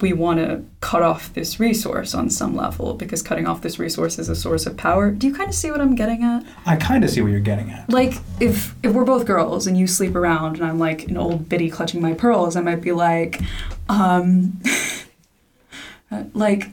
we 0.00 0.12
want 0.12 0.38
to 0.38 0.62
cut 0.80 1.02
off 1.02 1.32
this 1.34 1.60
resource 1.60 2.14
on 2.14 2.28
some 2.28 2.54
level 2.54 2.94
because 2.94 3.22
cutting 3.22 3.46
off 3.46 3.62
this 3.62 3.78
resource 3.78 4.18
is 4.18 4.28
a 4.28 4.34
source 4.34 4.66
of 4.66 4.76
power. 4.76 5.10
Do 5.10 5.26
you 5.26 5.34
kind 5.34 5.48
of 5.48 5.54
see 5.54 5.70
what 5.70 5.80
I'm 5.80 5.94
getting 5.94 6.24
at? 6.24 6.44
I 6.66 6.76
kind 6.76 7.04
of 7.04 7.10
see 7.10 7.22
what 7.22 7.30
you're 7.30 7.40
getting 7.40 7.70
at. 7.70 7.88
like 7.88 8.14
if 8.40 8.74
if 8.82 8.92
we're 8.92 9.04
both 9.04 9.24
girls 9.24 9.66
and 9.66 9.78
you 9.78 9.86
sleep 9.86 10.14
around 10.14 10.56
and 10.56 10.64
I'm 10.64 10.78
like 10.78 11.04
an 11.04 11.16
old 11.16 11.48
biddy 11.48 11.70
clutching 11.70 12.02
my 12.02 12.12
pearls, 12.12 12.56
I 12.56 12.60
might 12.60 12.82
be 12.82 12.92
like, 12.92 13.40
um, 13.88 14.60
like, 16.34 16.70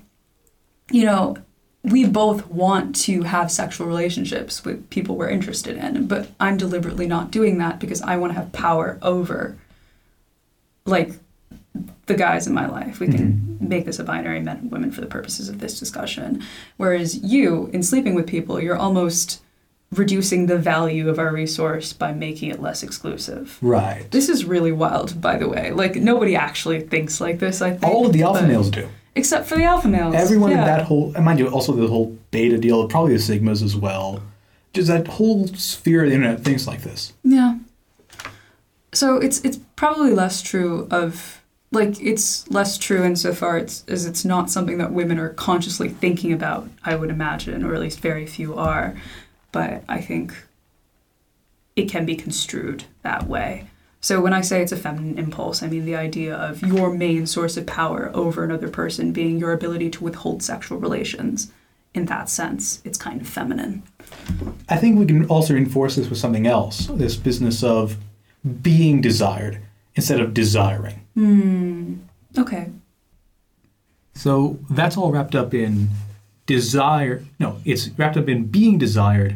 you 0.89 1.05
know, 1.05 1.37
we 1.83 2.05
both 2.05 2.47
want 2.47 2.95
to 2.95 3.23
have 3.23 3.51
sexual 3.51 3.87
relationships 3.87 4.63
with 4.63 4.89
people 4.89 5.15
we're 5.15 5.29
interested 5.29 5.77
in, 5.77 6.05
but 6.07 6.29
I'm 6.39 6.57
deliberately 6.57 7.07
not 7.07 7.31
doing 7.31 7.57
that 7.57 7.79
because 7.79 8.01
I 8.01 8.17
want 8.17 8.33
to 8.33 8.39
have 8.39 8.51
power 8.51 8.99
over 9.01 9.57
like 10.85 11.13
the 12.05 12.13
guys 12.13 12.45
in 12.45 12.53
my 12.53 12.67
life. 12.67 12.99
We 12.99 13.07
can 13.07 13.33
mm-hmm. 13.33 13.67
make 13.67 13.85
this 13.85 13.97
a 13.97 14.03
binary 14.03 14.41
men 14.41 14.57
and 14.57 14.71
women 14.71 14.91
for 14.91 15.01
the 15.01 15.07
purposes 15.07 15.49
of 15.49 15.59
this 15.59 15.79
discussion. 15.79 16.43
Whereas 16.77 17.17
you, 17.23 17.69
in 17.73 17.81
sleeping 17.81 18.13
with 18.13 18.27
people, 18.27 18.61
you're 18.61 18.77
almost 18.77 19.41
reducing 19.91 20.45
the 20.45 20.57
value 20.57 21.09
of 21.09 21.19
our 21.19 21.33
resource 21.33 21.93
by 21.93 22.13
making 22.13 22.49
it 22.49 22.61
less 22.61 22.83
exclusive. 22.83 23.57
Right. 23.61 24.09
This 24.11 24.29
is 24.29 24.45
really 24.45 24.71
wild, 24.71 25.19
by 25.19 25.37
the 25.37 25.49
way. 25.49 25.71
Like 25.71 25.95
nobody 25.95 26.35
actually 26.35 26.81
thinks 26.81 27.19
like 27.19 27.39
this. 27.39 27.61
I 27.61 27.71
think 27.71 27.83
All 27.83 28.05
of 28.05 28.13
the 28.13 28.23
alpha 28.23 28.45
males 28.45 28.69
do. 28.69 28.87
Except 29.15 29.47
for 29.47 29.55
the 29.55 29.63
alpha 29.63 29.87
males. 29.87 30.15
Everyone 30.15 30.51
in 30.51 30.57
that 30.57 30.85
whole, 30.85 31.13
and 31.15 31.25
mind 31.25 31.39
you, 31.39 31.47
also 31.47 31.73
the 31.73 31.87
whole 31.87 32.17
beta 32.31 32.57
deal, 32.57 32.87
probably 32.87 33.13
the 33.13 33.19
sigmas 33.19 33.63
as 33.63 33.75
well. 33.75 34.21
Just 34.73 34.87
that 34.87 35.07
whole 35.07 35.47
sphere 35.47 36.03
of 36.03 36.09
the 36.09 36.15
internet 36.15 36.43
thinks 36.43 36.67
like 36.67 36.81
this. 36.81 37.13
Yeah. 37.23 37.57
So 38.93 39.17
it's 39.17 39.43
it's 39.43 39.59
probably 39.75 40.11
less 40.11 40.41
true 40.41 40.87
of 40.91 41.41
like 41.71 42.01
it's 42.01 42.49
less 42.51 42.77
true 42.77 43.03
insofar 43.03 43.57
it's 43.57 43.85
as 43.87 44.05
it's 44.05 44.25
not 44.25 44.49
something 44.49 44.77
that 44.77 44.91
women 44.91 45.17
are 45.17 45.29
consciously 45.29 45.89
thinking 45.89 46.33
about, 46.33 46.69
I 46.83 46.95
would 46.95 47.09
imagine, 47.09 47.63
or 47.63 47.73
at 47.73 47.81
least 47.81 47.99
very 47.99 48.25
few 48.25 48.55
are. 48.55 48.95
But 49.51 49.83
I 49.89 49.99
think 50.01 50.33
it 51.75 51.89
can 51.89 52.05
be 52.05 52.15
construed 52.15 52.85
that 53.01 53.27
way. 53.27 53.67
So 54.01 54.19
when 54.19 54.33
I 54.33 54.41
say 54.41 54.63
it's 54.63 54.71
a 54.71 54.77
feminine 54.77 55.19
impulse, 55.19 55.61
I 55.61 55.67
mean 55.67 55.85
the 55.85 55.95
idea 55.95 56.35
of 56.35 56.63
your 56.63 56.91
main 56.91 57.27
source 57.27 57.55
of 57.55 57.67
power 57.67 58.09
over 58.15 58.43
another 58.43 58.67
person 58.67 59.11
being 59.11 59.37
your 59.37 59.53
ability 59.53 59.91
to 59.91 60.03
withhold 60.03 60.41
sexual 60.41 60.79
relations. 60.79 61.51
In 61.93 62.05
that 62.05 62.27
sense, 62.29 62.81
it's 62.83 62.97
kind 62.97 63.21
of 63.21 63.27
feminine. 63.27 63.83
I 64.69 64.77
think 64.77 64.97
we 64.97 65.05
can 65.05 65.27
also 65.27 65.53
reinforce 65.53 65.97
this 65.97 66.09
with 66.09 66.17
something 66.17 66.47
else 66.47 66.87
this 66.87 67.15
business 67.15 67.63
of 67.63 67.97
being 68.61 69.01
desired 69.01 69.59
instead 69.95 70.19
of 70.19 70.33
desiring. 70.33 71.05
Hmm. 71.13 71.95
Okay. 72.37 72.69
So 74.15 74.57
that's 74.69 74.97
all 74.97 75.11
wrapped 75.11 75.35
up 75.35 75.53
in 75.53 75.89
desire. 76.45 77.23
No, 77.39 77.57
it's 77.65 77.89
wrapped 77.89 78.17
up 78.17 78.27
in 78.27 78.45
being 78.45 78.77
desired 78.77 79.35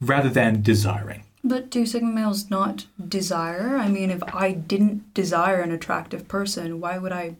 rather 0.00 0.28
than 0.28 0.60
desiring. 0.60 1.22
But 1.44 1.70
do 1.70 1.84
Sigma 1.86 2.10
males 2.12 2.50
not 2.50 2.86
desire? 3.08 3.76
I 3.76 3.88
mean, 3.88 4.10
if 4.10 4.22
I 4.34 4.52
didn't 4.52 5.12
desire 5.12 5.60
an 5.60 5.72
attractive 5.72 6.28
person, 6.28 6.80
why 6.80 6.98
would 6.98 7.12
I, 7.12 7.36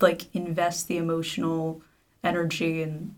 like, 0.00 0.32
invest 0.34 0.86
the 0.86 0.98
emotional 0.98 1.82
energy 2.22 2.80
in 2.82 3.16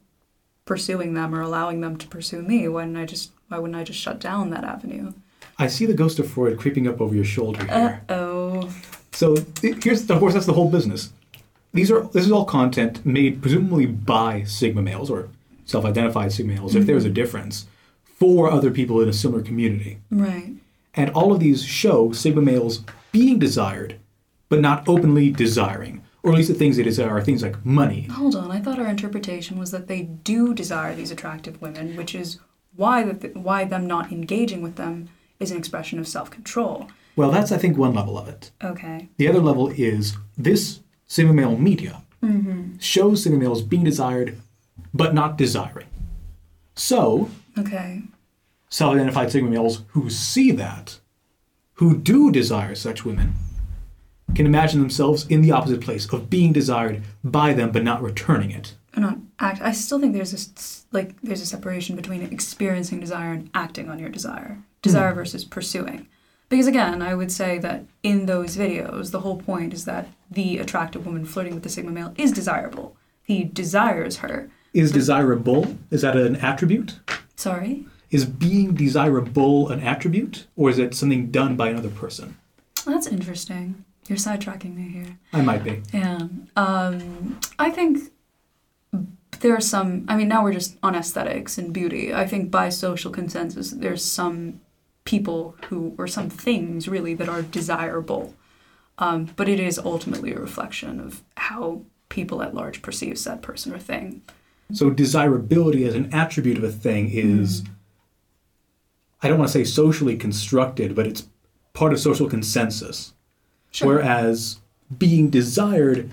pursuing 0.65 1.13
them 1.13 1.35
or 1.35 1.43
allowing 1.43 1.83
them 1.83 1.99
to 1.99 2.09
pursue 2.09 2.41
me? 2.43 2.67
Why 2.69 2.85
didn't 2.85 2.97
I 2.97 3.05
just? 3.05 3.31
Why 3.49 3.59
wouldn't 3.59 3.79
I 3.79 3.85
just 3.85 4.01
shut 4.01 4.21
down 4.21 4.51
that 4.51 4.65
avenue? 4.65 5.13
I 5.59 5.67
see 5.67 5.85
the 5.87 5.95
ghost 5.95 6.19
of 6.19 6.29
Freud 6.31 6.59
creeping 6.59 6.89
up 6.89 7.01
over 7.01 7.15
your 7.15 7.25
shoulder 7.25 7.61
Uh 7.69 7.89
here. 7.89 8.03
oh. 8.09 8.75
So 9.13 9.37
here's, 9.63 10.09
of 10.11 10.19
course, 10.19 10.33
that's 10.35 10.47
the 10.47 10.55
whole 10.55 10.71
business. 10.71 11.13
These 11.73 11.91
are 11.91 12.05
this 12.05 12.25
is 12.25 12.33
all 12.33 12.47
content 12.47 13.05
made 13.05 13.43
presumably 13.43 13.85
by 13.87 14.45
sigma 14.45 14.81
males 14.83 15.11
or 15.11 15.29
self-identified 15.67 16.33
sigma 16.33 16.55
males, 16.55 16.75
if 16.75 16.87
there's 16.87 17.05
a 17.05 17.11
difference, 17.11 17.67
for 18.15 18.51
other 18.51 18.71
people 18.71 19.01
in 19.01 19.09
a 19.09 19.13
similar 19.13 19.43
community. 19.43 19.99
Right. 20.11 20.53
And 20.95 21.11
all 21.11 21.33
of 21.33 21.41
these 21.41 21.65
show 21.65 22.13
sigma 22.13 22.43
males 22.43 22.83
being 23.13 23.39
desired, 23.39 23.97
but 24.49 24.61
not 24.61 24.89
openly 24.89 25.31
desiring, 25.31 26.03
or 26.23 26.31
at 26.31 26.37
least 26.37 26.49
the 26.49 26.55
things 26.55 26.77
they 26.77 26.83
desire 26.83 27.11
are 27.11 27.23
things 27.23 27.43
like 27.43 27.65
money. 27.65 28.03
Hold 28.03 28.37
on. 28.37 28.51
I 28.51 28.61
thought 28.61 28.79
our 28.79 28.89
interpretation 28.89 29.59
was 29.59 29.73
that 29.73 29.89
they 29.89 30.03
do 30.03 30.55
desire 30.55 30.95
these 30.95 31.11
attractive 31.11 31.61
women, 31.61 31.97
which 31.97 32.15
is 32.15 32.39
why 32.77 33.03
that 33.05 33.37
why 33.37 33.65
them 33.65 33.87
not 33.87 34.13
engaging 34.13 34.63
with 34.63 34.77
them 34.77 35.09
is 35.41 35.51
an 35.51 35.59
expression 35.59 35.99
of 35.99 36.09
self-control. 36.09 36.89
Well, 37.17 37.31
that's 37.31 37.53
I 37.53 37.59
think 37.59 37.77
one 37.77 37.95
level 37.95 38.19
of 38.19 38.29
it. 38.29 38.51
Okay. 38.63 39.09
The 39.17 39.29
other 39.29 39.41
level 39.41 39.69
is 39.69 40.17
this 40.37 40.81
sigma 41.07 41.33
male 41.33 41.57
media 41.57 42.03
mm-hmm. 42.23 42.79
shows 42.79 43.23
sigma 43.23 43.39
males 43.39 43.63
being 43.63 43.85
desired, 43.85 44.41
but 44.93 45.15
not 45.15 45.37
desiring. 45.37 45.87
So 46.75 47.31
Okay. 47.59 48.03
self 48.69 48.95
identified 48.95 49.31
Sigma 49.31 49.51
males 49.51 49.83
who 49.89 50.11
see 50.11 50.51
that, 50.53 50.99
who 51.75 51.97
do 51.97 52.31
desire 52.31 52.75
such 52.75 53.05
women, 53.05 53.35
can 54.35 54.47
imagine 54.47 54.81
themselves 54.81 55.27
in 55.29 55.43
the 55.43 55.53
opposite 55.53 55.81
place 55.81 56.11
of 56.13 56.31
being 56.31 56.53
desired 56.53 57.03
by 57.23 57.53
them 57.53 57.71
but 57.71 57.85
not 57.85 58.03
returning 58.03 58.51
it. 58.51 58.75
Not 58.97 59.19
act. 59.41 59.61
I 59.61 59.73
still 59.73 60.01
think 60.01 60.15
there's 60.15 60.33
a 60.33 60.95
like 60.95 61.21
there's 61.23 61.41
a 61.41 61.47
separation 61.47 61.97
between 61.97 62.23
experiencing 62.23 63.01
desire 63.01 63.33
and 63.33 63.51
acting 63.55 63.89
on 63.91 63.99
your 63.99 64.09
desire. 64.09 64.55
Hmm. 64.55 64.63
Desire 64.83 65.15
versus 65.15 65.45
pursuing. 65.45 66.07
Because 66.49 66.67
again, 66.67 67.03
I 67.03 67.15
would 67.15 67.33
say 67.33 67.59
that 67.59 67.85
in 68.03 68.27
those 68.27 68.57
videos, 68.57 69.11
the 69.11 69.21
whole 69.21 69.39
point 69.39 69.73
is 69.73 69.85
that 69.87 70.09
the 70.31 70.59
attractive 70.59 71.07
woman 71.07 71.25
flirting 71.25 71.55
with 71.55 71.63
the 71.63 71.69
Sigma 71.69 71.91
male 71.91 72.15
is 72.17 72.31
desirable. 72.31 72.97
He 73.25 73.45
desires 73.45 74.19
her. 74.19 74.51
Is 74.73 74.93
desirable, 74.93 75.77
is 75.91 76.03
that 76.03 76.17
an 76.17 76.37
attribute? 76.37 77.01
Sorry? 77.37 77.87
Is 78.11 78.25
being 78.25 78.75
desirable 78.75 79.71
an 79.71 79.81
attribute? 79.81 80.47
Or 80.57 80.71
is 80.71 80.79
it 80.79 80.95
something 80.95 81.31
done 81.31 81.57
by 81.57 81.69
another 81.69 81.91
person? 81.91 82.37
That's 82.87 83.07
interesting. 83.07 83.85
You're 84.09 84.19
sidetracking 84.19 84.75
me 84.77 84.89
here. 84.89 85.19
I 85.33 85.41
might 85.41 85.65
be. 85.65 85.83
Yeah. 85.93 86.29
Um, 86.57 87.41
I 87.59 87.71
think 87.71 88.13
there 89.41 89.55
are 89.55 89.61
some, 89.61 90.05
I 90.09 90.17
mean, 90.17 90.29
now 90.29 90.45
we're 90.45 90.53
just 90.53 90.77
on 90.83 90.95
aesthetics 90.95 91.59
and 91.59 91.73
beauty. 91.73 92.15
I 92.15 92.27
think 92.27 92.51
by 92.51 92.69
social 92.69 93.11
consensus, 93.11 93.71
there's 93.71 94.05
some 94.05 94.61
people 95.05 95.57
who, 95.69 95.95
or 95.99 96.07
some 96.07 96.31
things 96.31 96.87
really, 96.89 97.15
that 97.15 97.29
are 97.29 97.43
desirable. 97.43 98.35
Um, 98.99 99.31
but 99.37 99.49
it 99.49 99.59
is 99.59 99.79
ultimately 99.79 100.33
a 100.33 100.39
reflection 100.39 101.01
of 101.01 101.23
how 101.37 101.83
people 102.11 102.43
at 102.43 102.55
large 102.55 102.81
perceive 102.81 103.19
said 103.19 103.43
person 103.43 103.73
or 103.73 103.79
thing. 103.79 104.23
So 104.73 104.91
desirability 104.91 105.85
as 105.85 105.95
an 105.95 106.13
attribute 106.13 106.59
of 106.59 106.65
a 106.65 106.73
thing 106.73 107.11
is, 107.11 107.63
I 109.23 109.29
don't 109.29 109.39
want 109.39 109.51
to 109.51 109.59
say 109.59 109.65
socially 109.65 110.17
constructed, 110.17 110.95
but 110.95 111.07
it's 111.07 111.29
part 111.73 111.93
of 111.93 112.01
social 112.01 112.29
consensus. 112.29 113.13
Sure. 113.71 113.97
Whereas 113.97 114.61
being 114.97 115.31
desired 115.31 116.11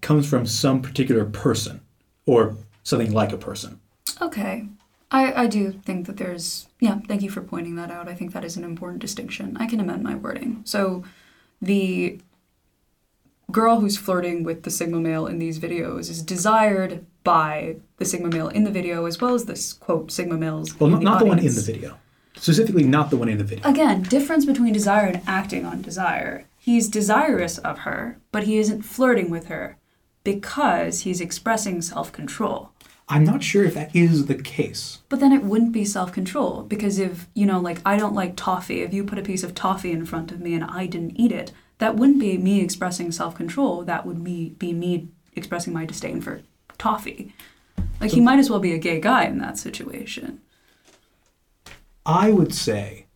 comes 0.00 0.28
from 0.28 0.46
some 0.46 0.82
particular 0.82 1.24
person 1.24 1.80
or 2.26 2.56
something 2.82 3.12
like 3.12 3.32
a 3.32 3.38
person. 3.38 3.80
Okay. 4.20 4.66
I, 5.10 5.44
I 5.44 5.46
do 5.46 5.72
think 5.72 6.06
that 6.06 6.16
there's, 6.16 6.66
yeah, 6.80 6.98
thank 7.06 7.22
you 7.22 7.30
for 7.30 7.40
pointing 7.40 7.76
that 7.76 7.90
out. 7.90 8.08
I 8.08 8.14
think 8.14 8.32
that 8.32 8.44
is 8.44 8.56
an 8.56 8.64
important 8.64 9.00
distinction. 9.00 9.56
I 9.58 9.66
can 9.66 9.80
amend 9.80 10.02
my 10.02 10.14
wording. 10.14 10.62
So 10.64 11.04
the 11.62 12.18
girl 13.50 13.80
who's 13.80 13.96
flirting 13.96 14.42
with 14.42 14.64
the 14.64 14.70
Sigma 14.70 14.98
male 14.98 15.26
in 15.26 15.38
these 15.38 15.58
videos 15.58 16.10
is 16.10 16.22
desired 16.22 17.06
by 17.26 17.76
the 17.98 18.04
Sigma 18.04 18.28
male 18.28 18.48
in 18.48 18.62
the 18.64 18.70
video 18.70 19.04
as 19.04 19.20
well 19.20 19.34
as 19.34 19.44
this 19.44 19.72
quote 19.74 20.10
Sigma 20.10 20.38
males. 20.38 20.78
Well, 20.78 20.90
not, 20.90 21.02
not 21.02 21.18
the 21.18 21.26
one 21.26 21.40
in 21.40 21.54
the 21.54 21.60
video. 21.60 21.98
Specifically, 22.36 22.84
not 22.84 23.10
the 23.10 23.16
one 23.16 23.28
in 23.28 23.38
the 23.38 23.44
video. 23.44 23.68
Again, 23.68 24.02
difference 24.02 24.44
between 24.46 24.72
desire 24.72 25.06
and 25.06 25.22
acting 25.26 25.64
on 25.66 25.82
desire. 25.82 26.46
He's 26.58 26.88
desirous 26.88 27.58
of 27.58 27.80
her, 27.80 28.18
but 28.30 28.44
he 28.44 28.58
isn't 28.58 28.82
flirting 28.82 29.28
with 29.30 29.46
her 29.46 29.76
because 30.22 31.00
he's 31.00 31.20
expressing 31.20 31.82
self 31.82 32.12
control. 32.12 32.70
I'm 33.08 33.24
not 33.24 33.42
sure 33.42 33.64
if 33.64 33.74
that 33.74 33.94
is 33.94 34.26
the 34.26 34.34
case. 34.34 34.98
But 35.08 35.20
then 35.20 35.32
it 35.32 35.44
wouldn't 35.44 35.72
be 35.72 35.84
self 35.84 36.12
control 36.12 36.62
because 36.62 36.98
if, 36.98 37.26
you 37.34 37.46
know, 37.46 37.58
like 37.58 37.80
I 37.84 37.96
don't 37.96 38.14
like 38.14 38.36
toffee, 38.36 38.82
if 38.82 38.94
you 38.94 39.02
put 39.04 39.18
a 39.18 39.22
piece 39.22 39.42
of 39.42 39.54
toffee 39.54 39.92
in 39.92 40.06
front 40.06 40.30
of 40.30 40.40
me 40.40 40.54
and 40.54 40.64
I 40.64 40.86
didn't 40.86 41.18
eat 41.18 41.32
it, 41.32 41.52
that 41.78 41.96
wouldn't 41.96 42.20
be 42.20 42.38
me 42.38 42.60
expressing 42.60 43.10
self 43.10 43.34
control. 43.34 43.82
That 43.82 44.06
would 44.06 44.18
me 44.18 44.50
be 44.50 44.72
me 44.72 45.08
expressing 45.34 45.72
my 45.72 45.84
disdain 45.84 46.20
for 46.20 46.42
toffee. 46.78 47.34
Like 48.00 48.10
he 48.10 48.20
might 48.20 48.38
as 48.38 48.50
well 48.50 48.60
be 48.60 48.72
a 48.72 48.78
gay 48.78 49.00
guy 49.00 49.24
in 49.24 49.38
that 49.38 49.58
situation. 49.58 50.40
I 52.04 52.30
would 52.30 52.54
say, 52.54 53.06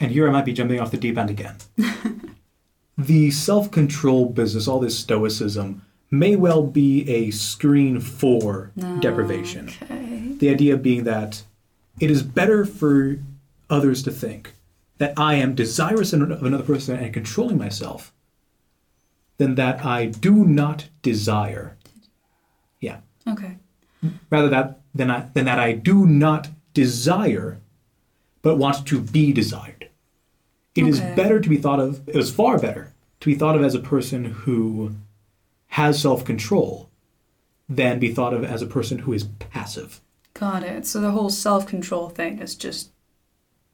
and 0.00 0.10
here 0.10 0.28
I 0.28 0.32
might 0.32 0.44
be 0.44 0.52
jumping 0.52 0.80
off 0.80 0.90
the 0.90 0.96
deep 0.96 1.16
end 1.16 1.30
again, 1.30 1.56
the 2.98 3.30
self 3.30 3.70
control 3.70 4.28
business, 4.28 4.66
all 4.66 4.80
this 4.80 4.98
stoicism, 4.98 5.82
may 6.10 6.36
well 6.36 6.62
be 6.62 7.08
a 7.08 7.30
screen 7.30 8.00
for 8.00 8.72
deprivation. 9.00 9.70
Okay. 9.82 10.32
The 10.38 10.50
idea 10.50 10.76
being 10.76 11.04
that 11.04 11.42
it 12.00 12.10
is 12.10 12.22
better 12.22 12.64
for 12.64 13.18
others 13.70 14.02
to 14.04 14.10
think 14.10 14.52
that 14.98 15.14
I 15.16 15.34
am 15.34 15.54
desirous 15.54 16.12
of 16.12 16.22
another 16.22 16.64
person 16.64 16.96
and 16.96 17.12
controlling 17.12 17.58
myself 17.58 18.12
than 19.38 19.54
that 19.56 19.84
I 19.84 20.06
do 20.06 20.44
not 20.44 20.88
desire. 21.02 21.75
Okay. 23.28 23.56
Rather 24.30 24.48
that 24.48 24.80
than, 24.94 25.10
I, 25.10 25.28
than 25.34 25.44
that 25.46 25.58
I 25.58 25.72
do 25.72 26.06
not 26.06 26.48
desire, 26.74 27.58
but 28.42 28.56
want 28.58 28.86
to 28.86 29.00
be 29.00 29.32
desired. 29.32 29.88
It 30.74 30.86
is 30.86 31.00
Okay. 31.00 31.14
better 31.14 31.40
to 31.40 31.48
be 31.48 31.56
thought 31.56 31.80
of, 31.80 32.06
it 32.08 32.16
is 32.16 32.30
far 32.30 32.58
better 32.58 32.92
to 33.20 33.26
be 33.26 33.34
thought 33.34 33.56
of 33.56 33.62
as 33.64 33.74
a 33.74 33.80
person 33.80 34.24
who 34.26 34.92
has 35.68 36.00
self 36.00 36.24
control 36.24 36.90
than 37.68 37.98
be 37.98 38.12
thought 38.12 38.32
of 38.34 38.44
as 38.44 38.62
a 38.62 38.66
person 38.66 39.00
who 39.00 39.12
is 39.12 39.24
passive. 39.24 40.00
Got 40.34 40.62
it. 40.62 40.86
So 40.86 41.00
the 41.00 41.10
whole 41.10 41.30
self 41.30 41.66
control 41.66 42.08
thing 42.10 42.38
is 42.38 42.54
just 42.54 42.90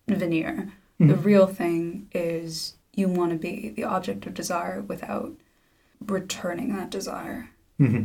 veneer. 0.08 0.72
The 0.98 1.16
real 1.16 1.48
thing 1.48 2.06
is 2.12 2.76
you 2.94 3.08
want 3.08 3.32
to 3.32 3.36
be 3.36 3.70
the 3.70 3.82
object 3.82 4.24
of 4.26 4.34
desire 4.34 4.80
without 4.80 5.32
returning 6.06 6.76
that 6.76 6.90
desire. 6.90 7.50
hmm 7.78 8.04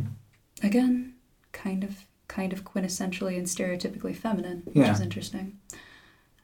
Again, 0.64 1.14
kind 1.52 1.84
of 1.84 2.04
kind 2.28 2.52
of 2.52 2.62
quintessentially 2.64 3.38
and 3.38 3.46
stereotypically 3.46 4.14
feminine, 4.14 4.62
which 4.66 4.76
Yeah. 4.76 4.92
is 4.92 5.00
interesting. 5.00 5.58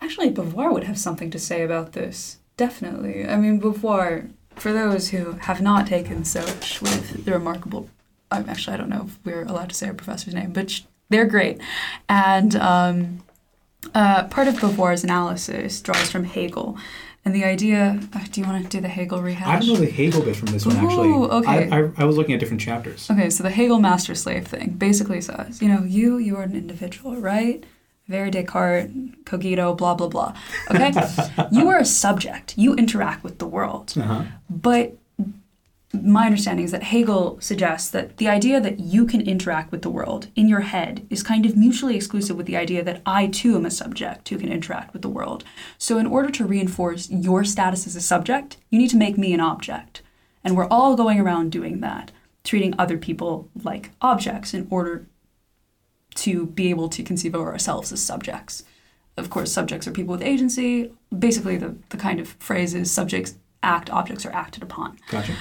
Actually, 0.01 0.31
Beauvoir 0.31 0.73
would 0.73 0.85
have 0.85 0.99
something 0.99 1.31
to 1.31 1.39
say 1.39 1.63
about 1.63 1.93
this. 1.93 2.39
Definitely. 2.57 3.29
I 3.29 3.37
mean, 3.37 3.61
Beauvoir, 3.61 4.31
for 4.57 4.73
those 4.73 5.11
who 5.11 5.33
have 5.43 5.61
not 5.61 5.87
taken 5.87 6.25
Soch 6.25 6.81
with 6.81 7.25
the 7.27 7.33
remarkable, 7.33 7.91
um, 8.31 8.47
actually, 8.49 8.75
I 8.75 8.77
don't 8.79 8.89
know 8.89 9.07
if 9.09 9.19
we're 9.27 9.43
allowed 9.45 9.69
to 9.71 9.75
say 9.75 9.89
our 9.89 9.95
professor's 9.95 10.35
name, 10.35 10.53
but 10.53 10.71
sh- 10.71 10.83
they're 11.11 11.27
great. 11.27 11.61
And 12.09 12.57
um, 12.57 13.19
uh, 13.95 14.25
part 14.29 14.49
of 14.49 14.55
Beauvoir's 14.55 15.05
analysis 15.05 15.81
draws 15.83 16.11
from 16.11 16.25
Hegel. 16.25 16.79
And 17.25 17.35
the 17.35 17.45
idea, 17.45 17.99
uh, 18.13 18.21
do 18.31 18.41
you 18.41 18.47
want 18.47 18.63
to 18.63 18.69
do 18.69 18.81
the 18.81 18.89
Hegel 18.89 19.23
rehash? 19.23 19.47
I 19.49 19.59
don't 19.59 19.69
know 19.69 19.77
the 19.77 19.91
Hegel 19.91 20.23
bit 20.23 20.37
from 20.37 20.49
this 20.49 20.67
one 20.67 20.77
actually. 20.77 21.09
Ooh, 21.09 21.25
okay. 21.25 21.71
I, 21.71 21.81
I, 21.81 21.91
I 21.99 22.05
was 22.05 22.19
looking 22.19 22.35
at 22.35 22.41
different 22.41 22.61
chapters. 22.61 23.11
Okay, 23.11 23.31
so 23.31 23.43
the 23.43 23.51
Hegel 23.51 23.81
master 23.81 24.15
slave 24.15 24.47
thing 24.47 24.71
basically 24.73 25.23
says, 25.23 25.63
you 25.63 25.69
know, 25.69 25.85
you, 25.85 26.19
you 26.19 26.37
are 26.37 26.43
an 26.43 26.55
individual, 26.55 27.17
right? 27.17 27.65
Very 28.09 28.31
Descartes, 28.31 28.91
cogito, 29.25 29.75
blah, 29.75 29.95
blah, 29.95 30.09
blah. 30.09 30.35
Okay? 30.71 30.93
you 31.51 31.69
are 31.69 31.79
a 31.79 31.87
subject. 31.87 32.53
You 32.59 32.75
interact 32.75 33.25
with 33.25 33.39
the 33.39 33.47
world. 33.47 33.95
Uh-huh. 33.97 34.25
But 34.51 34.99
my 35.95 36.27
understanding 36.27 36.65
is 36.65 36.73
that 36.73 36.83
Hegel 36.83 37.39
suggests 37.41 37.91
that 37.91 38.17
the 38.17 38.29
idea 38.29 38.61
that 38.61 38.81
you 38.81 39.07
can 39.07 39.21
interact 39.21 39.71
with 39.71 39.83
the 39.83 39.91
world 39.91 40.29
in 40.35 40.49
your 40.49 40.61
head 40.61 41.07
is 41.11 41.23
kind 41.23 41.47
of 41.47 41.57
mutually 41.57 41.97
exclusive 41.97 42.37
with 42.37 42.47
the 42.47 42.57
idea 42.57 42.83
that 42.85 43.03
I 43.07 43.29
too 43.29 43.57
am 43.57 43.65
a 43.65 43.71
subject 43.71 44.29
who 44.29 44.39
can 44.39 44.53
interact 44.53 44.93
with 44.93 45.03
the 45.03 45.09
world. 45.09 45.45
So, 45.79 45.99
in 45.99 46.07
order 46.07 46.31
to 46.31 46.45
reinforce 46.45 47.11
your 47.11 47.45
status 47.45 47.87
as 47.87 47.97
a 47.97 48.01
subject, 48.01 48.57
you 48.71 48.79
need 48.79 48.91
to 48.91 48.97
make 48.97 49.17
me 49.17 49.33
an 49.33 49.41
object. 49.41 50.03
And 50.43 50.57
we're 50.57 50.69
all 50.69 50.97
going 50.97 51.21
around 51.21 51.53
doing 51.53 51.81
that, 51.81 52.13
treating 52.43 52.75
other 52.79 52.99
people 52.99 53.49
like 53.63 53.91
objects 54.01 54.53
in 54.53 54.67
order 54.71 55.07
to 56.17 56.47
be 56.47 56.71
able 56.71 56.89
to 56.91 57.03
conceive 57.03 57.35
of 57.35 57.41
ourselves 57.41 57.93
as 57.93 58.03
subjects. 58.03 58.65
Of 59.17 59.31
course, 59.31 59.53
subjects 59.53 59.87
are 59.87 59.93
people 59.93 60.13
with 60.13 60.23
agency. 60.23 60.93
Basically, 61.17 61.57
the, 61.57 61.77
the 61.91 61.97
kind 61.97 62.21
of 62.21 62.29
phrase 62.41 62.75
is 62.75 62.91
subjects 62.91 63.37
act, 63.63 63.91
objects 63.91 64.27
are 64.27 64.33
acted 64.33 64.63
upon. 64.63 64.99
Gotcha. 65.11 65.35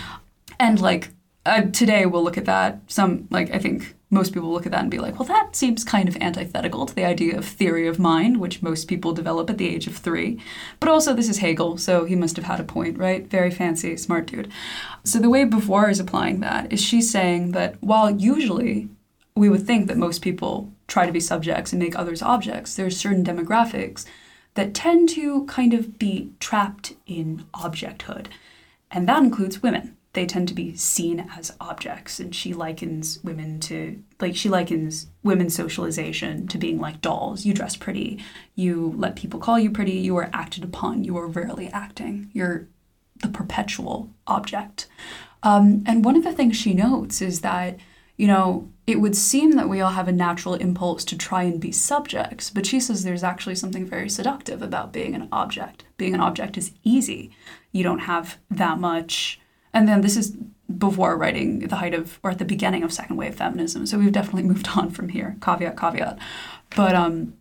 And 0.60 0.80
like 0.80 1.10
uh, 1.46 1.64
today, 1.64 2.06
we'll 2.06 2.24
look 2.24 2.38
at 2.38 2.46
that. 2.46 2.82
Some 2.88 3.28
like 3.30 3.54
I 3.54 3.60
think 3.60 3.96
most 4.14 4.34
people 4.34 4.52
look 4.52 4.66
at 4.66 4.72
that 4.72 4.82
and 4.82 4.92
be 4.92 5.00
like, 5.00 5.18
well, 5.18 5.28
that 5.28 5.56
seems 5.56 5.84
kind 5.84 6.08
of 6.08 6.16
antithetical 6.22 6.86
to 6.86 6.94
the 6.94 7.04
idea 7.04 7.38
of 7.38 7.46
theory 7.46 7.88
of 7.88 8.00
mind, 8.00 8.38
which 8.38 8.62
most 8.62 8.88
people 8.88 9.12
develop 9.12 9.50
at 9.50 9.58
the 9.58 9.68
age 9.68 9.88
of 9.88 9.96
three. 9.96 10.40
But 10.80 10.90
also, 10.90 11.14
this 11.14 11.28
is 11.28 11.40
Hegel, 11.40 11.78
so 11.78 12.06
he 12.06 12.16
must 12.16 12.36
have 12.36 12.46
had 12.46 12.60
a 12.60 12.64
point, 12.64 12.98
right? 12.98 13.28
Very 13.28 13.52
fancy, 13.52 13.98
smart 13.98 14.28
dude. 14.28 14.52
So 15.04 15.20
the 15.20 15.30
way 15.30 15.46
Beauvoir 15.46 15.90
is 15.90 16.00
applying 16.00 16.40
that 16.42 16.72
is 16.72 16.82
she's 16.82 17.10
saying 17.10 17.52
that 17.52 17.82
while 17.82 18.12
usually 18.12 18.88
we 19.36 19.50
would 19.50 19.66
think 19.66 19.88
that 19.88 19.98
most 19.98 20.22
people 20.22 20.72
try 20.88 21.06
to 21.08 21.12
be 21.12 21.20
subjects 21.20 21.74
and 21.74 21.82
make 21.82 21.98
others 21.98 22.22
objects, 22.22 22.76
there's 22.76 22.96
certain 22.96 23.26
demographics 23.26 24.06
that 24.54 24.76
tend 24.76 25.10
to 25.10 25.46
kind 25.46 25.74
of 25.74 25.98
be 25.98 26.32
trapped 26.40 26.94
in 27.08 27.46
objecthood. 27.56 28.28
And 28.92 29.10
that 29.10 29.24
includes 29.24 29.64
women. 29.64 29.98
They 30.14 30.26
tend 30.26 30.48
to 30.48 30.54
be 30.54 30.76
seen 30.76 31.28
as 31.38 31.56
objects. 31.60 32.20
And 32.20 32.34
she 32.34 32.54
likens 32.54 33.20
women 33.24 33.60
to, 33.62 34.02
like, 34.20 34.36
she 34.36 34.48
likens 34.48 35.08
women's 35.24 35.56
socialization 35.56 36.48
to 36.48 36.58
being 36.58 36.80
like 36.80 37.02
dolls. 37.02 37.46
You 37.46 37.54
dress 37.54 37.76
pretty, 37.76 38.24
you 38.56 38.94
let 38.96 39.16
people 39.16 39.40
call 39.40 39.60
you 39.60 39.72
pretty, 39.72 39.94
you 39.94 40.16
are 40.18 40.30
acted 40.32 40.64
upon, 40.64 41.04
you 41.04 41.18
are 41.18 41.28
rarely 41.28 41.68
acting. 41.70 42.30
You're 42.34 42.68
the 43.22 43.30
perpetual 43.30 44.12
object. 44.28 44.88
Um, 45.42 45.84
and 45.86 46.06
one 46.06 46.16
of 46.16 46.24
the 46.24 46.34
things 46.34 46.56
she 46.56 46.74
notes 46.74 47.22
is 47.22 47.42
that, 47.42 47.78
you 48.16 48.28
know, 48.28 48.70
it 48.86 49.00
would 49.00 49.16
seem 49.16 49.52
that 49.54 49.70
we 49.70 49.82
all 49.82 49.92
have 49.92 50.08
a 50.08 50.14
natural 50.14 50.56
impulse 50.56 51.04
to 51.06 51.18
try 51.18 51.44
and 51.44 51.60
be 51.60 51.72
subjects, 51.72 52.50
but 52.50 52.66
she 52.66 52.80
says 52.80 53.04
there's 53.04 53.24
actually 53.24 53.56
something 53.56 53.86
very 53.86 54.10
seductive 54.10 54.62
about 54.62 54.94
being 54.94 55.16
an 55.16 55.28
object. 55.32 55.86
Being 55.98 56.14
an 56.14 56.20
object 56.20 56.58
is 56.58 56.72
easy. 56.84 57.32
You 57.72 57.84
don't 57.84 58.00
have 58.00 58.38
that 58.52 58.80
much. 58.80 59.40
And 59.74 59.88
then 59.88 60.02
this 60.02 60.18
is 60.18 60.36
before 60.78 61.18
writing 61.18 61.60
the 61.60 61.78
height 61.78 61.94
of, 61.94 62.20
or 62.24 62.32
at 62.32 62.40
the 62.40 62.46
beginning 62.46 62.84
of 62.84 62.94
second 62.94 63.18
wave 63.18 63.36
feminism. 63.36 63.86
So 63.86 63.98
we've 63.98 64.12
definitely 64.12 64.44
moved 64.52 64.70
on 64.76 64.92
from 64.92 65.10
here. 65.10 65.38
Caveat, 65.42 65.78
caveat. 65.78 66.18
But 66.76 66.96
um, 66.96 67.34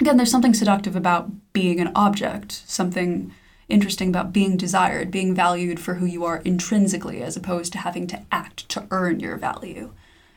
again, 0.00 0.16
there's 0.16 0.30
something 0.30 0.54
seductive 0.54 0.96
about 0.96 1.52
being 1.52 1.80
an 1.80 1.92
object, 1.94 2.62
something 2.66 3.32
interesting 3.68 4.08
about 4.08 4.32
being 4.32 4.56
desired, 4.56 5.10
being 5.10 5.34
valued 5.34 5.78
for 5.78 5.94
who 5.94 6.06
you 6.06 6.24
are 6.24 6.38
intrinsically, 6.38 7.22
as 7.22 7.36
opposed 7.36 7.72
to 7.72 7.78
having 7.78 8.06
to 8.08 8.20
act 8.32 8.68
to 8.68 8.86
earn 8.90 9.20
your 9.20 9.36
value. 9.36 9.92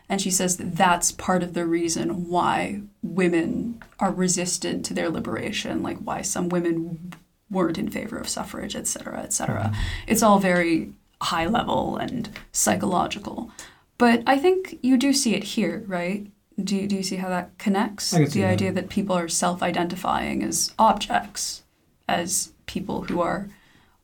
And 0.10 0.22
she 0.22 0.30
says 0.30 0.58
that 0.58 0.76
that's 0.76 1.12
part 1.12 1.42
of 1.42 1.54
the 1.54 1.66
reason 1.66 2.28
why 2.30 2.82
women 3.02 3.82
are 4.00 4.12
resistant 4.12 4.86
to 4.86 4.94
their 4.94 5.10
liberation, 5.10 5.82
like 5.82 5.98
why 5.98 6.22
some 6.22 6.50
women 6.50 7.14
weren't 7.50 7.78
in 7.78 7.90
favor 7.90 8.18
of 8.18 8.30
suffrage, 8.30 8.76
et 8.76 8.86
cetera, 8.86 9.22
et 9.22 9.34
cetera. 9.34 9.74
It's 10.06 10.22
all 10.22 10.40
very 10.40 10.94
high 11.24 11.46
level 11.46 11.98
and 11.98 12.30
psychological. 12.52 13.52
But 13.98 14.24
I 14.28 14.38
think 14.38 14.80
you 14.82 14.98
do 14.98 15.14
see 15.14 15.36
it 15.36 15.44
here, 15.44 15.84
right? 15.88 16.28
Do 16.62 16.76
you, 16.76 16.88
do 16.88 16.96
you 16.96 17.04
see 17.04 17.16
how 17.16 17.30
that 17.30 17.58
connects? 17.58 18.14
I 18.14 18.20
can 18.20 18.30
see 18.30 18.42
the 18.42 18.48
that. 18.48 18.54
idea 18.54 18.72
that 18.74 18.90
people 18.90 19.16
are 19.16 19.28
self 19.28 19.64
identifying 19.64 20.44
as 20.44 20.74
objects, 20.78 21.64
as 22.08 22.52
people 22.66 23.04
who 23.04 23.22
are 23.22 23.50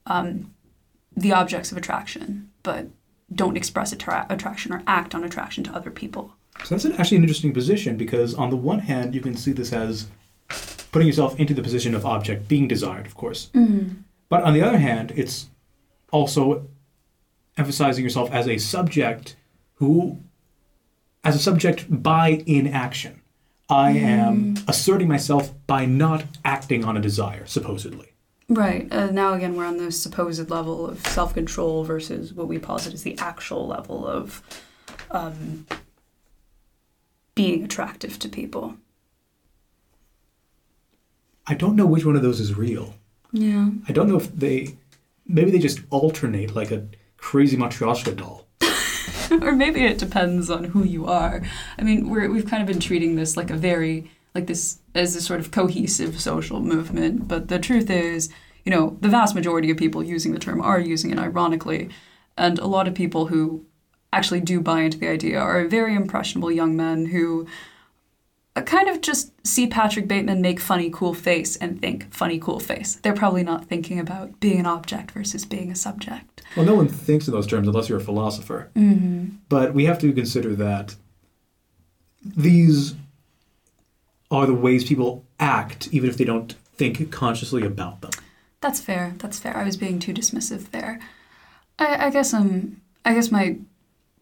um, 0.06 0.54
the 1.16 1.32
objects 1.32 1.72
of 1.72 1.78
attraction, 1.78 2.50
but 2.64 2.88
don't 3.34 3.58
express 3.58 3.94
attra- 3.94 4.26
attraction 4.30 4.74
or 4.74 4.82
act 4.88 5.14
on 5.14 5.24
attraction 5.24 5.64
to 5.66 5.72
other 5.76 5.92
people. 5.92 6.34
So 6.64 6.76
that's 6.76 6.86
an, 6.86 6.94
actually 6.94 7.18
an 7.18 7.24
interesting 7.24 7.54
position 7.54 7.96
because 7.96 8.34
on 8.34 8.50
the 8.50 8.56
one 8.56 8.80
hand, 8.80 9.14
you 9.14 9.22
can 9.22 9.36
see 9.36 9.52
this 9.52 9.72
as 9.72 10.08
putting 10.92 11.08
yourself 11.08 11.40
into 11.40 11.54
the 11.54 11.62
position 11.62 11.94
of 11.94 12.06
object, 12.06 12.48
being 12.48 12.68
desired, 12.68 13.06
of 13.06 13.16
course. 13.16 13.50
But 14.30 14.44
on 14.44 14.54
the 14.54 14.62
other 14.62 14.80
hand, 14.80 15.12
it's 15.16 15.48
also 16.12 16.68
emphasizing 17.60 18.04
yourself 18.04 18.32
as 18.32 18.48
a 18.48 18.58
subject 18.58 19.36
who, 19.76 20.18
as 21.24 21.36
a 21.36 21.40
subject 21.40 21.86
by 21.90 22.44
inaction. 22.48 23.22
I 23.70 23.92
am 23.92 24.56
asserting 24.68 25.08
myself 25.08 25.54
by 25.68 25.86
not 25.86 26.24
acting 26.44 26.84
on 26.84 26.98
a 26.98 27.00
desire, 27.00 27.46
supposedly. 27.46 28.14
Right. 28.48 28.92
Uh, 28.92 29.12
now 29.12 29.34
again, 29.34 29.56
we're 29.56 29.66
on 29.66 29.78
the 29.78 29.92
supposed 29.92 30.50
level 30.50 30.90
of 30.90 31.06
self 31.06 31.36
control 31.36 31.84
versus 31.84 32.34
what 32.34 32.48
we 32.48 32.58
posit 32.58 32.96
as 32.96 33.04
the 33.04 33.16
actual 33.20 33.68
level 33.68 34.08
of 34.08 34.42
um, 35.12 35.68
being 37.36 37.64
attractive 37.64 38.18
to 38.20 38.30
people. 38.30 38.76
I 41.46 41.54
don't 41.54 41.76
know 41.76 41.86
which 41.86 42.06
one 42.06 42.16
of 42.16 42.24
those 42.24 42.40
is 42.40 42.56
real. 42.56 42.96
Yeah. 43.32 43.70
I 43.88 43.92
don't 43.92 44.10
know 44.10 44.18
if 44.18 44.34
they, 44.36 44.78
maybe 45.28 45.52
they 45.52 45.60
just 45.60 45.82
alternate 45.92 46.56
like 46.56 46.72
a 46.72 46.88
crazy 47.20 47.58
Matryoshka 47.58 48.16
doll. 48.16 48.46
or 49.42 49.52
maybe 49.52 49.86
it 49.86 49.98
depends 49.98 50.50
on 50.50 50.66
who 50.66 50.84
you 50.84 51.06
are. 51.06 51.42
I 51.78 51.84
mean, 51.84 52.10
we're, 52.10 52.30
we've 52.30 52.48
kind 52.48 52.62
of 52.62 52.68
been 52.68 52.80
treating 52.80 53.16
this 53.16 53.38
like 53.38 53.50
a 53.50 53.56
very, 53.56 54.10
like 54.34 54.48
this, 54.48 54.80
as 54.96 55.16
a 55.16 55.22
sort 55.22 55.40
of 55.40 55.52
cohesive 55.52 56.20
social 56.20 56.60
movement. 56.60 57.28
But 57.28 57.48
the 57.48 57.60
truth 57.60 57.90
is, 57.90 58.30
you 58.66 58.72
know, 58.72 58.98
the 59.02 59.10
vast 59.10 59.36
majority 59.36 59.70
of 59.70 59.78
people 59.78 60.04
using 60.04 60.34
the 60.34 60.40
term 60.40 60.62
are 60.62 60.80
using 60.80 61.12
it 61.12 61.20
ironically. 61.20 61.90
And 62.38 62.60
a 62.60 62.68
lot 62.68 62.88
of 62.88 62.96
people 62.96 63.28
who 63.28 63.66
actually 64.12 64.42
do 64.42 64.60
buy 64.60 64.82
into 64.82 64.98
the 64.98 65.08
idea 65.08 65.40
are 65.40 65.68
very 65.68 65.96
impressionable 65.96 66.52
young 66.52 66.76
men 66.76 67.08
who 67.08 67.48
kind 68.66 68.90
of 68.90 69.02
just 69.02 69.32
see 69.46 69.68
Patrick 69.68 70.08
Bateman 70.08 70.42
make 70.42 70.60
funny, 70.60 70.90
cool 70.90 71.14
face 71.14 71.56
and 71.58 71.80
think 71.82 72.12
funny, 72.14 72.40
cool 72.40 72.60
face. 72.60 72.96
They're 72.96 73.14
probably 73.14 73.44
not 73.44 73.66
thinking 73.66 74.00
about 74.00 74.40
being 74.40 74.60
an 74.60 74.66
object 74.66 75.12
versus 75.12 75.46
being 75.46 75.72
a 75.72 75.76
subject. 75.76 76.42
Well, 76.56 76.66
no 76.66 76.76
one 76.76 76.88
thinks 76.88 77.28
in 77.28 77.34
those 77.34 77.48
terms 77.48 77.68
unless 77.68 77.90
you're 77.90 78.00
a 78.00 78.04
philosopher. 78.04 78.70
Mm-hmm. 78.76 79.36
But 79.50 79.74
we 79.74 79.86
have 79.86 80.00
to 80.00 80.12
consider 80.14 80.56
that 80.56 80.96
these 82.24 82.96
are 84.32 84.46
the 84.46 84.54
ways 84.54 84.84
people 84.84 85.26
act, 85.40 85.90
even 85.92 86.10
if 86.10 86.18
they 86.18 86.26
don't 86.26 86.54
think 86.76 87.12
consciously 87.12 87.66
about 87.66 88.02
them. 88.02 88.12
That's 88.62 88.80
fair. 88.80 89.14
That's 89.18 89.40
fair. 89.40 89.56
I 89.56 89.64
was 89.64 89.78
being 89.78 90.00
too 90.00 90.14
dismissive 90.14 90.72
there. 90.72 91.00
I, 91.78 92.08
I 92.08 92.10
guess 92.10 92.34
um 92.34 92.82
I 93.06 93.14
guess 93.14 93.32
my 93.32 93.58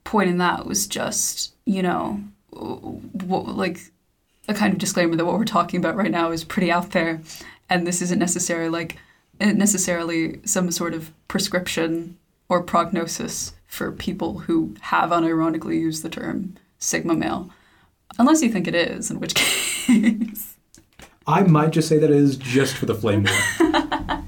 point 0.04 0.30
in 0.30 0.38
that 0.38 0.66
was 0.66 0.88
just 0.88 1.56
you 1.66 1.82
know 1.82 2.22
what, 2.52 3.48
like 3.56 3.92
a 4.48 4.54
kind 4.54 4.74
of 4.74 4.80
disclaimer 4.80 5.16
that 5.16 5.26
what 5.26 5.38
we're 5.38 5.46
talking 5.46 5.80
about 5.80 5.96
right 5.96 6.12
now 6.12 6.32
is 6.32 6.44
pretty 6.44 6.72
out 6.72 6.92
there, 6.92 7.22
and 7.70 7.86
this 7.86 8.02
isn't 8.02 8.20
necessarily 8.20 8.70
like 8.70 8.98
eh, 9.40 9.52
necessarily 9.54 10.40
some 10.46 10.72
sort 10.72 10.94
of 10.94 11.12
prescription 11.28 12.18
or 12.50 12.64
prognosis 12.64 13.54
for 13.68 13.92
people 13.92 14.40
who 14.40 14.76
have 14.82 15.10
unironically 15.10 15.80
used 15.80 16.04
the 16.04 16.10
term 16.10 16.56
sigma 16.80 17.14
male, 17.16 17.50
unless 18.18 18.42
you 18.42 18.50
think 18.50 18.68
it 18.68 18.76
is, 18.76 19.12
in 19.12 19.20
which 19.20 19.36
case. 19.86 20.56
I 21.26 21.42
might 21.42 21.72
just 21.72 21.90
say 21.90 21.98
that 21.98 22.10
it 22.10 22.16
is 22.16 22.38
just 22.38 22.76
for 22.76 22.86
the 22.86 22.96
flame 22.96 23.26
war. 23.26 23.74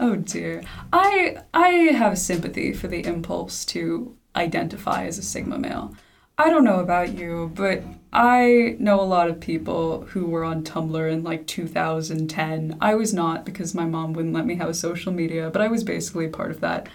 Oh 0.00 0.16
dear. 0.16 0.62
I 0.92 1.38
I 1.54 1.68
have 1.96 2.18
sympathy 2.18 2.72
for 2.72 2.88
the 2.88 3.06
impulse 3.06 3.64
to 3.66 4.16
identify 4.36 5.06
as 5.06 5.18
a 5.18 5.22
sigma 5.22 5.58
male. 5.58 5.94
I 6.36 6.50
don't 6.50 6.64
know 6.64 6.80
about 6.80 7.16
you, 7.16 7.52
but 7.54 7.82
I 8.14 8.76
know 8.78 9.00
a 9.00 9.02
lot 9.02 9.28
of 9.28 9.40
people 9.40 10.02
who 10.10 10.26
were 10.26 10.44
on 10.44 10.62
Tumblr 10.62 11.12
in 11.12 11.24
like 11.24 11.48
2010. 11.48 12.78
I 12.80 12.94
was 12.94 13.12
not 13.12 13.44
because 13.44 13.74
my 13.74 13.84
mom 13.84 14.12
wouldn't 14.12 14.32
let 14.32 14.46
me 14.46 14.54
have 14.54 14.76
social 14.76 15.12
media, 15.12 15.50
but 15.50 15.60
I 15.60 15.66
was 15.66 15.82
basically 15.82 16.28
part 16.28 16.52
of 16.52 16.60
that 16.60 16.88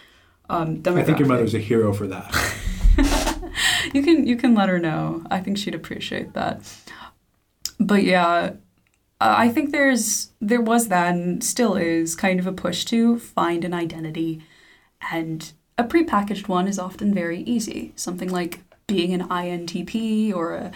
um. 0.49 0.81
I 0.85 1.03
think 1.03 1.19
your 1.19 1.27
mother's 1.27 1.53
a 1.53 1.59
hero 1.59 1.93
for 1.93 2.07
that. 2.07 2.33
you 3.93 4.01
can 4.01 4.25
you 4.25 4.37
can 4.37 4.55
let 4.55 4.69
her 4.69 4.79
know. 4.79 5.23
I 5.29 5.41
think 5.41 5.57
she'd 5.57 5.75
appreciate 5.75 6.33
that. 6.33 6.61
But 7.79 8.03
yeah, 8.03 8.53
I 9.19 9.49
think 9.49 9.71
there's 9.71 10.31
there 10.39 10.61
was 10.61 10.87
that 10.87 11.13
and 11.13 11.43
still 11.43 11.75
is 11.75 12.15
kind 12.15 12.39
of 12.39 12.47
a 12.47 12.53
push 12.53 12.85
to 12.85 13.19
find 13.19 13.65
an 13.65 13.73
identity, 13.73 14.41
and 15.11 15.51
a 15.77 15.83
prepackaged 15.83 16.47
one 16.47 16.67
is 16.67 16.79
often 16.79 17.13
very 17.13 17.41
easy. 17.41 17.91
Something 17.95 18.29
like 18.29 18.59
being 18.87 19.13
an 19.13 19.27
INTP 19.27 20.33
or 20.33 20.55
a 20.55 20.71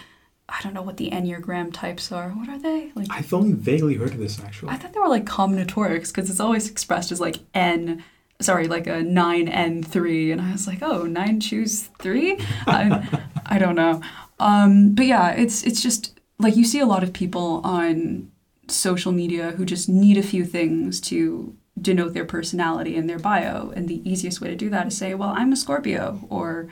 I 0.48 0.60
don't 0.62 0.74
know 0.74 0.82
what 0.82 0.98
the 0.98 1.10
Enneagram 1.10 1.72
types 1.72 2.12
are. 2.12 2.30
What 2.30 2.48
are 2.48 2.58
they? 2.58 2.92
Like 2.94 3.08
I've 3.10 3.32
only 3.32 3.52
vaguely 3.52 3.94
heard 3.94 4.12
of 4.12 4.18
this 4.18 4.40
actually. 4.40 4.70
I 4.70 4.76
thought 4.76 4.92
they 4.92 5.00
were 5.00 5.08
like 5.08 5.24
combinatorics 5.24 6.08
because 6.08 6.28
it's 6.28 6.40
always 6.40 6.70
expressed 6.70 7.10
as 7.12 7.20
like 7.20 7.36
N, 7.54 8.04
sorry, 8.40 8.68
like 8.68 8.86
a 8.86 9.02
9N3. 9.02 10.32
And 10.32 10.40
I 10.40 10.52
was 10.52 10.66
like, 10.66 10.82
oh, 10.82 11.04
nine 11.04 11.40
choose 11.40 11.88
3? 11.98 12.36
I, 12.66 13.20
I 13.46 13.58
don't 13.58 13.74
know. 13.74 14.02
Um, 14.38 14.94
but 14.94 15.06
yeah, 15.06 15.30
it's 15.30 15.62
it's 15.62 15.82
just 15.82 16.20
like 16.38 16.56
you 16.56 16.64
see 16.64 16.80
a 16.80 16.86
lot 16.86 17.02
of 17.02 17.12
people 17.12 17.60
on 17.64 18.30
social 18.68 19.12
media 19.12 19.52
who 19.52 19.64
just 19.64 19.88
need 19.88 20.18
a 20.18 20.22
few 20.22 20.44
things 20.44 21.00
to 21.00 21.56
denote 21.80 22.14
their 22.14 22.24
personality 22.24 22.96
in 22.96 23.06
their 23.06 23.18
bio. 23.18 23.72
And 23.74 23.88
the 23.88 24.08
easiest 24.08 24.40
way 24.40 24.48
to 24.48 24.56
do 24.56 24.70
that 24.70 24.86
is 24.86 24.96
say, 24.96 25.14
well, 25.14 25.30
I'm 25.30 25.52
a 25.52 25.56
Scorpio 25.56 26.20
or 26.28 26.68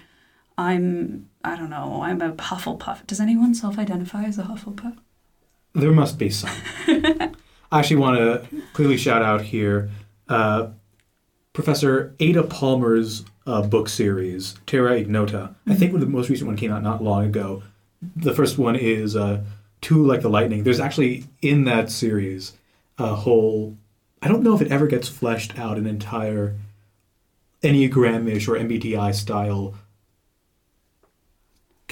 I'm, 0.57 1.29
I 1.45 1.57
don't 1.57 1.71
know, 1.71 2.03
I'm 2.03 2.21
a 2.21 2.33
Hufflepuff. 2.33 3.07
Does 3.07 3.21
anyone 3.21 3.55
self 3.55 3.79
identify 3.79 4.25
as 4.25 4.39
a 4.39 4.45
Hufflepuff? 4.45 4.97
There 5.75 5.93
must 5.93 6.19
be 6.19 6.31
some. 6.31 6.51
I 6.87 7.79
actually 7.79 7.97
want 7.97 8.19
to 8.19 8.63
clearly 8.75 8.99
shout 8.99 9.23
out 9.23 9.41
here 9.41 9.91
uh, 10.29 10.69
Professor 11.53 12.15
Ada 12.21 12.45
Palmer's 12.45 13.25
uh, 13.47 13.63
book 13.63 13.89
series, 13.89 14.55
Terra 14.67 14.97
Ignota. 14.97 15.55
I 15.67 15.75
think 15.75 15.99
the 15.99 16.07
most 16.07 16.29
recent 16.29 16.47
one 16.49 16.57
came 16.57 16.73
out 16.73 16.83
not 16.83 17.03
long 17.03 17.25
ago. 17.25 17.63
The 18.17 18.35
first 18.35 18.59
one 18.59 18.77
is 18.77 19.17
uh, 19.17 19.43
Too 19.81 20.05
Like 20.05 20.23
the 20.23 20.29
Lightning. 20.29 20.65
There's 20.65 20.81
actually 20.81 21.25
in 21.41 21.65
that 21.65 21.91
series 21.91 22.53
a 22.99 23.15
whole, 23.15 23.77
I 24.21 24.29
don't 24.29 24.43
know 24.43 24.55
if 24.55 24.63
it 24.63 24.73
ever 24.73 24.87
gets 24.87 25.09
fleshed 25.09 25.59
out, 25.59 25.79
an 25.79 25.87
entire 25.87 26.57
Enneagram-ish 27.63 28.49
or 28.49 28.57
MBTI 28.57 29.15
style 29.15 29.75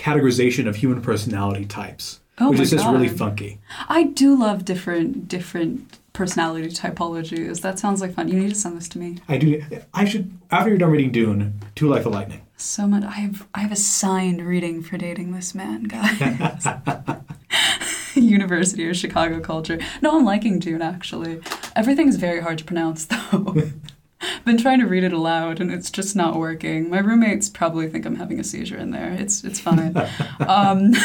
categorization 0.01 0.66
of 0.66 0.76
human 0.76 1.03
personality 1.03 1.66
types, 1.66 2.20
Oh 2.38 2.51
which 2.51 2.61
is 2.61 2.70
just 2.70 2.86
really 2.86 3.09
funky. 3.09 3.61
I 3.88 4.05
do 4.05 4.38
love 4.38 4.64
different 4.64 5.28
different 5.28 5.98
personality 6.12 6.68
typologies. 6.68 7.61
That 7.61 7.78
sounds 7.78 8.01
like 8.01 8.14
fun. 8.14 8.28
You 8.28 8.40
need 8.40 8.48
to 8.48 8.55
send 8.55 8.76
this 8.76 8.88
to 8.90 8.98
me. 8.98 9.18
I 9.28 9.36
do. 9.36 9.62
I 9.92 10.05
should 10.07 10.30
after 10.51 10.70
you're 10.70 10.78
done 10.78 10.90
reading 10.90 11.12
Dune, 11.12 11.61
Too 11.74 11.88
Like 11.88 12.03
the 12.03 12.09
Lightning. 12.11 12.40
So 12.57 12.86
much. 12.86 13.05
I 13.05 13.12
have 13.12 13.46
I 13.55 13.61
have 13.61 13.72
a 13.72 13.76
signed 13.76 14.46
reading 14.46 14.82
for 14.82 14.96
dating 14.96 15.32
this 15.32 15.55
man, 15.55 15.84
guys. 15.84 16.66
University 18.14 18.88
of 18.88 18.96
Chicago 18.96 19.40
culture. 19.40 19.78
No, 20.03 20.16
I'm 20.16 20.24
liking 20.24 20.59
Dune 20.59 20.82
actually. 20.82 21.40
Everything's 21.76 22.16
very 22.16 22.40
hard 22.40 22.59
to 22.59 22.64
pronounce 22.64 23.05
though. 23.07 23.55
Been 24.45 24.59
trying 24.59 24.81
to 24.81 24.87
read 24.87 25.05
it 25.05 25.12
aloud 25.12 25.61
and 25.61 25.71
it's 25.73 25.91
just 25.91 26.14
not 26.16 26.37
working. 26.37 26.91
My 26.91 26.99
roommates 26.99 27.49
probably 27.49 27.89
think 27.89 28.05
I'm 28.07 28.16
having 28.16 28.39
a 28.41 28.45
seizure 28.45 28.77
in 28.79 28.91
there. 28.91 29.12
It's 29.12 29.45
it's 29.45 29.61
fine. 29.61 29.95
um, 30.47 30.93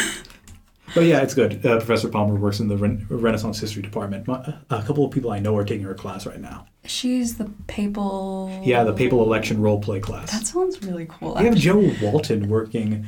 But 0.94 1.04
yeah, 1.04 1.20
it's 1.20 1.34
good. 1.34 1.66
Uh, 1.66 1.76
Professor 1.78 2.08
Palmer 2.08 2.36
works 2.36 2.60
in 2.60 2.68
the 2.68 2.76
Ren- 2.76 3.04
Renaissance 3.10 3.58
History 3.58 3.82
Department. 3.82 4.26
My- 4.28 4.54
A 4.70 4.82
couple 4.82 5.04
of 5.04 5.10
people 5.10 5.32
I 5.32 5.40
know 5.40 5.54
are 5.56 5.64
taking 5.64 5.84
her 5.84 5.94
class 5.94 6.24
right 6.26 6.40
now. 6.40 6.66
she's 6.84 7.36
the 7.38 7.50
papal. 7.66 8.62
Yeah, 8.64 8.84
the 8.84 8.92
papal 8.92 9.22
election 9.24 9.60
role 9.60 9.80
play 9.80 9.98
class. 9.98 10.30
That 10.30 10.46
sounds 10.46 10.80
really 10.84 11.04
cool. 11.06 11.34
They 11.34 11.44
have. 11.46 11.56
Jo 11.56 11.90
Walton 12.00 12.48
working 12.48 13.04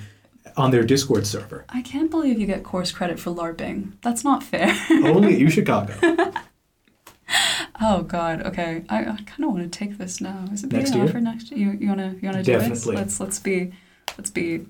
on 0.56 0.72
their 0.72 0.82
Discord 0.82 1.24
server. 1.26 1.64
I 1.68 1.80
can't 1.82 2.10
believe 2.10 2.38
you 2.40 2.46
get 2.46 2.64
course 2.64 2.90
credit 2.90 3.20
for 3.20 3.30
LARPing. 3.32 3.92
That's 4.02 4.24
not 4.24 4.42
fair. 4.42 4.74
Only 4.90 5.34
at 5.36 5.40
UChicago. 5.40 6.34
Oh 7.80 8.02
God. 8.02 8.42
Okay. 8.46 8.84
I, 8.88 9.00
I 9.00 9.16
kind 9.26 9.44
of 9.44 9.50
want 9.52 9.70
to 9.70 9.78
take 9.78 9.98
this 9.98 10.20
now. 10.20 10.44
Is 10.52 10.64
it 10.64 10.68
being 10.68 10.82
Next 10.82 10.94
year? 10.94 11.04
offered 11.04 11.22
next 11.22 11.50
year? 11.50 11.72
You 11.72 11.78
you 11.78 11.88
wanna 11.88 12.14
you 12.20 12.28
wanna 12.28 12.42
do 12.42 12.52
Definitely. 12.52 12.76
this? 12.76 12.86
Let's 12.86 13.20
let's 13.20 13.38
be 13.38 13.72
let's 14.16 14.30
be 14.30 14.66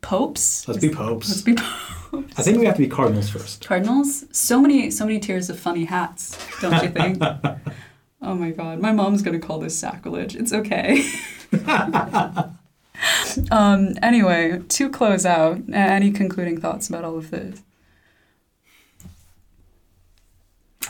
popes. 0.00 0.66
Let's 0.68 0.80
be 0.80 0.88
popes. 0.90 1.28
Let's 1.28 1.42
be 1.42 1.54
popes. 1.54 2.38
I 2.38 2.42
think 2.42 2.58
we 2.58 2.66
have 2.66 2.76
to 2.76 2.82
be 2.82 2.88
cardinals 2.88 3.28
first. 3.28 3.66
Cardinals. 3.66 4.24
So 4.32 4.60
many 4.60 4.90
so 4.90 5.04
many 5.04 5.18
tiers 5.18 5.50
of 5.50 5.58
funny 5.58 5.84
hats. 5.84 6.38
Don't 6.60 6.82
you 6.82 6.90
think? 6.90 7.18
oh 8.22 8.34
my 8.34 8.50
God. 8.50 8.80
My 8.80 8.92
mom's 8.92 9.22
gonna 9.22 9.38
call 9.40 9.58
this 9.58 9.78
sacrilege. 9.78 10.36
It's 10.36 10.52
okay. 10.52 11.04
um. 13.50 13.94
Anyway, 14.02 14.62
to 14.68 14.90
close 14.90 15.26
out, 15.26 15.60
any 15.72 16.10
concluding 16.10 16.60
thoughts 16.60 16.88
about 16.88 17.04
all 17.04 17.18
of 17.18 17.30
this? 17.30 17.62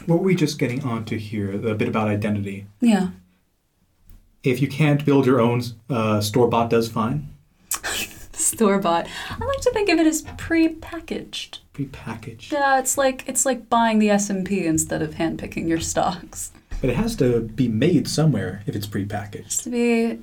What 0.07 0.21
were 0.21 0.25
we 0.25 0.35
just 0.35 0.59
getting 0.59 0.85
onto 0.85 1.19
here? 1.19 1.53
A 1.53 1.75
bit 1.75 1.89
about 1.89 2.09
identity. 2.09 2.67
Yeah. 2.81 3.09
If 4.43 4.63
you 4.63 4.69
can't 4.69 5.05
build 5.05 5.27
your 5.27 5.41
own, 5.41 5.63
uh, 5.91 6.21
store 6.21 6.49
bought 6.49 6.71
does 6.71 6.89
fine. 6.89 7.29
store 8.33 8.79
bought. 8.79 9.09
I 9.31 9.45
like 9.45 9.61
to 9.63 9.71
think 9.73 9.89
of 9.89 9.99
it 9.99 10.07
as 10.07 10.23
pre-packaged. 10.37 11.59
Pre-packaged. 11.73 12.53
Yeah, 12.53 12.79
it's 12.79 12.97
like 12.97 13.25
it's 13.27 13.45
like 13.45 13.69
buying 13.69 13.99
the 13.99 14.11
S 14.11 14.31
and 14.31 14.47
P 14.47 14.65
instead 14.65 15.03
of 15.03 15.15
handpicking 15.15 15.69
your 15.69 15.81
stocks. 15.81 16.53
But 16.81 16.91
it 16.91 16.97
has 16.97 17.17
to 17.17 17.41
be 17.41 17.69
made 17.69 18.07
somewhere 18.07 18.63
if 18.67 18.77
it's 18.77 18.87
prepackaged. 18.87 19.63
To 19.65 19.71
be, 19.71 20.19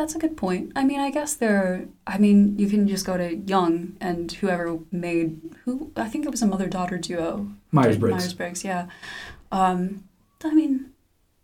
that's 0.00 0.14
a 0.14 0.18
good 0.18 0.36
point. 0.36 0.72
I 0.74 0.84
mean, 0.84 0.98
I 0.98 1.10
guess 1.10 1.34
there. 1.34 1.86
I 2.06 2.16
mean, 2.16 2.58
you 2.58 2.68
can 2.68 2.88
just 2.88 3.04
go 3.04 3.16
to 3.18 3.36
Jung 3.36 3.96
and 4.00 4.32
whoever 4.32 4.78
made 4.90 5.38
who. 5.64 5.92
I 5.94 6.08
think 6.08 6.24
it 6.24 6.30
was 6.30 6.40
a 6.40 6.46
mother-daughter 6.46 6.98
duo. 6.98 7.48
Myers 7.70 7.98
Briggs. 7.98 8.16
Myers 8.16 8.34
Briggs, 8.34 8.64
yeah. 8.64 8.86
Um, 9.52 10.04
I 10.42 10.54
mean, 10.54 10.92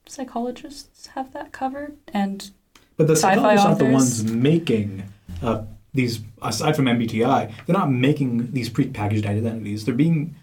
psychologists 0.07 1.09
have 1.09 1.33
that 1.35 1.53
covered, 1.53 1.97
and 2.09 2.51
But 2.97 3.09
the 3.09 3.17
psychologists 3.17 3.67
aren't 3.67 3.79
the 3.79 3.91
ones 3.91 4.25
making 4.25 5.05
uh, 5.43 5.65
these, 5.93 6.21
aside 6.41 6.77
from 6.77 6.87
MBTI, 6.87 7.53
they're 7.67 7.77
not 7.77 7.91
making 7.91 8.53
these 8.53 8.71
prepackaged 8.71 9.27
identities. 9.27 9.85
They're 9.85 9.95
being, 9.95 10.35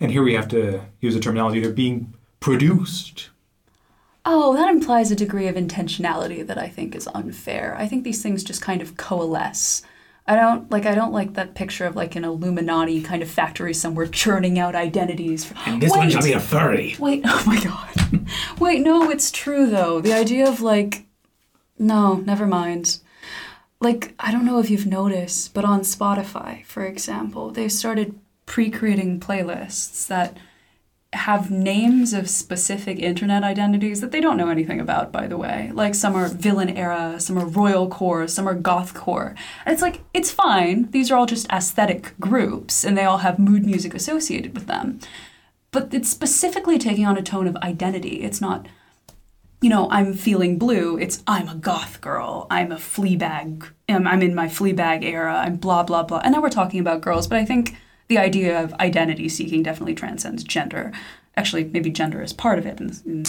and 0.00 0.10
here 0.10 0.22
we 0.22 0.34
have 0.34 0.48
to 0.48 0.80
use 1.00 1.14
the 1.14 1.20
terminology, 1.20 1.60
they're 1.60 1.72
being 1.72 2.14
produced. 2.40 3.28
Oh, 4.32 4.54
that 4.54 4.70
implies 4.70 5.10
a 5.10 5.16
degree 5.16 5.48
of 5.48 5.56
intentionality 5.56 6.46
that 6.46 6.56
I 6.56 6.68
think 6.68 6.94
is 6.94 7.08
unfair. 7.16 7.74
I 7.76 7.88
think 7.88 8.04
these 8.04 8.22
things 8.22 8.44
just 8.44 8.62
kind 8.62 8.80
of 8.80 8.96
coalesce. 8.96 9.82
I 10.24 10.36
don't 10.36 10.70
like 10.70 10.86
I 10.86 10.94
don't 10.94 11.12
like 11.12 11.34
that 11.34 11.56
picture 11.56 11.84
of 11.84 11.96
like 11.96 12.14
an 12.14 12.22
Illuminati 12.24 13.02
kind 13.02 13.24
of 13.24 13.28
factory 13.28 13.74
somewhere 13.74 14.06
churning 14.22 14.56
out 14.56 14.76
identities. 14.76 15.46
For, 15.46 15.56
And 15.66 15.82
this 15.82 15.90
one 15.90 16.06
Wait! 16.06 16.12
shall 16.12 16.22
be 16.22 16.32
a 16.32 16.38
furry. 16.38 16.94
Wait, 17.00 17.22
oh 17.26 17.42
my 17.44 17.60
god. 17.60 18.28
Wait, 18.60 18.82
no, 18.82 19.10
it's 19.10 19.32
true 19.32 19.66
though. 19.66 20.00
The 20.00 20.12
idea 20.12 20.48
of 20.48 20.60
like 20.60 21.06
no, 21.76 22.14
never 22.18 22.46
mind. 22.46 23.00
Like 23.80 24.14
I 24.20 24.30
don't 24.30 24.46
know 24.46 24.60
if 24.60 24.70
you've 24.70 24.86
noticed, 24.86 25.54
but 25.54 25.64
on 25.64 25.80
Spotify, 25.80 26.64
for 26.66 26.84
example, 26.84 27.50
they've 27.50 27.72
started 27.72 28.16
pre-creating 28.46 29.18
playlists 29.18 30.06
that 30.06 30.36
have 31.12 31.50
names 31.50 32.12
of 32.12 32.30
specific 32.30 32.98
internet 33.00 33.42
identities 33.42 34.00
that 34.00 34.12
they 34.12 34.20
don't 34.20 34.36
know 34.36 34.48
anything 34.48 34.78
about, 34.78 35.10
by 35.10 35.26
the 35.26 35.36
way. 35.36 35.72
Like 35.74 35.96
some 35.96 36.14
are 36.14 36.28
villain 36.28 36.68
era, 36.68 37.18
some 37.18 37.36
are 37.36 37.46
royal 37.46 37.88
core, 37.88 38.28
some 38.28 38.48
are 38.48 38.54
goth 38.54 38.94
core. 38.94 39.34
And 39.66 39.72
it's 39.72 39.82
like, 39.82 40.02
it's 40.14 40.30
fine. 40.30 40.88
These 40.92 41.10
are 41.10 41.16
all 41.16 41.26
just 41.26 41.50
aesthetic 41.50 42.14
groups 42.20 42.84
and 42.84 42.96
they 42.96 43.04
all 43.04 43.18
have 43.18 43.40
mood 43.40 43.66
music 43.66 43.92
associated 43.92 44.54
with 44.54 44.68
them. 44.68 45.00
But 45.72 45.92
it's 45.92 46.08
specifically 46.08 46.78
taking 46.78 47.06
on 47.06 47.18
a 47.18 47.22
tone 47.22 47.48
of 47.48 47.56
identity. 47.56 48.22
It's 48.22 48.40
not, 48.40 48.66
you 49.60 49.68
know, 49.68 49.88
I'm 49.90 50.14
feeling 50.14 50.58
blue. 50.58 50.96
It's 50.96 51.24
I'm 51.26 51.48
a 51.48 51.56
goth 51.56 52.00
girl. 52.00 52.46
I'm 52.50 52.70
a 52.70 52.76
Fleabag. 52.76 53.68
I'm, 53.88 54.06
I'm 54.06 54.22
in 54.22 54.34
my 54.34 54.46
Fleabag 54.46 55.02
era. 55.02 55.38
I'm 55.38 55.56
blah, 55.56 55.82
blah, 55.82 56.04
blah. 56.04 56.20
And 56.22 56.34
now 56.34 56.40
we're 56.40 56.50
talking 56.50 56.78
about 56.78 57.00
girls, 57.00 57.26
but 57.26 57.38
I 57.38 57.44
think 57.44 57.76
the 58.10 58.18
idea 58.18 58.62
of 58.62 58.74
identity 58.74 59.28
seeking 59.28 59.62
definitely 59.62 59.94
transcends 59.94 60.42
gender. 60.44 60.92
Actually, 61.36 61.64
maybe 61.64 61.90
gender 61.90 62.20
is 62.20 62.32
part 62.32 62.58
of 62.58 62.66
it 62.66 62.80
in, 62.80 62.90
in 63.06 63.24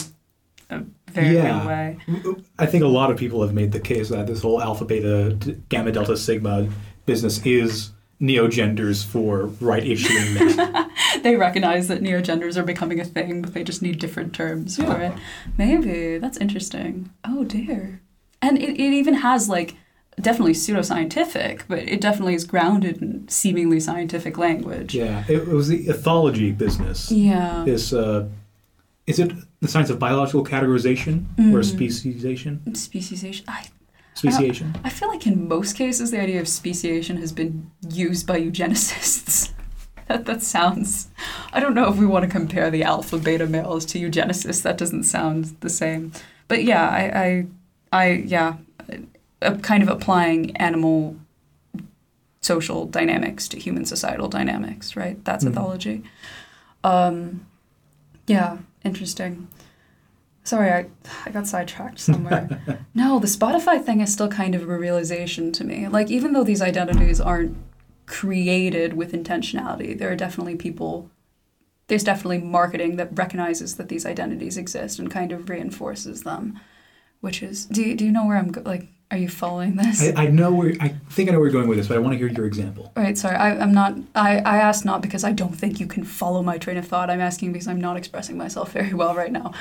a 0.72 0.84
very 1.12 1.36
Yeah. 1.36 1.60
real 1.60 1.68
way. 1.68 1.98
Mm, 2.08 2.22
mm, 2.24 2.44
I 2.58 2.66
think 2.66 2.84
a 2.84 2.88
lot 2.88 3.12
of 3.12 3.18
people 3.18 3.44
have 3.44 3.54
made 3.54 3.72
the 3.74 3.80
case 3.80 4.10
that 4.10 4.26
this 4.26 4.42
whole 4.42 4.60
alpha, 4.60 4.84
beta, 4.84 5.38
gamma, 5.70 5.92
delta, 5.92 6.18
sigma 6.18 6.68
business 7.06 7.46
is 7.46 7.92
neo 8.20 8.48
genders 8.48 9.04
for 9.04 9.46
right 9.62 9.84
issuing 9.86 10.34
men. 10.58 10.90
they 11.22 11.36
recognize 11.36 11.88
that 11.88 12.02
neogenders 12.02 12.58
are 12.58 12.64
becoming 12.64 13.00
a 13.00 13.06
thing, 13.06 13.44
but 13.44 13.54
they 13.54 13.64
just 13.64 13.84
need 13.84 14.00
different 14.00 14.34
terms 14.34 14.78
for 14.78 15.00
it. 15.00 15.14
Maybe 15.60 16.18
that's 16.18 16.38
interesting. 16.40 17.12
Oh 17.24 17.44
dear, 17.44 18.02
and 18.42 18.58
it, 18.58 18.70
it 18.72 18.80
even 18.94 19.14
has 19.16 19.48
like 19.48 19.76
definitely 20.22 20.54
pseudoscientific, 20.54 21.62
but 21.68 21.80
it 21.80 22.02
definitely 22.02 22.36
is 22.36 22.46
grounded 22.46 23.02
in 23.02 23.28
seemingly 23.28 23.80
scientific 23.80 24.38
language. 24.38 24.94
Yeah, 24.96 25.24
it, 25.28 25.38
it 25.40 25.48
was 25.48 25.68
the 25.68 25.86
ethology 25.88 26.56
business. 26.58 27.12
Yeah. 27.12 27.64
This 27.66 27.94
uh, 27.94 28.28
is 29.08 29.20
it 29.20 29.32
the 29.60 29.68
science 29.68 29.90
of 29.90 30.00
biological 30.00 30.44
categorization 30.44 31.26
or 31.54 31.60
Mhm. 31.62 31.66
speciation? 31.66 32.76
Speciation. 32.76 33.46
I 33.48 33.66
Speciation. 34.14 34.76
I 34.84 34.90
feel 34.90 35.08
like 35.08 35.26
in 35.26 35.48
most 35.48 35.74
cases 35.76 36.12
the 36.12 36.20
idea 36.22 36.40
of 36.42 36.48
speciation 36.48 37.18
has 37.18 37.32
been 37.32 37.72
used 37.90 38.28
by 38.28 38.40
eugenicists. 38.40 39.52
that 40.08 40.26
that 40.26 40.42
sounds. 40.44 41.08
I 41.54 41.60
don't 41.60 41.74
know 41.74 41.90
if 41.90 41.98
we 41.98 42.06
want 42.06 42.26
to 42.26 42.30
compare 42.30 42.70
the 42.70 42.84
alpha 42.84 43.18
beta 43.18 43.48
males 43.48 43.86
to 43.88 44.00
eugenicists. 44.00 44.62
That 44.64 44.78
doesn't 44.78 45.04
sound 45.04 45.56
the 45.62 45.70
same. 45.70 46.12
But 46.50 46.64
yeah, 46.66 46.88
I 46.90 47.04
I, 47.26 47.46
I 48.04 48.06
yeah, 48.36 48.56
kind 49.62 49.84
of 49.84 49.90
applying 49.90 50.56
animal 50.58 51.16
social 52.42 52.86
dynamics 52.86 53.48
to 53.50 53.60
human 53.60 53.86
societal 53.86 54.28
dynamics. 54.28 54.96
Right. 54.96 55.24
That's 55.26 55.44
Mhm. 55.46 55.54
ethology. 55.54 56.04
Um, 56.84 57.46
yeah, 58.28 58.58
interesting. 58.84 59.48
Sorry, 60.44 60.72
I, 60.72 60.86
I 61.26 61.30
got 61.30 61.46
sidetracked 61.46 62.00
somewhere. 62.00 62.60
no, 62.96 63.20
the 63.20 63.28
Spotify 63.28 63.84
thing 63.84 64.02
is 64.02 64.12
still 64.12 64.28
kind 64.28 64.56
of 64.56 64.64
a 64.64 64.78
realization 64.78 65.52
to 65.52 65.64
me. 65.64 65.88
Like, 65.88 66.10
even 66.10 66.34
though 66.34 66.44
these 66.44 66.64
identities 66.64 67.22
aren't 67.22 67.56
created 68.08 68.94
with 68.94 69.12
intentionality, 69.14 69.96
there 69.98 70.12
are 70.12 70.16
definitely 70.16 70.56
people, 70.56 71.12
there's 71.88 72.04
definitely 72.04 72.40
marketing 72.40 72.96
that 72.96 73.16
recognizes 73.16 73.76
that 73.76 73.90
these 73.90 74.04
identities 74.06 74.58
exist 74.58 74.98
and 74.98 75.12
kind 75.12 75.32
of 75.32 75.48
reinforces 75.48 76.24
them. 76.24 76.60
Which 77.20 77.44
is, 77.44 77.66
do 77.66 77.84
you, 77.84 77.96
do 77.96 78.04
you 78.04 78.12
know 78.12 78.26
where 78.26 78.38
I'm, 78.38 78.52
go- 78.52 78.64
like, 78.66 78.88
are 79.12 79.18
you 79.18 79.28
following 79.28 79.76
this? 79.76 80.02
I, 80.02 80.24
I 80.24 80.28
know 80.28 80.54
where 80.54 80.74
I 80.80 80.96
think 81.10 81.30
I 81.30 81.34
know 81.34 81.40
where 81.40 81.50
you're 81.50 81.54
going 81.54 81.68
with 81.68 81.78
this, 81.78 81.88
but 81.88 81.98
I 81.98 82.00
want 82.00 82.14
to 82.14 82.18
hear 82.18 82.28
your 82.28 82.46
example. 82.46 82.92
Right, 82.96 83.18
sorry, 83.18 83.36
I, 83.36 83.60
I'm 83.60 83.74
not. 83.74 83.96
I, 84.16 84.38
I 84.38 84.58
asked 84.58 84.86
not 84.86 85.02
because 85.02 85.26
I 85.26 85.34
don't 85.34 85.54
think 85.54 85.80
you 85.80 85.86
can 85.86 86.06
follow 86.06 86.42
my 86.42 86.58
train 86.58 86.78
of 86.78 86.88
thought. 86.88 87.10
I'm 87.10 87.20
asking 87.20 87.52
because 87.52 87.68
I'm 87.68 87.82
not 87.82 87.98
expressing 87.98 88.38
myself 88.38 88.72
very 88.74 88.94
well 88.94 89.14
right 89.14 89.32
now. 89.32 89.54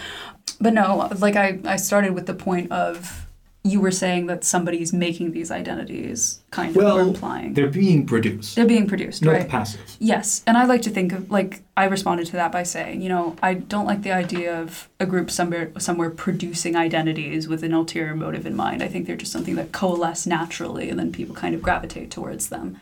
But 0.61 0.75
no, 0.75 1.11
like 1.19 1.37
I, 1.37 1.59
I 1.65 1.77
started 1.77 2.13
with 2.13 2.27
the 2.27 2.35
point 2.35 2.71
of 2.71 3.27
you 3.63 3.79
were 3.79 3.91
saying 3.91 4.27
that 4.27 4.43
somebody's 4.43 4.91
making 4.91 5.33
these 5.33 5.51
identities, 5.51 6.41
kind 6.51 6.75
of, 6.75 6.99
implying. 7.09 7.53
they're 7.53 7.69
being 7.69 8.07
produced, 8.07 8.57
They're 8.57 8.65
being 8.67 8.87
produced, 8.87 9.23
not 9.23 9.33
right? 9.33 9.49
passive. 9.49 9.83
Yes, 9.99 10.43
and 10.47 10.57
I 10.57 10.65
like 10.65 10.81
to 10.83 10.91
think 10.91 11.13
of 11.13 11.31
like 11.31 11.63
I 11.77 11.85
responded 11.85 12.27
to 12.29 12.33
that 12.33 12.53
by 12.53 12.63
saying, 12.63 13.03
you 13.03 13.11
know, 13.11 13.37
I 13.43 13.53
don't 13.55 13.85
like 13.85 14.01
the 14.03 14.13
idea 14.13 14.59
of 14.59 14.89
a 14.99 15.05
group 15.05 15.31
somewhere 15.31 15.73
somewhere 15.79 16.09
producing 16.09 16.75
identities 16.75 17.49
with 17.49 17.63
an 17.63 17.75
ulterior 17.75 18.15
motive 18.15 18.47
in 18.47 18.57
mind. 18.57 18.83
I 18.83 18.89
think 18.89 19.07
they're 19.07 19.17
just 19.17 19.33
something 19.33 19.57
that 19.57 19.73
coalesce 19.73 20.27
naturally, 20.27 20.89
and 20.89 20.99
then 20.99 21.13
people 21.13 21.35
kind 21.35 21.55
of 21.55 21.61
gravitate 21.61 22.11
towards 22.11 22.49
them. 22.49 22.81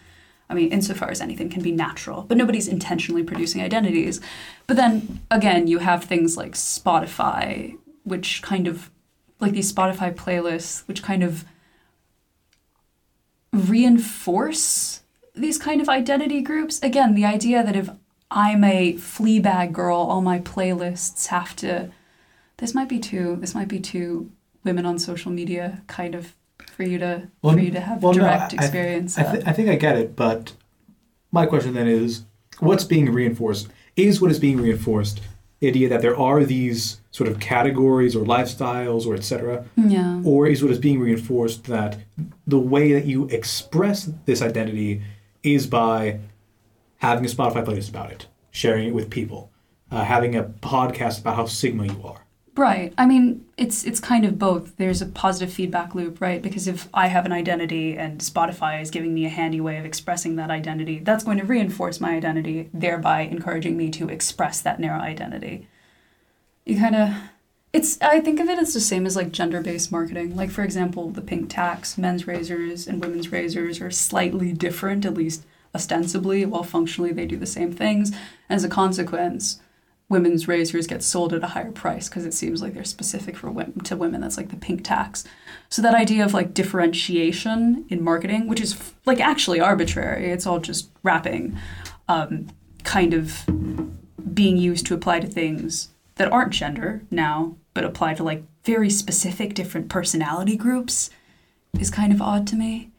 I 0.51 0.55
mean, 0.55 0.71
insofar 0.73 1.11
as 1.11 1.21
anything 1.21 1.51
can 1.51 1.61
be 1.63 1.73
natural, 1.73 2.23
but 2.23 2.37
nobody's 2.39 2.69
intentionally 2.69 3.23
producing 3.25 3.63
identities. 3.63 4.21
But 4.69 4.77
then 4.77 5.21
again, 5.31 5.67
you 5.67 5.79
have 5.81 6.05
things 6.05 6.37
like 6.37 6.53
Spotify, 6.53 7.77
which 8.05 8.43
kind 8.43 8.67
of 8.69 8.91
like 9.41 9.53
these 9.53 9.73
Spotify 9.73 10.15
playlists, 10.15 10.87
which 10.89 11.03
kind 11.03 11.23
of 11.23 11.45
reinforce 13.53 15.01
these 15.35 15.59
kind 15.59 15.81
of 15.81 15.89
identity 15.89 16.41
groups. 16.41 16.81
Again, 16.83 17.15
the 17.15 17.25
idea 17.25 17.63
that 17.65 17.77
if 17.77 17.89
I'm 18.31 18.65
a 18.65 18.95
Fleabag 18.95 19.73
girl, 19.73 19.97
all 19.97 20.21
my 20.21 20.41
playlists 20.41 21.29
have 21.29 21.55
to. 21.57 21.91
This 22.59 22.75
might 22.75 22.89
be 22.89 22.99
too. 22.99 23.37
This 23.41 23.55
might 23.55 23.69
be 23.69 23.81
too 23.81 24.31
women 24.65 24.85
on 24.85 24.99
social 24.99 25.31
media 25.31 25.83
kind 25.87 26.15
of 26.15 26.35
for 26.73 26.83
you 26.83 26.99
to 26.99 27.29
Well, 27.43 27.55
for 27.55 27.61
you 27.61 27.71
to 27.71 27.81
have 27.81 28.03
well, 28.03 28.13
direct 28.13 28.55
I- 28.55 28.57
I- 28.57 28.65
experience. 28.65 29.17
I, 29.19 29.33
th- 29.33 29.45
I 29.47 29.53
think 29.53 29.69
I 29.69 29.77
get 29.77 29.97
it, 29.97 30.17
but 30.17 30.53
my 31.31 31.47
question 31.47 31.75
then 31.75 31.87
is, 31.87 32.25
what's 32.59 32.85
being 32.85 33.11
reinforced? 33.13 33.69
Is 33.97 34.21
what 34.21 34.31
is 34.31 34.39
being 34.39 34.61
reinforced 34.61 35.21
idea 35.63 35.89
that 35.89 36.03
there 36.03 36.17
are 36.17 36.45
these 36.45 37.01
sort 37.11 37.29
of 37.29 37.41
categories 37.41 38.15
or 38.15 38.25
lifestyles 38.25 39.07
or 39.07 39.15
etc., 39.15 39.65
yeah. 39.77 40.23
or 40.25 40.47
is 40.47 40.63
what 40.63 40.71
is 40.71 40.79
being 40.79 41.01
reinforced 41.01 41.65
that 41.65 41.99
the 42.47 42.59
way 42.59 42.93
that 42.93 43.07
you 43.07 43.27
express 43.29 44.11
this 44.25 44.41
identity 44.41 45.03
is 45.43 45.67
by 45.67 46.21
having 46.99 47.25
a 47.25 47.29
Spotify 47.29 47.65
playlist 47.65 47.89
about 47.89 48.13
it, 48.13 48.27
sharing 48.51 48.89
it 48.89 48.95
with 48.95 49.11
people, 49.11 49.51
uh, 49.91 50.05
having 50.05 50.37
a 50.37 50.45
podcast 50.45 51.21
about 51.21 51.37
how 51.37 51.47
Sigma 51.47 51.87
you 51.87 52.01
are. 52.05 52.25
Right. 52.59 52.93
I 52.99 53.07
mean, 53.07 53.47
it's 53.57 53.85
it's 53.85 54.01
kind 54.01 54.25
of 54.25 54.37
both. 54.37 54.77
There's 54.79 55.01
a 55.01 55.07
positive 55.07 55.55
feedback 55.55 55.95
loop, 55.95 56.21
right? 56.21 56.43
Because 56.43 56.67
if 56.67 56.89
I 56.93 57.07
have 57.07 57.25
an 57.25 57.33
identity 57.33 57.97
and 57.97 58.21
Spotify 58.21 58.83
is 58.83 58.91
giving 58.91 59.15
me 59.15 59.27
a 59.27 59.29
handy 59.29 59.61
way 59.61 59.79
of 59.79 59.85
expressing 59.85 60.35
that 60.37 60.51
identity, 60.51 60.99
that's 60.99 61.23
going 61.23 61.39
to 61.39 61.45
reinforce 61.45 62.01
my 62.01 62.17
identity, 62.17 62.69
thereby 62.75 63.21
encouraging 63.21 63.77
me 63.77 63.91
to 63.91 64.09
express 64.09 64.61
that 64.63 64.81
narrow 64.81 65.01
identity. 65.01 65.69
You 66.67 66.81
kind 66.81 66.97
of 66.97 67.11
it's 67.73 67.97
I 68.03 68.19
think 68.19 68.41
of 68.41 68.49
it 68.49 68.59
as 68.59 68.75
the 68.75 68.81
same 68.81 69.07
as 69.07 69.15
like 69.15 69.31
gender-based 69.31 69.93
marketing. 69.93 70.35
Like 70.35 70.51
for 70.51 70.65
example, 70.65 71.11
the 71.11 71.23
pink 71.23 71.51
tax, 71.51 71.97
men's 71.97 72.27
razors 72.27 72.89
and 72.89 73.01
women's 73.01 73.31
razors 73.31 73.81
are 73.81 73.93
slightly 73.93 74.53
different 74.53 75.05
at 75.05 75.15
least 75.15 75.45
ostensibly, 75.77 76.45
while 76.45 76.65
functionally 76.65 77.13
they 77.13 77.27
do 77.27 77.37
the 77.37 77.47
same 77.47 77.73
things. 77.73 78.11
As 78.51 78.65
a 78.65 78.69
consequence, 78.69 79.61
women's 80.09 80.49
razors 80.49 80.87
get 80.87 81.03
sold 81.03 81.35
at 81.35 81.45
a 81.45 81.49
higher 81.49 81.71
price 81.71 82.09
because 82.09 82.25
it 82.25 82.33
seems 82.33 82.63
like 82.63 82.75
they're 82.75 82.85
specific 82.85 83.37
for 83.37 83.51
women 83.51 83.81
to 83.81 83.97
women. 83.97 84.21
That's 84.21 84.37
like 84.37 84.49
the 84.49 84.57
pink 84.57 84.85
tax. 84.85 85.25
So 85.69 85.83
that 85.83 85.95
idea 85.95 86.25
of 86.25 86.33
like 86.33 86.55
differentiation 86.55 87.85
in 87.89 88.03
marketing 88.03 88.47
which 88.47 88.61
is 88.61 88.93
like 89.05 89.21
actually 89.21 89.61
arbitrary 89.61 90.31
it's 90.31 90.47
all 90.47 90.61
just 90.61 90.89
wrapping 91.03 91.59
um, 92.09 92.49
kind 92.85 93.13
of 93.13 93.45
being 94.35 94.57
used 94.57 94.87
to 94.87 94.95
apply 94.95 95.21
to 95.21 95.27
things 95.27 95.91
that 96.15 96.33
aren't 96.33 96.53
gender 96.53 97.03
now 97.11 97.57
but 97.75 97.85
apply 97.85 98.15
to 98.15 98.25
like 98.25 98.43
very 98.65 98.91
specific 98.91 99.55
different 99.55 99.89
personality 99.89 100.57
groups 100.57 101.11
is 101.79 101.91
kind 101.91 102.13
of 102.13 102.21
odd 102.23 102.47
to 102.47 102.57
me. 102.57 102.91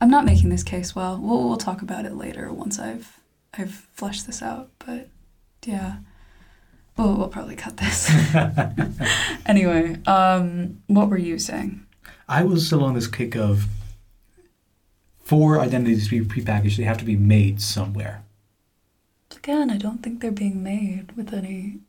I'm 0.00 0.10
not 0.10 0.24
making 0.24 0.48
this 0.48 0.62
case 0.62 0.94
well. 0.94 1.18
We'll, 1.18 1.46
we'll 1.46 1.56
talk 1.56 1.82
about 1.82 2.04
it 2.04 2.14
later 2.14 2.52
once 2.52 2.78
i've 2.78 3.20
i've 3.56 3.74
fleshed 3.92 4.26
this 4.26 4.42
out 4.42 4.70
but 4.84 5.08
yeah 5.64 5.96
well, 6.96 7.16
we'll 7.16 7.28
probably 7.28 7.56
cut 7.56 7.76
this. 7.76 8.10
anyway, 9.46 9.96
um, 10.06 10.82
what 10.86 11.08
were 11.08 11.18
you 11.18 11.38
saying? 11.38 11.86
I 12.28 12.44
was 12.44 12.66
still 12.66 12.84
on 12.84 12.94
this 12.94 13.06
kick 13.06 13.36
of 13.36 13.66
for 15.24 15.58
identities 15.58 16.08
to 16.08 16.22
be 16.22 16.42
prepackaged, 16.42 16.76
they 16.76 16.84
have 16.84 16.98
to 16.98 17.04
be 17.04 17.16
made 17.16 17.60
somewhere. 17.60 18.22
Again, 19.34 19.70
I 19.70 19.78
don't 19.78 20.02
think 20.02 20.20
they're 20.20 20.30
being 20.30 20.62
made 20.62 21.12
with 21.16 21.32
any. 21.32 21.80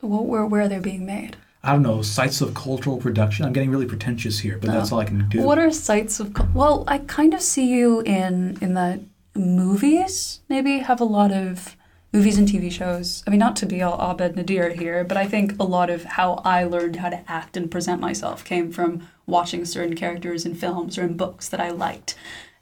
Well, 0.00 0.24
where 0.24 0.46
where 0.46 0.68
they're 0.68 0.80
being 0.80 1.06
made? 1.06 1.36
I 1.62 1.72
don't 1.72 1.82
know, 1.82 2.02
sites 2.02 2.40
of 2.40 2.54
cultural 2.54 2.98
production. 2.98 3.44
I'm 3.44 3.52
getting 3.52 3.70
really 3.70 3.86
pretentious 3.86 4.40
here, 4.40 4.58
but 4.58 4.70
that's 4.70 4.90
all 4.90 4.98
I 4.98 5.04
can 5.04 5.28
do. 5.28 5.42
What 5.42 5.58
are 5.58 5.70
sites 5.70 6.18
of? 6.18 6.54
Well, 6.54 6.84
I 6.88 6.98
kind 6.98 7.34
of 7.34 7.40
see 7.40 7.68
you 7.68 8.00
in 8.00 8.58
in 8.60 8.74
the 8.74 9.02
movies. 9.34 10.40
Maybe 10.48 10.78
have 10.78 11.00
a 11.00 11.04
lot 11.04 11.32
of 11.32 11.76
movies 12.12 12.36
and 12.36 12.46
TV 12.46 12.70
shows. 12.70 13.24
I 13.26 13.30
mean, 13.30 13.40
not 13.40 13.56
to 13.56 13.66
be 13.66 13.80
all 13.80 13.98
Abed 13.98 14.36
Nadir 14.36 14.70
here, 14.70 15.02
but 15.02 15.16
I 15.16 15.26
think 15.26 15.58
a 15.58 15.64
lot 15.64 15.88
of 15.88 16.04
how 16.04 16.42
I 16.44 16.64
learned 16.64 16.96
how 16.96 17.08
to 17.08 17.24
act 17.26 17.56
and 17.56 17.70
present 17.70 18.00
myself 18.00 18.44
came 18.44 18.70
from 18.70 19.08
watching 19.26 19.64
certain 19.64 19.96
characters 19.96 20.44
in 20.44 20.54
films 20.54 20.98
or 20.98 21.04
in 21.04 21.16
books 21.16 21.48
that 21.48 21.60
I 21.60 21.70
liked. 21.70 22.14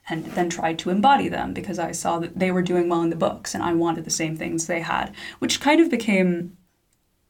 And 0.08 0.24
then 0.26 0.50
tried 0.50 0.78
to 0.80 0.90
embody 0.90 1.28
them 1.28 1.52
because 1.52 1.78
I 1.78 1.92
saw 1.92 2.18
that 2.18 2.38
they 2.38 2.50
were 2.50 2.62
doing 2.62 2.88
well 2.88 3.02
in 3.02 3.10
the 3.10 3.16
books 3.16 3.54
and 3.54 3.62
I 3.62 3.74
wanted 3.74 4.04
the 4.04 4.10
same 4.10 4.36
things 4.36 4.66
they 4.66 4.80
had, 4.80 5.14
which 5.38 5.60
kind 5.60 5.80
of 5.80 5.90
became 5.90 6.56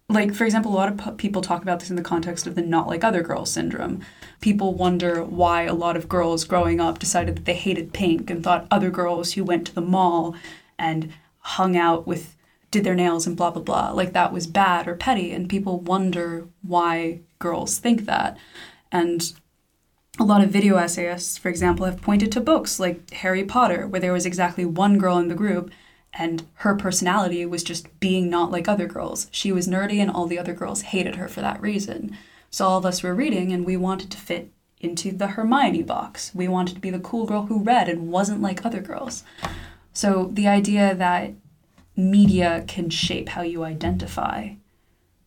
like 0.09 0.35
for 0.35 0.45
example 0.45 0.73
a 0.73 0.75
lot 0.75 0.89
of 0.89 0.99
p- 0.99 1.11
people 1.12 1.41
talk 1.41 1.62
about 1.62 1.79
this 1.79 1.91
in 1.91 1.95
the 1.95 2.03
context 2.03 2.47
of 2.47 2.57
the 2.57 2.62
not 2.62 2.89
like 2.89 3.05
other 3.05 3.23
girls 3.23 3.53
syndrome 3.53 4.01
people 4.41 4.75
wonder 4.75 5.23
why 5.23 5.62
a 5.62 5.75
lot 5.75 5.97
of 5.97 6.09
girls 6.09 6.45
growing 6.45 6.81
up 6.81 6.99
decided 6.99 7.37
that 7.37 7.45
they 7.45 7.55
hated 7.55 7.93
pink 7.93 8.29
and 8.29 8.43
thought 8.43 8.66
other 8.73 8.91
girls 8.91 9.35
who 9.35 9.45
went 9.45 9.64
to 9.64 9.75
the 9.75 9.81
mall 9.81 10.35
and 10.81 11.12
hung 11.41 11.76
out 11.76 12.07
with 12.07 12.36
did 12.70 12.84
their 12.84 12.95
nails 12.95 13.26
and 13.26 13.36
blah 13.36 13.51
blah 13.51 13.62
blah 13.62 13.91
like 13.91 14.12
that 14.12 14.32
was 14.32 14.47
bad 14.47 14.86
or 14.86 14.95
petty 14.95 15.32
and 15.32 15.49
people 15.49 15.80
wonder 15.80 16.47
why 16.62 17.20
girls 17.38 17.78
think 17.78 18.05
that 18.05 18.36
and 18.93 19.32
a 20.18 20.24
lot 20.24 20.43
of 20.43 20.51
video 20.51 20.76
essayists, 20.76 21.38
for 21.38 21.49
example, 21.49 21.86
have 21.86 22.03
pointed 22.03 22.30
to 22.32 22.41
books 22.41 22.78
like 22.78 23.11
Harry 23.14 23.43
Potter, 23.43 23.86
where 23.86 24.01
there 24.01 24.12
was 24.12 24.26
exactly 24.26 24.66
one 24.66 24.99
girl 24.99 25.16
in 25.18 25.28
the 25.28 25.34
group 25.34 25.70
and 26.12 26.47
her 26.55 26.74
personality 26.74 27.47
was 27.47 27.62
just 27.62 28.01
being 28.01 28.28
not 28.28 28.51
like 28.51 28.68
other 28.68 28.86
girls. 28.86 29.28
She 29.30 29.53
was 29.53 29.68
nerdy 29.68 29.99
and 29.99 30.11
all 30.11 30.26
the 30.26 30.38
other 30.38 30.53
girls 30.53 30.82
hated 30.82 31.16
her 31.16 31.28
for 31.28 31.41
that 31.41 31.62
reason. 31.62 32.16
So 32.51 32.66
all 32.66 32.78
of 32.78 32.86
us 32.86 33.03
were 33.03 33.14
reading 33.14 33.53
and 33.53 33.64
we 33.64 33.76
wanted 33.76 34.11
to 34.11 34.18
fit 34.18 34.53
into 34.80 35.12
the 35.12 35.28
Hermione 35.28 35.84
box. 35.84 36.32
We 36.34 36.49
wanted 36.49 36.74
to 36.74 36.80
be 36.80 36.91
the 36.91 36.99
cool 36.99 37.26
girl 37.26 37.47
who 37.47 37.62
read 37.62 37.88
and 37.88 38.11
wasn't 38.11 38.43
like 38.43 38.66
other 38.66 38.80
girls. 38.80 39.24
So 39.93 40.30
the 40.32 40.49
idea 40.49 40.95
that 40.95 41.32
media 41.97 42.64
can 42.66 42.91
shape 42.91 43.30
how 43.30 43.43
you 43.43 43.64
identify 43.64 44.51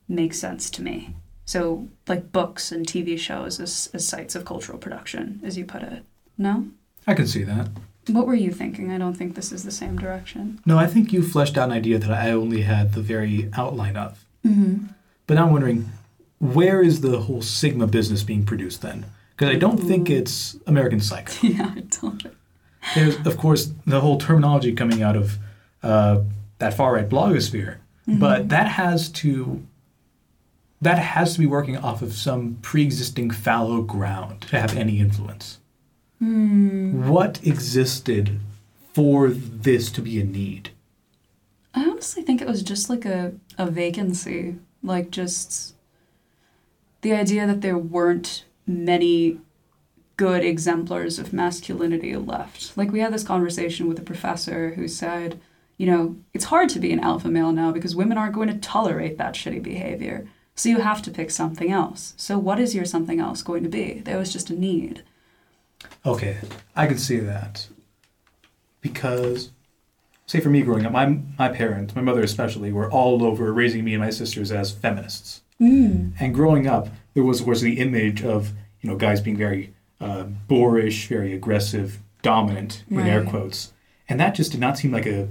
makes 0.08 0.40
sense 0.40 0.70
to 0.72 0.82
me. 0.82 1.16
So, 1.46 1.90
like 2.08 2.32
books 2.32 2.72
and 2.72 2.86
TV 2.86 3.20
shows 3.20 3.60
as, 3.60 3.90
as 3.94 4.08
sites 4.08 4.34
of 4.34 4.46
cultural 4.46 4.78
production, 4.78 5.42
as 5.44 5.58
you 5.58 5.66
put 5.66 5.84
it. 5.84 6.04
No? 6.38 6.68
I 7.06 7.14
can 7.14 7.28
see 7.28 7.44
that. 7.44 7.70
What 8.08 8.28
were 8.28 8.36
you 8.36 8.52
thinking? 8.52 8.92
I 8.92 8.98
don't 8.98 9.14
think 9.14 9.36
this 9.36 9.52
is 9.52 9.64
the 9.64 9.72
same 9.72 9.98
direction. 9.98 10.62
No, 10.66 10.78
I 10.78 10.88
think 10.88 11.12
you 11.12 11.22
fleshed 11.22 11.58
out 11.58 11.70
an 11.70 11.76
idea 11.76 12.00
that 12.00 12.12
I 12.12 12.32
only 12.32 12.62
had 12.62 12.94
the 12.94 13.02
very 13.02 13.50
outline 13.58 13.98
of. 13.98 14.26
Mm-hmm. 14.46 14.88
But 15.28 15.36
now 15.36 15.46
I'm 15.46 15.52
wondering, 15.52 15.90
where 16.40 16.82
is 16.82 17.02
the 17.02 17.22
whole 17.22 17.42
Sigma 17.42 17.88
business 17.88 18.24
being 18.24 18.46
produced 18.46 18.82
then? 18.82 19.06
Because 19.36 19.54
I 19.54 19.58
don't 19.58 19.78
think 19.78 20.10
it's 20.10 20.58
American 20.68 21.00
Psycho. 21.00 21.34
Yeah, 21.48 21.74
I 21.76 21.82
don't. 21.82 22.26
There's, 22.96 23.16
of 23.26 23.38
course, 23.38 23.72
the 23.86 24.02
whole 24.02 24.18
terminology 24.18 24.74
coming 24.74 25.02
out 25.02 25.16
of 25.16 25.38
uh, 25.82 26.22
that 26.60 26.74
far 26.74 26.94
right 26.94 27.08
blogosphere, 27.08 27.78
but 28.08 28.50
that 28.50 28.68
has 28.68 29.10
to 29.10 29.66
that 30.82 31.00
has 31.00 31.34
to 31.34 31.40
be 31.40 31.46
working 31.46 31.78
off 31.78 32.02
of 32.02 32.14
some 32.14 32.58
pre-existing 32.62 33.32
fallow 33.32 33.82
ground 33.82 34.42
to 34.42 34.60
have 34.60 34.76
any 34.76 35.00
influence. 35.00 35.60
What 36.20 37.40
existed 37.46 38.40
for 38.94 39.30
this 39.30 39.92
to 39.92 40.02
be 40.02 40.20
a 40.20 40.24
need? 40.24 40.70
I 41.74 41.86
honestly 41.86 42.22
think 42.22 42.42
it 42.42 42.48
was 42.48 42.62
just 42.64 42.90
like 42.90 43.06
a, 43.06 43.34
a 43.58 43.70
vacancy. 43.70 44.58
Like, 44.84 45.10
just 45.10 45.76
the 47.02 47.14
idea 47.14 47.48
that 47.48 47.62
there 47.62 47.78
weren't 47.78 48.46
many 48.68 49.40
good 50.18 50.44
exemplars 50.44 51.20
of 51.20 51.34
masculinity 51.34 52.16
left. 52.16 52.78
Like, 52.78 52.92
we 52.92 53.00
had 53.00 53.14
this 53.14 53.24
conversation 53.24 53.88
with 53.88 54.00
a 54.00 54.04
professor 54.04 54.72
who 54.72 54.88
said, 54.88 55.40
you 55.78 55.88
know, 55.88 56.16
it's 56.34 56.46
hard 56.46 56.70
to 56.70 56.80
be 56.80 56.94
an 56.94 57.00
alpha 57.00 57.30
male 57.30 57.52
now 57.52 57.72
because 57.72 57.96
women 57.96 58.18
aren't 58.18 58.36
going 58.36 58.50
to 58.50 58.58
tolerate 58.58 59.18
that 59.18 59.34
shitty 59.34 59.62
behavior. 59.62 60.28
So 60.56 60.70
you 60.70 60.82
have 60.82 61.02
to 61.04 61.12
pick 61.12 61.32
something 61.32 61.72
else. 61.72 62.14
So, 62.16 62.38
what 62.38 62.60
is 62.60 62.76
your 62.76 62.86
something 62.86 63.20
else 63.20 63.42
going 63.42 63.64
to 63.64 63.70
be? 63.70 64.02
There 64.02 64.20
was 64.20 64.32
just 64.32 64.52
a 64.52 64.54
need. 64.54 65.04
Okay, 66.06 66.38
I 66.76 66.86
can 66.86 67.00
see 67.00 67.18
that. 67.18 67.68
Because, 68.82 69.52
say 70.28 70.40
for 70.40 70.50
me 70.50 70.62
growing 70.62 70.86
up, 70.86 70.92
my, 70.92 71.20
my 71.40 71.50
parents, 71.50 71.96
my 71.96 72.02
mother 72.02 72.22
especially, 72.22 72.72
were 72.72 72.92
all 72.92 73.24
over 73.24 73.52
raising 73.52 73.84
me 73.84 73.94
and 73.94 74.04
my 74.04 74.12
sisters 74.12 74.52
as 74.52 74.72
feminists. 74.72 75.42
Mm. 75.60 76.14
And 76.20 76.36
growing 76.36 76.68
up, 76.68 76.90
there 77.14 77.24
was, 77.24 77.40
of 77.40 77.46
course, 77.46 77.62
the 77.62 77.80
image 77.80 78.24
of, 78.24 78.52
you 78.82 78.90
know, 78.90 78.96
guys 78.96 79.22
being 79.22 79.38
very 79.38 79.74
uh, 80.04 80.24
boorish, 80.48 81.08
very 81.08 81.34
aggressive, 81.34 82.00
dominant, 82.22 82.84
in 82.90 83.00
air 83.00 83.24
quotes. 83.24 83.74
And 84.10 84.20
that 84.20 84.36
just 84.36 84.52
did 84.52 84.60
not 84.60 84.78
seem 84.78 84.92
like 84.92 85.06
a 85.06 85.30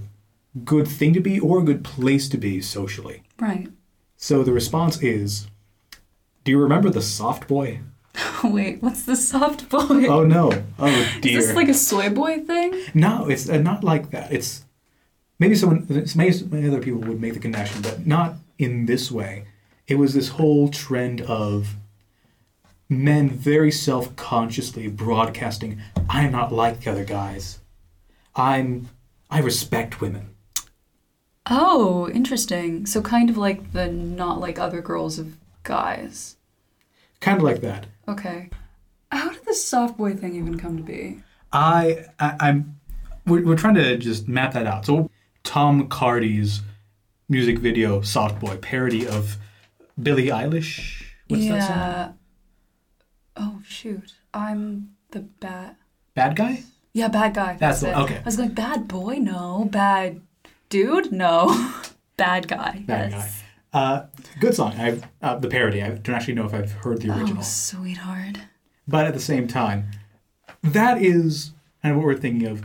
good 0.64 0.89
thing 0.89 1.12
to 1.12 1.20
be 1.20 1.39
or 1.39 1.61
a 1.61 1.64
good 1.64 1.85
place 1.85 2.29
to 2.31 2.39
be 2.39 2.61
socially. 2.61 3.23
Right. 3.39 3.68
So 4.16 4.43
the 4.43 4.53
response 4.53 5.03
is, 5.03 5.47
do 6.45 6.53
you 6.53 6.59
remember 6.59 6.91
the 6.91 7.03
soft 7.03 7.47
boy? 7.49 7.81
Wait, 8.45 8.83
what's 8.83 9.05
the 9.05 9.16
soft 9.16 9.68
boy? 9.68 10.07
Oh 10.07 10.25
no. 10.25 10.53
Oh 10.79 11.12
dear. 11.20 11.39
Is 11.39 11.49
this 11.49 11.57
like 11.57 11.68
a 11.68 11.75
soy 11.75 12.11
boy 12.11 12.41
thing? 12.41 12.83
No, 12.95 13.29
it's 13.29 13.49
uh, 13.49 13.59
not 13.59 13.85
like 13.85 14.11
that. 14.11 14.33
It's 14.33 14.64
maybe 15.39 15.55
someone, 15.55 15.87
maybe 15.89 16.68
other 16.68 16.81
people 16.81 17.01
would 17.01 17.20
make 17.20 17.35
the 17.35 17.41
connection, 17.41 17.83
but 17.83 18.07
not 18.07 18.35
in 18.59 18.87
this 18.87 19.11
way. 19.11 19.47
It 19.87 19.97
was 19.97 20.14
this 20.14 20.29
whole 20.29 20.68
trend 20.68 21.20
of 21.23 21.77
men 23.01 23.28
very 23.28 23.70
self-consciously 23.70 24.88
broadcasting, 24.88 25.80
"I'm 26.09 26.32
not 26.32 26.53
like 26.53 26.80
the 26.80 26.90
other 26.90 27.05
guys. 27.05 27.61
I'm, 28.34 28.88
I 29.30 29.40
respect 29.40 30.01
women." 30.01 30.30
Oh, 31.51 32.09
interesting. 32.11 32.86
So 32.86 33.03
kind 33.03 33.28
of 33.30 33.36
like 33.36 33.72
the 33.72 33.88
not 33.88 34.40
like 34.40 34.59
other 34.59 34.80
girls 34.80 35.18
of 35.18 35.36
guys. 35.62 36.36
Kind 37.20 37.38
of 37.38 37.45
like 37.45 37.61
that. 37.61 37.86
Okay. 38.09 38.51
How 39.11 39.30
did 39.30 39.45
this 39.45 39.64
soft 39.64 39.97
boy 39.99 40.14
thing 40.14 40.34
even 40.36 40.59
come 40.59 40.76
to 40.76 40.82
be? 40.82 41.20
I, 41.53 42.07
I 42.18 42.36
I'm, 42.40 42.80
we're, 43.26 43.45
we're 43.45 43.57
trying 43.57 43.74
to 43.74 43.97
just 43.97 44.28
map 44.28 44.55
that 44.55 44.66
out. 44.66 44.86
So 44.86 45.11
Tom 45.45 45.88
Cardy's 45.88 46.62
music 47.28 47.59
video 47.59 48.01
"Soft 48.03 48.40
Boy" 48.40 48.57
parody 48.57 49.07
of 49.07 49.36
Billie 50.01 50.28
Eilish. 50.28 51.05
What's 51.28 51.49
that 51.49 52.07
song? 52.07 52.18
Oh 53.37 53.61
shoot. 53.66 54.14
I'm 54.35 54.95
the 55.11 55.20
bad 55.20 55.76
Bad 56.14 56.37
guy. 56.37 56.62
Yeah, 56.93 57.09
bad 57.09 57.35
guy. 57.35 57.57
That's 57.59 57.80
the- 57.80 57.91
it. 57.91 57.97
okay. 57.97 58.16
I 58.18 58.22
was 58.22 58.39
like, 58.39 58.55
bad 58.55 58.87
boy, 58.87 59.14
no. 59.16 59.66
Bad 59.70 60.20
dude, 60.68 61.11
no. 61.11 61.72
bad 62.18 62.49
guy. 62.49 62.83
Bad 62.87 63.12
yes. 63.12 63.43
guy. 63.72 63.78
Uh, 63.80 64.07
good 64.41 64.55
song. 64.55 64.72
I 64.76 65.01
uh, 65.22 65.37
the 65.39 65.49
parody. 65.49 65.83
I 65.83 65.89
don't 65.91 66.14
actually 66.14 66.35
know 66.35 66.45
if 66.45 66.53
I've 66.53 66.72
heard 66.72 67.01
the 67.01 67.11
original, 67.11 67.39
Oh, 67.39 67.43
sweetheart. 67.43 68.37
but 68.87 69.07
at 69.07 69.14
the 69.14 69.20
same 69.20 69.49
time, 69.49 69.87
that 70.62 71.01
is 71.01 71.53
kind 71.83 71.93
of 71.93 71.97
what 71.99 72.05
we're 72.07 72.18
thinking 72.18 72.47
of. 72.47 72.62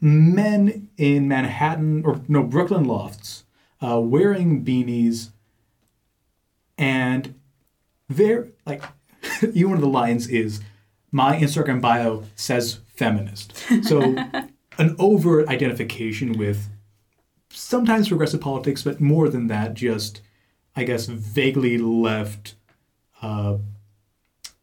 Men 0.00 0.90
in 0.96 1.26
Manhattan 1.26 2.04
or 2.04 2.20
no 2.28 2.44
Brooklyn 2.44 2.84
lofts, 2.84 3.44
uh, 3.82 3.98
wearing 4.00 4.64
beanies, 4.64 5.30
and 6.78 7.34
they're 8.08 8.48
like, 8.66 8.82
even 9.54 9.70
one 9.70 9.78
of 9.78 9.82
the 9.82 9.88
lines 9.88 10.28
is, 10.28 10.60
"My 11.10 11.36
Instagram 11.38 11.80
bio 11.80 12.24
says 12.36 12.80
feminist." 12.94 13.56
So, 13.82 14.00
an 14.78 14.96
overt 14.98 15.48
identification 15.48 16.32
with 16.38 16.68
sometimes 17.50 18.08
progressive 18.08 18.40
politics, 18.40 18.82
but 18.82 19.00
more 19.00 19.28
than 19.28 19.46
that, 19.48 19.74
just 19.74 20.20
I 20.76 20.84
guess 20.84 21.06
vaguely 21.06 21.78
left 21.78 22.54
uh, 23.22 23.58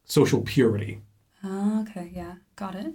social 0.06 0.42
purity. 0.42 1.02
Oh, 1.44 1.82
okay, 1.82 2.12
yeah. 2.14 2.36
Got 2.56 2.76
it. 2.76 2.94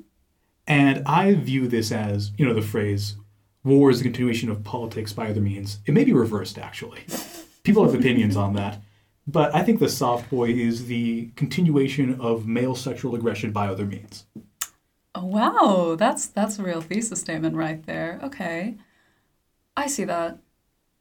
And 0.66 1.02
I 1.06 1.34
view 1.34 1.68
this 1.68 1.92
as, 1.92 2.32
you 2.36 2.46
know, 2.46 2.54
the 2.54 2.62
phrase 2.62 3.16
war 3.64 3.90
is 3.90 3.98
the 3.98 4.04
continuation 4.04 4.50
of 4.50 4.62
politics 4.62 5.12
by 5.12 5.28
other 5.28 5.40
means. 5.40 5.80
It 5.86 5.94
may 5.94 6.04
be 6.04 6.12
reversed, 6.12 6.58
actually. 6.58 7.00
People 7.64 7.84
have 7.84 7.94
opinions 7.94 8.36
on 8.36 8.54
that. 8.54 8.80
But 9.26 9.54
I 9.54 9.62
think 9.64 9.80
the 9.80 9.88
soft 9.88 10.30
boy 10.30 10.50
is 10.50 10.86
the 10.86 11.30
continuation 11.36 12.20
of 12.20 12.46
male 12.46 12.74
sexual 12.76 13.14
aggression 13.14 13.50
by 13.50 13.66
other 13.68 13.84
means. 13.84 14.24
Oh, 15.14 15.24
wow. 15.24 15.96
That's 15.98 16.26
that's 16.26 16.58
a 16.58 16.62
real 16.62 16.80
thesis 16.80 17.20
statement 17.20 17.56
right 17.56 17.84
there. 17.86 18.20
Okay. 18.22 18.76
I 19.76 19.86
see 19.88 20.04
that. 20.04 20.38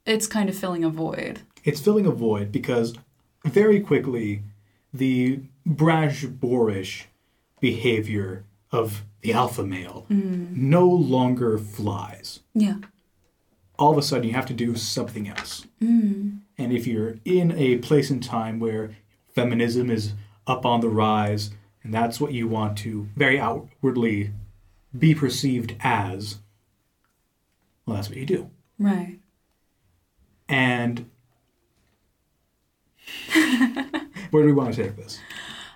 It's 0.05 0.27
kind 0.27 0.49
of 0.49 0.55
filling 0.55 0.83
a 0.83 0.89
void. 0.89 1.41
It's 1.63 1.81
filling 1.81 2.05
a 2.05 2.11
void 2.11 2.51
because 2.51 2.95
very 3.43 3.79
quickly 3.79 4.41
the 4.93 5.41
brash, 5.65 6.23
boorish 6.25 7.07
behavior 7.59 8.43
of 8.71 9.03
the 9.21 9.33
alpha 9.33 9.63
male 9.63 10.05
mm. 10.09 10.55
no 10.55 10.87
longer 10.87 11.57
flies. 11.57 12.41
Yeah. 12.53 12.77
all 13.77 13.91
of 13.91 13.97
a 13.97 14.01
sudden 14.01 14.27
you 14.27 14.33
have 14.33 14.45
to 14.45 14.53
do 14.53 14.75
something 14.75 15.27
else. 15.27 15.65
Mm. 15.81 16.39
And 16.57 16.71
if 16.71 16.87
you're 16.87 17.17
in 17.25 17.51
a 17.51 17.77
place 17.77 18.09
and 18.09 18.23
time 18.23 18.59
where 18.59 18.95
feminism 19.33 19.89
is 19.89 20.13
up 20.47 20.65
on 20.65 20.81
the 20.81 20.89
rise, 20.89 21.51
and 21.83 21.93
that's 21.93 22.19
what 22.19 22.33
you 22.33 22.47
want 22.47 22.77
to 22.79 23.09
very 23.15 23.39
outwardly 23.39 24.31
be 24.97 25.13
perceived 25.13 25.75
as, 25.81 26.39
well, 27.85 27.95
that's 27.95 28.09
what 28.09 28.17
you 28.17 28.25
do. 28.25 28.49
Right. 28.79 29.19
And 30.47 31.09
where 34.31 34.43
do 34.43 34.47
we 34.47 34.53
want 34.53 34.73
to 34.73 34.83
take 34.83 34.95
this? 34.95 35.19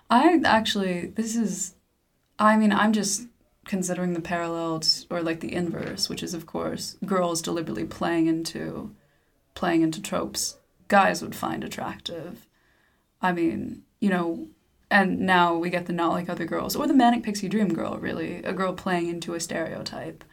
I 0.10 0.40
actually, 0.46 1.08
this 1.08 1.36
is, 1.36 1.76
I 2.40 2.56
mean, 2.56 2.72
I'm 2.72 2.94
just 2.94 3.28
considering 3.66 4.14
the 4.14 4.22
parallels 4.22 5.06
or 5.12 5.22
like 5.22 5.42
the 5.42 5.54
inverse, 5.54 6.10
which 6.10 6.24
is 6.24 6.34
of 6.34 6.48
course 6.48 6.98
girls 7.06 7.42
deliberately 7.42 7.86
playing 7.86 8.26
into, 8.26 8.96
playing 9.54 9.84
into 9.84 10.02
tropes 10.02 10.58
guys 10.90 11.22
would 11.22 11.36
find 11.36 11.64
attractive. 11.64 12.46
I 13.22 13.32
mean, 13.32 13.84
you 14.02 14.10
know, 14.10 14.48
and 14.92 15.20
now 15.22 15.56
we 15.56 15.70
get 15.70 15.86
the 15.86 15.94
not 15.94 16.12
like 16.12 16.30
other 16.30 16.46
girls 16.46 16.76
or 16.76 16.86
the 16.88 16.94
manic 16.94 17.24
pixie 17.24 17.48
dream 17.50 17.74
girl, 17.74 17.98
really, 17.98 18.44
a 18.44 18.54
girl 18.54 18.74
playing 18.74 19.08
into 19.08 19.34
a 19.36 19.40
stereotype. 19.40 20.24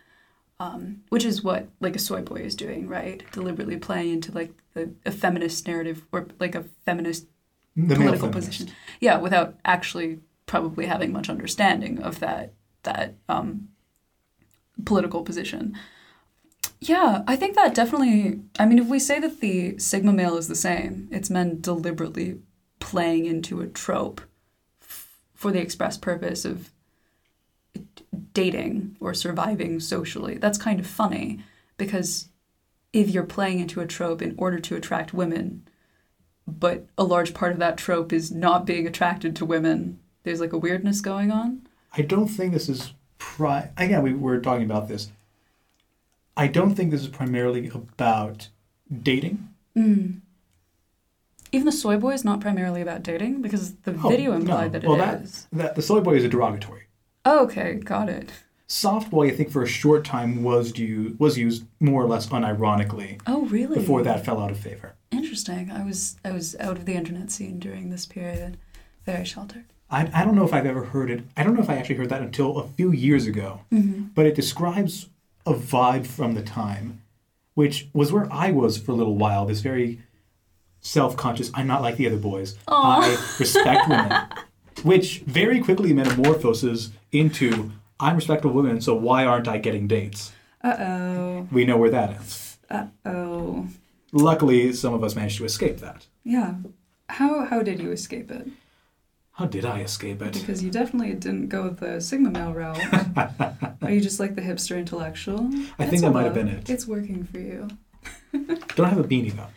Um, 0.59 1.03
which 1.11 1.27
is 1.27 1.45
what 1.45 1.69
like 1.81 1.95
a 1.95 1.99
soy 1.99 2.23
boy 2.23 2.37
is 2.37 2.55
doing, 2.55 2.89
right? 2.89 3.23
Deliberately 3.33 3.77
playing 3.77 4.11
into 4.15 4.33
like 4.33 4.53
the, 4.73 4.91
a 5.05 5.11
feminist 5.13 5.67
narrative 5.69 6.07
or 6.13 6.29
like 6.41 6.55
a 6.55 6.65
feminist 6.87 7.27
The 7.77 7.95
political 7.95 8.29
feminist. 8.29 8.49
position. 8.61 8.75
Yeah, 8.99 9.19
without 9.19 9.57
actually 9.67 10.21
probably 10.47 10.87
having 10.87 11.13
much 11.13 11.29
understanding 11.29 12.03
of 12.03 12.21
that 12.21 12.55
that 12.85 13.17
um, 13.29 13.69
political 14.87 15.23
position. 15.23 15.77
Yeah, 16.81 17.23
I 17.27 17.37
think 17.37 17.55
that 17.57 17.75
definitely. 17.75 18.41
I 18.59 18.67
mean, 18.67 18.79
if 18.79 18.87
we 18.87 18.99
say 18.99 19.19
that 19.21 19.41
the 19.41 19.79
sigma 19.79 20.13
male 20.13 20.37
is 20.37 20.49
the 20.49 20.55
same, 20.55 21.09
it's 21.11 21.31
men 21.31 21.61
deliberately 21.61 22.39
playing 22.79 23.27
into 23.27 23.61
a 23.61 23.67
trope 23.67 24.21
f- 24.81 25.19
for 25.35 25.51
the 25.51 25.61
express 25.61 25.97
purpose 25.97 26.45
of 26.45 26.71
dating 28.33 28.97
or 29.01 29.15
surviving 29.15 29.81
socially. 29.81 30.37
That's 30.37 30.59
kind 30.59 30.79
of 30.79 30.87
funny 30.87 31.41
because 31.77 32.29
if 32.93 33.11
you're 33.11 33.25
playing 33.25 33.61
into 33.61 33.81
a 33.81 33.87
trope 33.87 34.23
in 34.23 34.35
order 34.39 34.59
to 34.61 34.77
attract 34.77 35.15
women, 35.15 35.67
but 36.47 36.87
a 36.97 37.05
large 37.05 37.35
part 37.35 37.53
of 37.53 37.59
that 37.59 37.77
trope 37.77 38.13
is 38.13 38.31
not 38.31 38.65
being 38.67 38.87
attracted 38.87 39.35
to 39.37 39.45
women, 39.45 39.99
there's 40.23 40.41
like 40.41 40.53
a 40.53 40.59
weirdness 40.59 41.01
going 41.01 41.31
on. 41.31 41.67
I 41.93 42.03
don't 42.03 42.29
think 42.29 42.53
this 42.53 42.69
is 42.69 42.93
pri. 43.19 43.71
Again, 43.77 44.03
we 44.03 44.15
were 44.15 44.41
talking 44.41 44.65
about 44.65 44.89
this. 44.89 45.11
I 46.37 46.47
don't 46.49 46.75
think 46.75 46.91
this 46.91 47.01
is 47.03 47.09
primarily 47.09 47.69
about 47.69 48.49
dating. 49.03 49.49
Mm. 49.77 50.21
Even 51.53 51.65
the 51.67 51.73
soy 51.73 51.97
boy 51.97 52.13
is 52.13 52.25
not 52.25 52.41
primarily 52.41 52.83
about 52.83 53.03
dating 53.03 53.41
because 53.43 53.75
the 53.77 53.93
Oh, 54.03 54.09
video 54.09 54.33
implied 54.33 54.73
no. 54.73 54.79
that 54.79 54.85
it 54.85 54.85
is. 54.85 54.89
well, 54.89 54.99
that 54.99 55.47
that 55.53 55.75
the 55.77 55.83
soy 55.83 56.01
boy 56.01 56.17
is 56.17 56.25
a 56.25 56.29
derogatory. 56.29 56.83
Oh, 57.25 57.45
okay, 57.45 57.75
got 57.75 58.09
it. 58.09 58.31
Soft 58.69 59.11
boy, 59.11 59.29
I 59.29 59.31
think, 59.31 59.51
for 59.51 59.63
a 59.63 59.67
short 59.67 60.05
time 60.05 60.43
was 60.43 60.77
used 60.77 61.19
was 61.21 61.39
used 61.39 61.65
more 61.81 62.03
or 62.03 62.07
less 62.09 62.27
unironically 62.29 63.21
Oh, 63.27 63.43
really? 63.47 63.77
before 63.77 64.03
that 64.03 64.25
fell 64.25 64.41
out 64.41 64.51
of 64.51 64.59
favor. 64.59 64.95
Interesting. 65.13 65.71
I 65.71 65.85
was 65.85 66.17
I 66.25 66.33
was 66.33 66.57
out 66.59 66.77
of 66.77 66.85
the 66.85 66.95
internet 66.95 67.31
scene 67.31 67.59
during 67.61 67.91
this 67.91 68.07
period. 68.07 68.59
Very 69.05 69.25
sheltered. 69.25 69.65
I, 69.89 70.11
I 70.13 70.25
don't 70.25 70.35
know 70.35 70.45
if 70.45 70.53
I've 70.53 70.67
ever 70.67 70.85
heard 70.87 71.13
it. 71.13 71.23
I 71.37 71.45
don't 71.45 71.55
know 71.55 71.63
if 71.63 71.71
I 71.71 71.77
actually 71.77 71.95
heard 71.95 72.09
that 72.09 72.21
until 72.23 72.59
a 72.59 72.67
few 72.67 72.91
years 72.91 73.27
ago. 73.29 73.61
Mm-hmm. 73.73 74.07
But 74.17 74.27
it 74.27 74.35
describes 74.35 75.07
a 75.47 75.55
vibe 75.55 76.07
from 76.07 76.35
the 76.35 76.43
time, 76.43 77.03
which 77.55 77.89
was 77.93 78.13
where 78.13 78.29
I 78.33 78.51
was 78.51 78.77
for 78.79 78.93
a 78.93 78.95
little 78.95 79.17
while. 79.17 79.47
This 79.47 79.61
very 79.61 80.01
self-conscious. 80.81 81.51
I'm 81.55 81.67
not 81.67 81.83
like 81.83 81.97
the 81.97 82.07
other 82.07 82.19
boys. 82.19 82.57
I 82.69 83.17
respect 83.39 83.89
women, 83.89 84.13
which 84.83 85.21
very 85.21 85.61
quickly 85.61 85.93
metamorphoses 85.93 86.91
into 87.13 87.73
I'm 87.99 88.17
respectful 88.17 88.51
of 88.51 88.57
women. 88.57 88.81
So 88.81 88.95
why 88.95 89.25
aren't 89.25 89.49
I 89.49 89.59
getting 89.59 89.87
dates? 89.87 90.33
Uh 90.63 90.77
oh. 90.79 91.49
We 91.51 91.65
know 91.65 91.77
where 91.77 91.91
that 91.91 92.11
ends. 92.11 92.59
Uh 92.71 92.87
oh. 93.05 93.69
Luckily, 94.13 94.73
some 94.73 94.95
of 94.95 95.03
us 95.03 95.15
managed 95.15 95.39
to 95.39 95.45
escape 95.45 95.79
that. 95.79 96.07
Yeah. 96.25 96.55
How 97.09 97.45
how 97.45 97.63
did 97.63 97.81
you 97.81 97.93
escape 97.93 98.31
it? 98.31 98.49
How 99.37 99.45
did 99.45 99.67
I 99.67 99.81
escape 99.81 100.23
it? 100.23 100.33
Because 100.33 100.65
you 100.65 100.71
definitely 100.71 101.13
didn't 101.13 101.49
go 101.49 101.69
the 101.69 102.01
Sigma 102.01 102.31
male 102.31 102.55
route. 102.55 102.81
Are 103.83 103.91
you 103.91 104.01
just 104.01 104.19
like 104.19 104.35
the 104.35 104.41
hipster 104.41 104.79
intellectual? 104.79 105.51
I 105.53 105.67
That's 105.77 105.91
think 105.91 106.03
that 106.05 106.13
might 106.13 106.25
have 106.25 106.33
been 106.33 106.49
it. 106.49 106.71
It's 106.71 106.87
working 106.87 107.25
for 107.25 107.39
you. 107.39 107.69
Don't 108.77 108.89
have 108.89 108.99
a 108.99 109.05
beanie 109.05 109.37
though. 109.37 109.49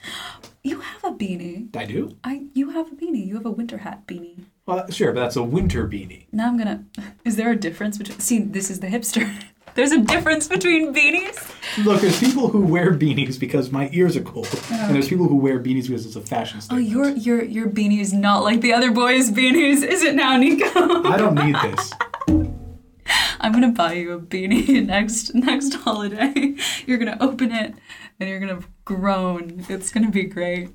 You 0.64 0.82
have 0.82 1.04
a 1.06 1.12
beanie. 1.12 1.74
I 1.78 1.86
do. 1.86 2.18
I 2.26 2.48
you 2.54 2.72
have 2.72 2.92
a 2.92 2.96
beanie. 2.96 3.26
You 3.26 3.36
have 3.36 3.46
a 3.46 3.52
winter 3.52 3.78
hat 3.78 4.06
beanie. 4.06 4.44
Well, 4.66 4.86
sure, 4.92 5.14
but 5.14 5.22
that's 5.22 5.38
a 5.38 5.44
winter 5.44 5.88
beanie. 5.88 6.26
Now 6.34 6.48
I'm 6.48 6.58
gonna. 6.58 6.84
Is 7.24 7.38
there 7.38 7.50
a 7.50 7.56
difference 7.56 7.98
between? 7.98 8.20
See, 8.20 8.40
this 8.40 8.70
is 8.70 8.82
the 8.82 8.88
hipster. 8.88 9.34
There's 9.80 9.94
a 9.94 10.02
difference 10.02 10.46
between 10.50 10.94
beanies. 10.94 11.38
Look, 11.86 12.02
there's 12.02 12.20
people 12.20 12.50
who 12.50 12.60
wear 12.60 12.92
beanies 12.94 13.40
because 13.40 13.72
my 13.72 13.90
ears 13.94 14.18
are 14.18 14.22
cold, 14.22 14.50
and 14.70 14.94
there's 14.94 15.08
people 15.08 15.30
who 15.30 15.38
wear 15.38 15.58
beanies 15.58 15.88
because 15.88 16.06
it's 16.06 16.18
a 16.18 16.22
fashion 16.22 16.58
Oh, 16.58 16.64
statement. 16.64 16.90
your 16.90 17.10
your 17.12 17.44
your 17.46 17.68
beanie 17.70 18.02
is 18.02 18.12
not 18.12 18.44
like 18.44 18.60
the 18.60 18.74
other 18.74 18.92
boys' 18.92 19.32
beanies, 19.32 19.82
is 19.82 20.04
it 20.04 20.16
now, 20.16 20.36
Nico? 20.36 20.68
I 21.08 21.16
don't 21.16 21.36
need 21.36 21.56
this. 21.64 21.94
I'm 23.40 23.54
gonna 23.54 23.72
buy 23.72 23.94
you 23.94 24.12
a 24.12 24.20
beanie 24.20 24.86
next 24.96 25.34
next 25.34 25.74
holiday. 25.76 26.56
You're 26.86 26.98
gonna 26.98 27.18
open 27.22 27.54
it 27.54 27.74
and 28.20 28.30
you're 28.30 28.42
gonna 28.42 28.60
groan. 28.84 29.64
It's 29.70 29.92
gonna 29.94 30.12
be 30.12 30.26
great. 30.26 30.72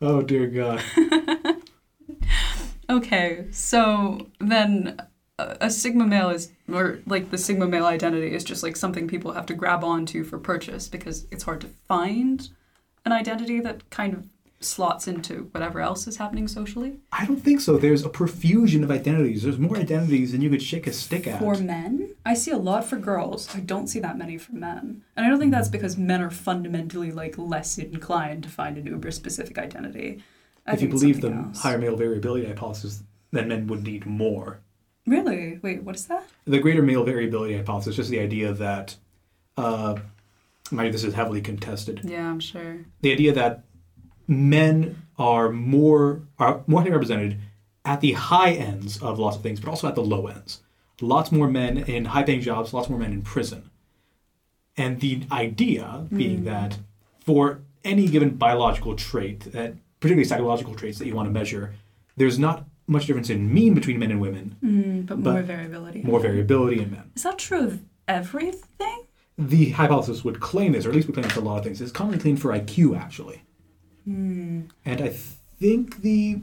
Oh 0.00 0.22
dear 0.22 0.46
God. 0.46 0.82
Okay, 2.88 3.46
so 3.50 4.26
then 4.40 4.98
a, 5.60 5.66
a 5.66 5.70
sigma 5.70 6.06
male 6.06 6.30
is, 6.30 6.50
or 6.72 7.00
like 7.06 7.30
the 7.30 7.38
sigma 7.38 7.66
male 7.66 7.86
identity 7.86 8.34
is 8.34 8.44
just 8.44 8.62
like 8.62 8.76
something 8.76 9.08
people 9.08 9.32
have 9.32 9.46
to 9.46 9.54
grab 9.54 9.84
onto 9.84 10.24
for 10.24 10.38
purchase 10.38 10.88
because 10.88 11.26
it's 11.30 11.44
hard 11.44 11.60
to 11.62 11.68
find 11.88 12.50
an 13.04 13.12
identity 13.12 13.60
that 13.60 13.88
kind 13.90 14.14
of 14.14 14.28
slots 14.64 15.08
into 15.08 15.48
whatever 15.52 15.80
else 15.80 16.06
is 16.06 16.16
happening 16.16 16.46
socially. 16.48 16.98
I 17.10 17.26
don't 17.26 17.42
think 17.42 17.60
so. 17.60 17.76
There's 17.76 18.04
a 18.04 18.08
profusion 18.08 18.84
of 18.84 18.90
identities. 18.90 19.42
There's 19.42 19.58
more 19.58 19.76
identities 19.76 20.32
than 20.32 20.40
you 20.40 20.50
could 20.50 20.62
shake 20.62 20.86
a 20.86 20.92
stick 20.92 21.26
at. 21.26 21.38
For 21.38 21.56
men, 21.56 22.14
I 22.24 22.34
see 22.34 22.50
a 22.50 22.56
lot 22.56 22.84
for 22.84 22.96
girls. 22.96 23.54
I 23.54 23.60
don't 23.60 23.88
see 23.88 24.00
that 24.00 24.18
many 24.18 24.38
for 24.38 24.52
men. 24.52 25.02
And 25.16 25.26
I 25.26 25.28
don't 25.28 25.38
think 25.38 25.52
that's 25.52 25.68
because 25.68 25.96
men 25.96 26.22
are 26.22 26.30
fundamentally 26.30 27.10
like 27.10 27.36
less 27.38 27.78
inclined 27.78 28.44
to 28.44 28.48
find 28.48 28.78
an 28.78 28.86
uber 28.86 29.10
specific 29.10 29.58
identity. 29.58 30.22
I 30.66 30.74
if 30.74 30.82
you 30.82 30.88
believe 30.88 31.20
the 31.20 31.32
else. 31.32 31.60
higher 31.60 31.78
male 31.78 31.96
variability 31.96 32.46
hypothesis, 32.46 33.02
then 33.32 33.48
men 33.48 33.66
would 33.66 33.82
need 33.82 34.06
more. 34.06 34.60
Really? 35.06 35.58
Wait, 35.62 35.82
what 35.82 35.96
is 35.96 36.06
that? 36.06 36.24
The 36.44 36.60
greater 36.60 36.82
male 36.82 37.04
variability 37.04 37.56
hypothesis 37.56 37.92
is 37.92 37.96
just 37.96 38.10
the 38.10 38.20
idea 38.20 38.52
that, 38.52 38.96
uh, 39.56 39.96
mind 40.70 40.94
this 40.94 41.04
is 41.04 41.14
heavily 41.14 41.40
contested. 41.40 42.00
Yeah, 42.04 42.28
I'm 42.28 42.40
sure. 42.40 42.84
The 43.00 43.12
idea 43.12 43.32
that 43.32 43.64
men 44.28 45.02
are 45.18 45.50
more 45.50 46.22
are 46.38 46.62
more 46.66 46.80
heavily 46.80 46.92
represented 46.92 47.38
at 47.84 48.00
the 48.00 48.12
high 48.12 48.52
ends 48.52 49.02
of 49.02 49.18
lots 49.18 49.36
of 49.36 49.42
things, 49.42 49.60
but 49.60 49.68
also 49.68 49.88
at 49.88 49.94
the 49.94 50.04
low 50.04 50.28
ends. 50.28 50.62
Lots 51.00 51.32
more 51.32 51.48
men 51.48 51.78
in 51.78 52.04
high-paying 52.04 52.42
jobs, 52.42 52.72
lots 52.72 52.88
more 52.88 52.98
men 52.98 53.12
in 53.12 53.22
prison. 53.22 53.70
And 54.76 55.00
the 55.00 55.22
idea 55.32 56.06
being 56.12 56.44
that 56.44 56.78
for 57.18 57.62
any 57.84 58.06
given 58.06 58.36
biological 58.36 58.94
trait, 58.94 59.40
that 59.52 59.74
particularly 59.98 60.28
psychological 60.28 60.74
traits 60.74 60.98
that 60.98 61.06
you 61.06 61.14
want 61.16 61.26
to 61.26 61.32
measure, 61.32 61.74
there's 62.16 62.38
not 62.38 62.64
much 62.86 63.06
difference 63.06 63.30
in 63.30 63.52
mean 63.52 63.74
between 63.74 63.98
men 63.98 64.10
and 64.10 64.20
women, 64.20 64.56
Mm, 64.62 65.06
but 65.06 65.18
more 65.18 65.42
variability. 65.42 66.02
more 66.02 66.20
variability 66.20 66.80
in 66.82 66.90
men. 66.90 67.10
Is 67.16 67.22
that 67.22 67.38
true 67.38 67.60
of 67.64 67.80
everything? 68.08 69.06
The 69.38 69.70
hypothesis 69.70 70.24
would 70.24 70.40
claim 70.40 70.72
this, 70.72 70.84
or 70.84 70.90
at 70.90 70.94
least 70.94 71.06
would 71.08 71.14
claim 71.14 71.26
it 71.26 71.32
for 71.32 71.40
a 71.40 71.44
lot 71.44 71.58
of 71.58 71.64
things. 71.64 71.80
It's 71.80 71.92
commonly 71.92 72.18
claimed 72.18 72.40
for 72.40 72.50
IQ, 72.52 72.98
actually. 72.98 73.42
Hmm. 74.04 74.62
And 74.84 75.00
I 75.00 75.08
think 75.08 76.02
the 76.02 76.42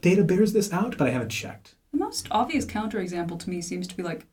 data 0.00 0.24
bears 0.24 0.52
this 0.52 0.72
out, 0.72 0.96
but 0.96 1.06
I 1.08 1.10
haven't 1.10 1.28
checked. 1.30 1.74
The 1.92 1.98
most 1.98 2.28
obvious 2.30 2.64
counterexample 2.64 3.38
to 3.40 3.50
me 3.50 3.60
seems 3.60 3.86
to 3.88 3.96
be 3.96 4.02
like 4.02 4.26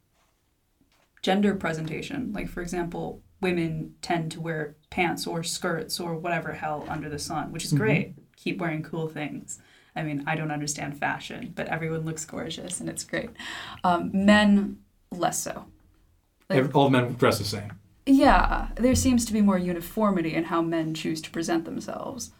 gender 1.21 1.53
presentation. 1.55 2.31
Like, 2.31 2.47
for 2.47 2.61
example, 2.61 3.21
women 3.41 3.95
tend 4.01 4.31
to 4.33 4.41
wear 4.41 4.75
pants 4.89 5.27
or 5.27 5.43
skirts 5.43 5.99
or 5.99 6.15
whatever 6.15 6.53
hell 6.53 6.85
under 6.87 7.09
the 7.09 7.19
sun, 7.19 7.51
which 7.51 7.65
is 7.65 7.73
Mhm. 7.73 7.77
great. 7.77 8.13
Keep 8.37 8.59
wearing 8.59 8.83
cool 8.83 9.09
things. 9.09 9.59
I 9.99 10.03
mean, 10.03 10.23
I 10.25 10.35
don't 10.35 10.51
understand 10.51 10.97
fashion, 10.97 11.53
but 11.55 11.67
everyone 11.67 12.05
looks 12.05 12.23
gorgeous 12.25 12.79
and 12.79 12.89
it's 12.89 13.03
great. 13.03 13.29
Um, 13.83 14.11
men, 14.13 14.77
less 15.11 15.39
so. 15.39 15.65
Like- 16.49 16.73
All 16.75 16.89
men 16.89 17.13
dress 17.13 17.37
the 17.37 17.43
same. 17.45 17.73
Yeah, 18.05 18.69
there 18.75 18.95
seems 18.95 19.25
to 19.25 19.33
be 19.33 19.41
more 19.41 19.57
uniformity 19.59 20.33
in 20.33 20.45
how 20.45 20.61
men 20.61 20.93
choose 20.95 21.21
to 21.21 21.29
present 21.29 21.65
themselves. 21.65 22.31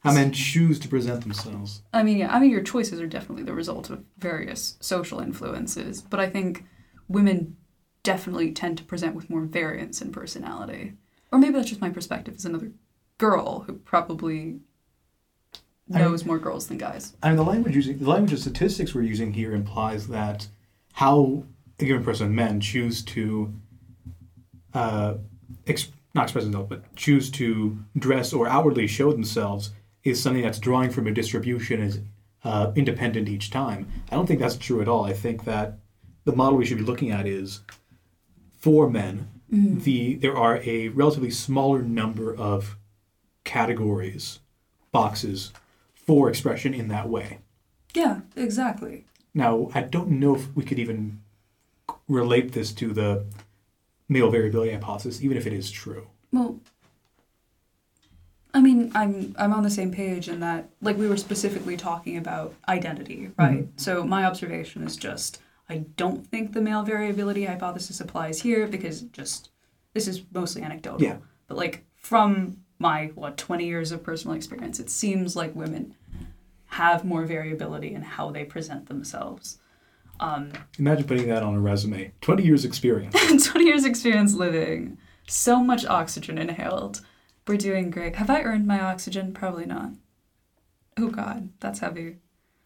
How 0.00 0.12
men 0.12 0.32
choose 0.32 0.78
to 0.80 0.88
present 0.88 1.22
themselves. 1.22 1.82
I 1.92 2.02
mean, 2.02 2.18
yeah, 2.18 2.32
I 2.32 2.38
mean, 2.38 2.50
your 2.50 2.62
choices 2.62 3.00
are 3.00 3.06
definitely 3.06 3.42
the 3.44 3.54
result 3.54 3.88
of 3.88 4.04
various 4.18 4.76
social 4.80 5.18
influences, 5.18 6.02
but 6.02 6.20
I 6.20 6.28
think 6.28 6.66
women 7.08 7.56
definitely 8.02 8.52
tend 8.52 8.76
to 8.78 8.84
present 8.84 9.14
with 9.16 9.30
more 9.30 9.40
variance 9.46 10.02
in 10.02 10.12
personality. 10.12 10.92
Or 11.32 11.38
maybe 11.38 11.54
that's 11.54 11.70
just 11.70 11.80
my 11.80 11.88
perspective 11.90 12.34
as 12.36 12.44
another 12.44 12.70
girl 13.16 13.60
who 13.60 13.72
probably 13.72 14.60
I- 15.92 15.98
knows 16.00 16.24
more 16.24 16.38
girls 16.38 16.66
than 16.66 16.78
guys. 16.78 17.14
I 17.22 17.28
mean, 17.28 17.36
the 17.36 17.44
language 17.44 17.74
using 17.74 17.98
the 17.98 18.08
language 18.08 18.32
of 18.32 18.38
statistics 18.38 18.94
we're 18.94 19.02
using 19.02 19.32
here 19.32 19.54
implies 19.54 20.08
that 20.08 20.48
how 20.94 21.44
a 21.78 21.84
given 21.84 22.04
person, 22.04 22.34
men, 22.34 22.60
choose 22.60 23.02
to 23.02 23.52
uh, 24.72 25.14
ex- 25.66 25.90
not 26.14 26.24
express 26.24 26.44
themselves, 26.44 26.68
but 26.68 26.94
choose 26.96 27.30
to 27.32 27.78
dress 27.98 28.32
or 28.32 28.46
outwardly 28.48 28.86
show 28.86 29.12
themselves 29.12 29.70
is 30.04 30.22
something 30.22 30.42
that's 30.42 30.58
drawing 30.58 30.90
from 30.90 31.06
a 31.06 31.10
distribution 31.10 31.80
is 31.82 32.00
uh, 32.44 32.72
independent 32.76 33.28
each 33.28 33.50
time. 33.50 33.88
I 34.10 34.14
don't 34.14 34.26
think 34.26 34.40
that's 34.40 34.56
true 34.56 34.80
at 34.80 34.88
all. 34.88 35.04
I 35.04 35.12
think 35.12 35.44
that 35.44 35.78
the 36.24 36.34
model 36.36 36.58
we 36.58 36.64
should 36.66 36.78
be 36.78 36.84
looking 36.84 37.10
at 37.10 37.26
is 37.26 37.60
for 38.58 38.88
men. 38.88 39.28
The 39.50 40.16
there 40.16 40.36
are 40.36 40.58
a 40.64 40.88
relatively 40.88 41.30
smaller 41.30 41.80
number 41.80 42.34
of 42.34 42.76
categories, 43.44 44.40
boxes 44.90 45.52
for 46.06 46.28
expression 46.28 46.74
in 46.74 46.88
that 46.88 47.08
way. 47.08 47.38
Yeah, 47.94 48.20
exactly. 48.36 49.04
Now, 49.34 49.70
I 49.74 49.82
don't 49.82 50.10
know 50.10 50.36
if 50.36 50.54
we 50.54 50.64
could 50.64 50.78
even 50.78 51.20
relate 52.08 52.52
this 52.52 52.72
to 52.72 52.92
the 52.92 53.24
male 54.08 54.30
variability 54.30 54.72
hypothesis, 54.72 55.22
even 55.22 55.36
if 55.36 55.46
it 55.46 55.52
is 55.52 55.70
true. 55.70 56.08
Well, 56.32 56.60
I 58.52 58.60
mean, 58.60 58.92
I'm 58.94 59.34
I'm 59.38 59.52
on 59.52 59.62
the 59.62 59.70
same 59.70 59.90
page 59.90 60.28
in 60.28 60.40
that, 60.40 60.68
like, 60.80 60.96
we 60.96 61.08
were 61.08 61.16
specifically 61.16 61.76
talking 61.76 62.16
about 62.16 62.54
identity, 62.68 63.28
mm-hmm. 63.28 63.42
right? 63.42 63.68
So 63.76 64.04
my 64.04 64.24
observation 64.24 64.82
is 64.84 64.96
just 64.96 65.40
I 65.68 65.78
don't 65.96 66.26
think 66.26 66.52
the 66.52 66.60
male 66.60 66.82
variability 66.82 67.44
hypothesis 67.44 68.00
applies 68.00 68.42
here 68.42 68.66
because 68.66 69.02
just 69.02 69.50
this 69.94 70.06
is 70.06 70.22
mostly 70.32 70.62
anecdotal. 70.62 71.02
Yeah. 71.02 71.16
But 71.48 71.56
like 71.56 71.84
from 71.96 72.58
my 72.84 73.10
what 73.14 73.38
20 73.38 73.64
years 73.64 73.92
of 73.92 74.02
personal 74.02 74.36
experience, 74.36 74.78
it 74.78 74.90
seems 74.90 75.34
like 75.34 75.56
women 75.56 75.94
have 76.66 77.02
more 77.02 77.24
variability 77.24 77.94
in 77.94 78.02
how 78.02 78.30
they 78.30 78.44
present 78.44 78.86
themselves. 78.88 79.58
Um, 80.20 80.52
Imagine 80.78 81.06
putting 81.06 81.28
that 81.28 81.42
on 81.42 81.54
a 81.54 81.60
resume. 81.60 82.12
20 82.20 82.44
years 82.44 82.64
experience. 82.64 83.16
20 83.46 83.64
years 83.64 83.86
experience 83.86 84.34
living 84.34 84.98
So 85.26 85.64
much 85.64 85.86
oxygen 85.86 86.36
inhaled. 86.36 87.00
We're 87.48 87.56
doing 87.56 87.90
great. 87.90 88.16
Have 88.16 88.28
I 88.28 88.42
earned 88.42 88.66
my 88.66 88.80
oxygen? 88.80 89.32
Probably 89.32 89.64
not. 89.64 89.92
Oh 90.98 91.08
God, 91.08 91.48
that's 91.60 91.80
heavy. 91.80 92.18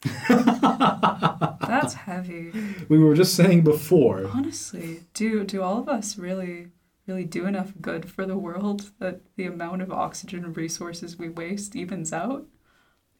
that's 0.28 1.94
heavy. 1.94 2.52
We 2.88 2.98
were 2.98 3.14
just 3.14 3.34
saying 3.34 3.62
before. 3.62 4.28
Honestly, 4.34 5.04
do 5.14 5.44
do 5.44 5.62
all 5.62 5.78
of 5.78 5.88
us 5.88 6.18
really 6.18 6.68
really 7.08 7.24
do 7.24 7.46
enough 7.46 7.72
good 7.80 8.08
for 8.08 8.26
the 8.26 8.36
world 8.36 8.90
that 8.98 9.20
the 9.36 9.46
amount 9.46 9.80
of 9.82 9.90
oxygen 9.90 10.52
resources 10.52 11.18
we 11.18 11.28
waste 11.28 11.74
evens 11.74 12.12
out? 12.12 12.46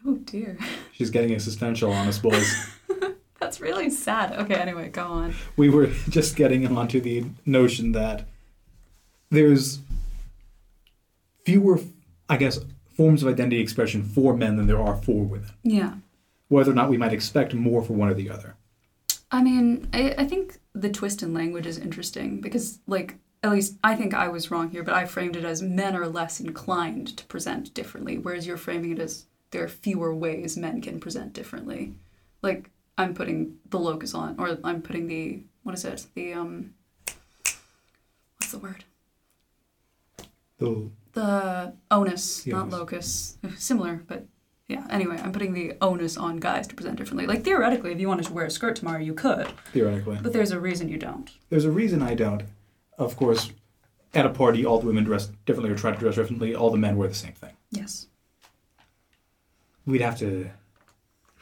Oh 0.07 0.16
dear. 0.16 0.59
She's 0.93 1.11
getting 1.11 1.34
existential 1.34 1.91
on 1.93 2.07
us, 2.07 2.18
boys. 2.18 2.70
That's 3.41 3.61
really 3.61 3.89
sad. 3.89 4.32
Okay, 4.32 4.55
anyway, 4.55 4.91
go 4.91 5.05
on. 5.05 5.34
we 5.57 5.70
were 5.70 5.86
just 6.09 6.36
getting 6.36 6.66
onto 6.76 7.01
the 7.01 7.24
notion 7.47 7.93
that 7.93 8.26
there's 9.30 9.78
fewer, 11.45 11.80
I 12.28 12.36
guess, 12.36 12.59
forms 12.95 13.22
of 13.22 13.28
identity 13.28 13.61
expression 13.61 14.03
for 14.03 14.36
men 14.36 14.57
than 14.57 14.66
there 14.66 14.80
are 14.80 14.97
for 14.97 15.24
women. 15.24 15.51
Yeah. 15.62 15.95
Whether 16.49 16.72
or 16.72 16.74
not 16.74 16.91
we 16.91 16.99
might 16.99 17.12
expect 17.12 17.55
more 17.55 17.82
for 17.82 17.95
one 17.95 18.09
or 18.09 18.14
the 18.14 18.28
other. 18.28 18.57
I 19.30 19.43
mean, 19.43 19.89
I, 19.93 20.14
I 20.18 20.26
think 20.26 20.59
the 20.74 20.91
twist 20.91 21.22
in 21.22 21.32
language 21.32 21.66
is 21.66 21.78
interesting 21.78 22.41
because, 22.41 22.80
like, 22.86 23.18
at 23.43 23.51
least 23.53 23.76
I 23.84 23.95
think 23.95 24.14
I 24.14 24.28
was 24.28 24.51
wrong 24.51 24.70
here, 24.70 24.82
but 24.82 24.95
I 24.95 25.05
framed 25.07 25.36
it 25.36 25.45
as 25.45 25.62
men 25.62 25.95
are 25.97 26.09
less 26.09 26.41
inclined 26.41 27.16
to 27.16 27.24
present 27.26 27.72
differently, 27.74 28.18
whereas 28.18 28.47
you're 28.47 28.57
framing 28.57 28.93
it 28.93 28.99
as 28.99 29.26
there 29.51 29.62
are 29.64 29.68
fewer 29.68 30.14
ways 30.14 30.57
men 30.57 30.80
can 30.80 30.99
present 31.01 31.32
differently. 31.32 31.95
Like, 32.43 32.70
I'm 32.97 33.14
putting 33.14 33.57
the 33.70 33.78
locus 33.78 34.12
on, 34.14 34.34
or 34.39 34.59
I'm 34.64 34.82
putting 34.82 35.07
the, 35.07 35.43
what 35.62 35.74
is 35.74 35.84
it? 35.84 36.07
The, 36.14 36.32
um, 36.34 36.74
what's 38.39 38.51
the 38.53 38.59
word? 38.59 38.84
The 40.59 40.91
The 41.12 41.74
onus, 41.91 42.43
The 42.43 42.51
not 42.53 42.62
onus. 42.62 42.72
locus. 42.72 43.39
Similar, 43.57 44.03
but 44.07 44.26
yeah. 44.68 44.84
Anyway, 44.91 45.18
I'm 45.22 45.32
putting 45.32 45.55
the 45.55 45.74
onus 45.80 46.16
on 46.16 46.39
guys 46.39 46.66
to 46.66 46.74
present 46.74 46.97
differently. 46.97 47.26
Like, 47.26 47.45
theoretically, 47.45 47.93
if 47.93 48.01
you 48.01 48.09
wanted 48.09 48.26
to 48.26 48.32
wear 48.32 48.45
a 48.47 48.51
skirt 48.51 48.76
tomorrow, 48.76 48.99
you 49.01 49.14
could, 49.14 49.47
theoretically. 49.72 50.18
but 50.22 50.32
there's 50.32 50.51
a 50.51 50.61
reason 50.61 50.89
you 50.89 50.99
don't. 50.99 51.30
There's 51.49 51.64
a 51.64 51.70
reason 51.70 52.03
I 52.03 52.14
don't. 52.14 52.43
Of 52.99 53.16
course, 53.16 53.53
at 54.14 54.26
a 54.26 54.30
party, 54.30 54.66
all 54.66 54.80
the 54.80 54.86
women 54.86 55.05
dress 55.05 55.30
differently 55.46 55.70
or 55.70 55.76
try 55.76 55.92
to 55.92 55.99
dress 55.99 56.16
differently. 56.16 56.55
All 56.55 56.70
the 56.70 56.78
men 56.78 56.96
wear 56.96 57.09
the 57.09 57.14
same 57.14 57.32
thing. 57.32 57.53
Yes. 57.70 58.07
We'd 59.86 60.01
have 60.01 60.18
to 60.18 60.51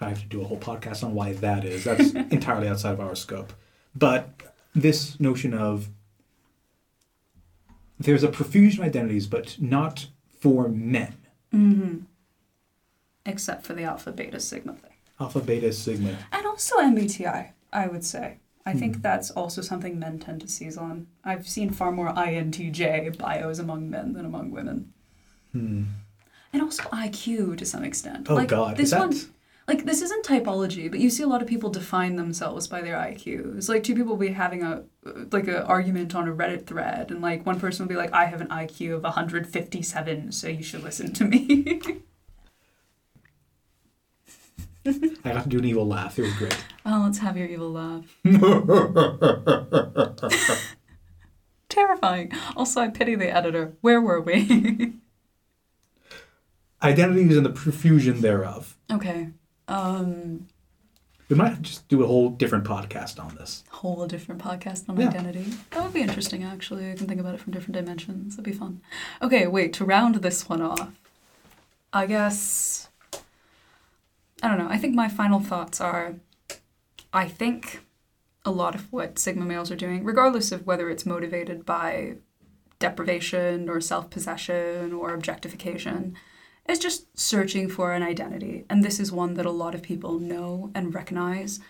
I 0.00 0.11
have 0.11 0.20
to 0.20 0.26
do 0.26 0.42
a 0.42 0.44
whole 0.44 0.59
podcast 0.59 1.02
on 1.02 1.14
why 1.14 1.32
that 1.34 1.64
is. 1.64 1.84
That's 1.84 2.11
entirely 2.30 2.68
outside 2.68 2.92
of 2.92 3.00
our 3.00 3.14
scope. 3.14 3.52
But 3.94 4.42
this 4.74 5.18
notion 5.18 5.54
of 5.54 5.88
there's 7.98 8.22
a 8.22 8.28
profusion 8.28 8.82
of 8.82 8.88
identities, 8.88 9.26
but 9.26 9.57
not 9.59 10.09
for 10.38 10.68
men. 10.68 11.16
Mm-hmm. 11.54 11.98
Except 13.24 13.64
for 13.64 13.72
the 13.72 13.84
alpha, 13.84 14.12
beta, 14.12 14.38
sigma 14.38 14.74
thing. 14.74 14.92
Alpha, 15.18 15.40
beta, 15.40 15.72
sigma. 15.72 16.18
And 16.30 16.46
also 16.46 16.76
MBTI, 16.76 17.52
I 17.72 17.86
would 17.86 18.04
say. 18.04 18.36
I 18.66 18.72
Hmm. 18.72 18.78
think 18.78 19.02
that's 19.02 19.30
also 19.30 19.62
something 19.62 19.98
men 19.98 20.18
tend 20.18 20.40
to 20.42 20.48
seize 20.48 20.76
on. 20.76 21.06
I've 21.24 21.46
seen 21.48 21.70
far 21.70 21.92
more 21.92 22.08
INTJ 22.12 23.16
bios 23.16 23.58
among 23.60 23.88
men 23.88 24.12
than 24.12 24.26
among 24.26 24.50
women. 24.50 24.92
Hmm. 25.52 25.84
And 26.52 26.62
also 26.62 26.82
IQ 26.92 27.56
to 27.58 27.64
some 27.64 27.84
extent. 27.84 28.26
Oh 28.28 28.34
like, 28.34 28.48
God, 28.48 28.76
This 28.76 28.86
is 28.86 28.90
that? 28.90 29.00
one, 29.00 29.14
like 29.68 29.84
this 29.84 30.00
isn't 30.02 30.24
typology, 30.24 30.90
but 30.90 31.00
you 31.00 31.10
see 31.10 31.22
a 31.22 31.26
lot 31.26 31.42
of 31.42 31.48
people 31.48 31.70
define 31.70 32.16
themselves 32.16 32.66
by 32.68 32.80
their 32.82 32.96
IQ. 32.96 33.56
It's 33.56 33.68
like 33.68 33.82
two 33.84 33.94
people 33.94 34.10
will 34.10 34.16
be 34.28 34.28
having 34.28 34.62
a 34.62 34.82
like 35.32 35.48
an 35.48 35.56
argument 35.56 36.14
on 36.14 36.28
a 36.28 36.32
Reddit 36.34 36.66
thread, 36.66 37.10
and 37.10 37.20
like 37.22 37.44
one 37.46 37.58
person 37.60 37.84
will 37.84 37.90
be 37.90 37.96
like, 37.96 38.12
"I 38.12 38.24
have 38.26 38.40
an 38.40 38.48
IQ 38.48 38.94
of 38.96 39.02
157, 39.04 40.32
so 40.32 40.48
you 40.48 40.62
should 40.62 40.82
listen 40.82 41.12
to 41.14 41.24
me." 41.24 41.80
I 45.24 45.32
got 45.32 45.43
to 45.45 45.49
do 45.49 45.59
an 45.59 45.64
evil 45.64 45.87
laugh. 45.87 46.18
It 46.18 46.22
was 46.22 46.34
great. 46.34 46.57
oh, 46.84 47.03
let's 47.05 47.18
have 47.18 47.37
your 47.37 47.47
evil 47.49 47.72
laugh. 47.72 48.05
Terrifying. 51.68 52.32
Also, 52.57 52.80
I 52.80 52.89
pity 52.89 53.14
the 53.16 53.34
editor. 53.34 53.72
Where 53.80 54.01
were 54.01 54.20
we? 54.20 54.95
Identities 56.82 57.37
and 57.37 57.45
the 57.47 57.51
profusion 57.51 58.20
thereof. 58.20 58.76
okay. 58.93 59.28
Um, 59.68 60.47
We 61.28 61.34
might 61.34 61.61
just 61.62 61.89
do 61.89 62.05
a 62.05 62.07
whole 62.07 62.30
different 62.30 62.64
podcast 62.64 63.18
on 63.22 63.34
this. 63.34 63.64
whole 63.70 64.07
different 64.07 64.41
podcast 64.41 64.89
on 64.89 64.97
Yeah. 65.01 65.09
identity. 65.09 65.53
That 65.70 65.82
would 65.82 65.93
be 65.95 66.03
interesting, 66.03 66.45
actually. 66.45 66.89
I 66.91 66.95
can 66.95 67.09
think 67.09 67.18
about 67.20 67.34
it 67.34 67.41
from 67.41 67.53
different 67.53 67.74
dimensions. 67.74 68.37
That'd 68.37 68.45
be 68.53 68.57
fun. 68.57 68.80
Okay, 69.20 69.49
wait, 69.49 69.72
to 69.74 69.84
round 69.84 70.14
this 70.16 70.49
one 70.49 70.62
off, 70.62 70.93
I 71.93 72.07
guess. 72.07 72.86
I 74.43 74.49
don't 74.49 74.59
know. 74.59 74.68
I 74.68 74.78
think 74.78 74.95
my 74.95 75.09
final 75.09 75.41
thoughts 75.41 75.80
are 75.80 76.16
I 77.12 77.28
think 77.28 77.80
a 78.45 78.51
lot 78.51 78.74
of 78.74 78.93
what 78.93 79.18
Sigma 79.18 79.45
males 79.45 79.70
are 79.70 79.76
doing, 79.76 80.05
regardless 80.05 80.53
of 80.53 80.66
whether 80.66 80.91
it's 80.91 81.07
motivated 81.07 81.64
by 81.64 82.16
deprivation 82.78 83.68
or 83.68 83.80
self 83.80 84.11
possession 84.11 84.93
or 84.93 85.14
objectification, 85.14 86.14
is 86.68 86.78
just 86.78 87.18
searching 87.18 87.68
for 87.68 87.93
an 87.93 88.03
identity. 88.03 88.64
And 88.68 88.84
this 88.84 89.01
is 89.01 89.11
one 89.11 89.34
that 89.34 89.47
a 89.47 89.51
lot 89.51 89.74
of 89.74 89.82
people 89.82 90.18
know 90.18 90.70
and 90.74 90.95
recognize. 90.95 91.61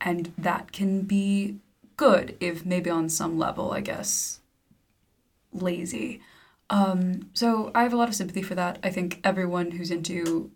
And 0.00 0.32
that 0.36 0.72
can 0.72 1.02
be 1.02 1.58
good 1.96 2.36
if 2.40 2.64
maybe 2.64 2.90
on 2.90 3.08
some 3.08 3.38
level, 3.38 3.72
I 3.72 3.80
guess, 3.80 4.40
lazy. 5.52 6.20
Um, 6.68 7.30
so 7.34 7.70
I 7.74 7.82
have 7.82 7.92
a 7.92 7.96
lot 7.96 8.08
of 8.08 8.14
sympathy 8.14 8.42
for 8.42 8.54
that. 8.54 8.78
I 8.82 8.90
think 8.90 9.20
everyone 9.24 9.72
who's 9.72 9.90
into 9.90 10.50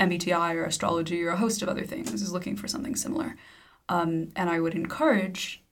MBTI 0.00 0.54
or 0.54 0.64
astrology 0.64 1.22
or 1.22 1.30
a 1.30 1.36
host 1.36 1.62
of 1.62 1.68
other 1.68 1.84
things 1.84 2.12
is 2.14 2.32
looking 2.32 2.56
for 2.56 2.66
something 2.66 2.96
similar. 2.96 3.36
Um, 3.88 4.28
and 4.34 4.48
I 4.48 4.60
would 4.60 4.74
encourage 4.74 5.62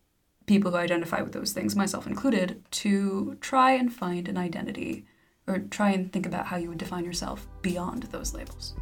people 0.46 0.70
who 0.70 0.76
identify 0.76 1.22
with 1.22 1.32
those 1.32 1.52
things, 1.52 1.74
myself 1.74 2.06
included, 2.06 2.62
to 2.70 3.36
try 3.40 3.72
and 3.72 3.92
find 3.92 4.28
an 4.28 4.36
identity 4.36 5.06
or 5.46 5.60
try 5.70 5.90
and 5.90 6.12
think 6.12 6.26
about 6.26 6.46
how 6.46 6.56
you 6.56 6.68
would 6.68 6.78
define 6.78 7.04
yourself 7.04 7.46
beyond 7.62 8.04
those 8.04 8.34
labels. 8.34 8.74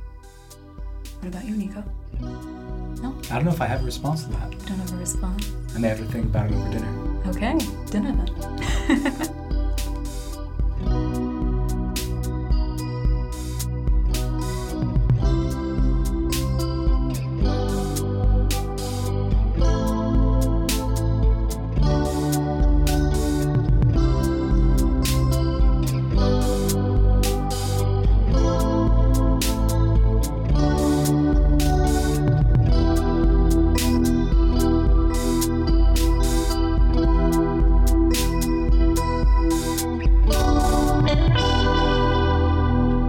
What 1.20 1.28
about 1.28 1.44
you, 1.44 1.56
Nico? 1.56 1.84
No? 2.20 3.16
I 3.30 3.36
don't 3.36 3.44
know 3.44 3.52
if 3.52 3.60
I 3.60 3.66
have 3.66 3.82
a 3.82 3.84
response 3.84 4.24
to 4.24 4.30
that. 4.30 4.50
Don't 4.66 4.78
have 4.78 4.92
a 4.92 4.96
response. 4.96 5.52
I 5.74 5.78
may 5.78 5.88
have 5.88 5.98
to 5.98 6.04
think 6.06 6.24
about 6.24 6.50
it 6.50 6.54
over 6.54 6.70
dinner. 6.70 7.22
Okay, 7.28 7.58
dinner 7.90 8.12
then. 8.12 9.42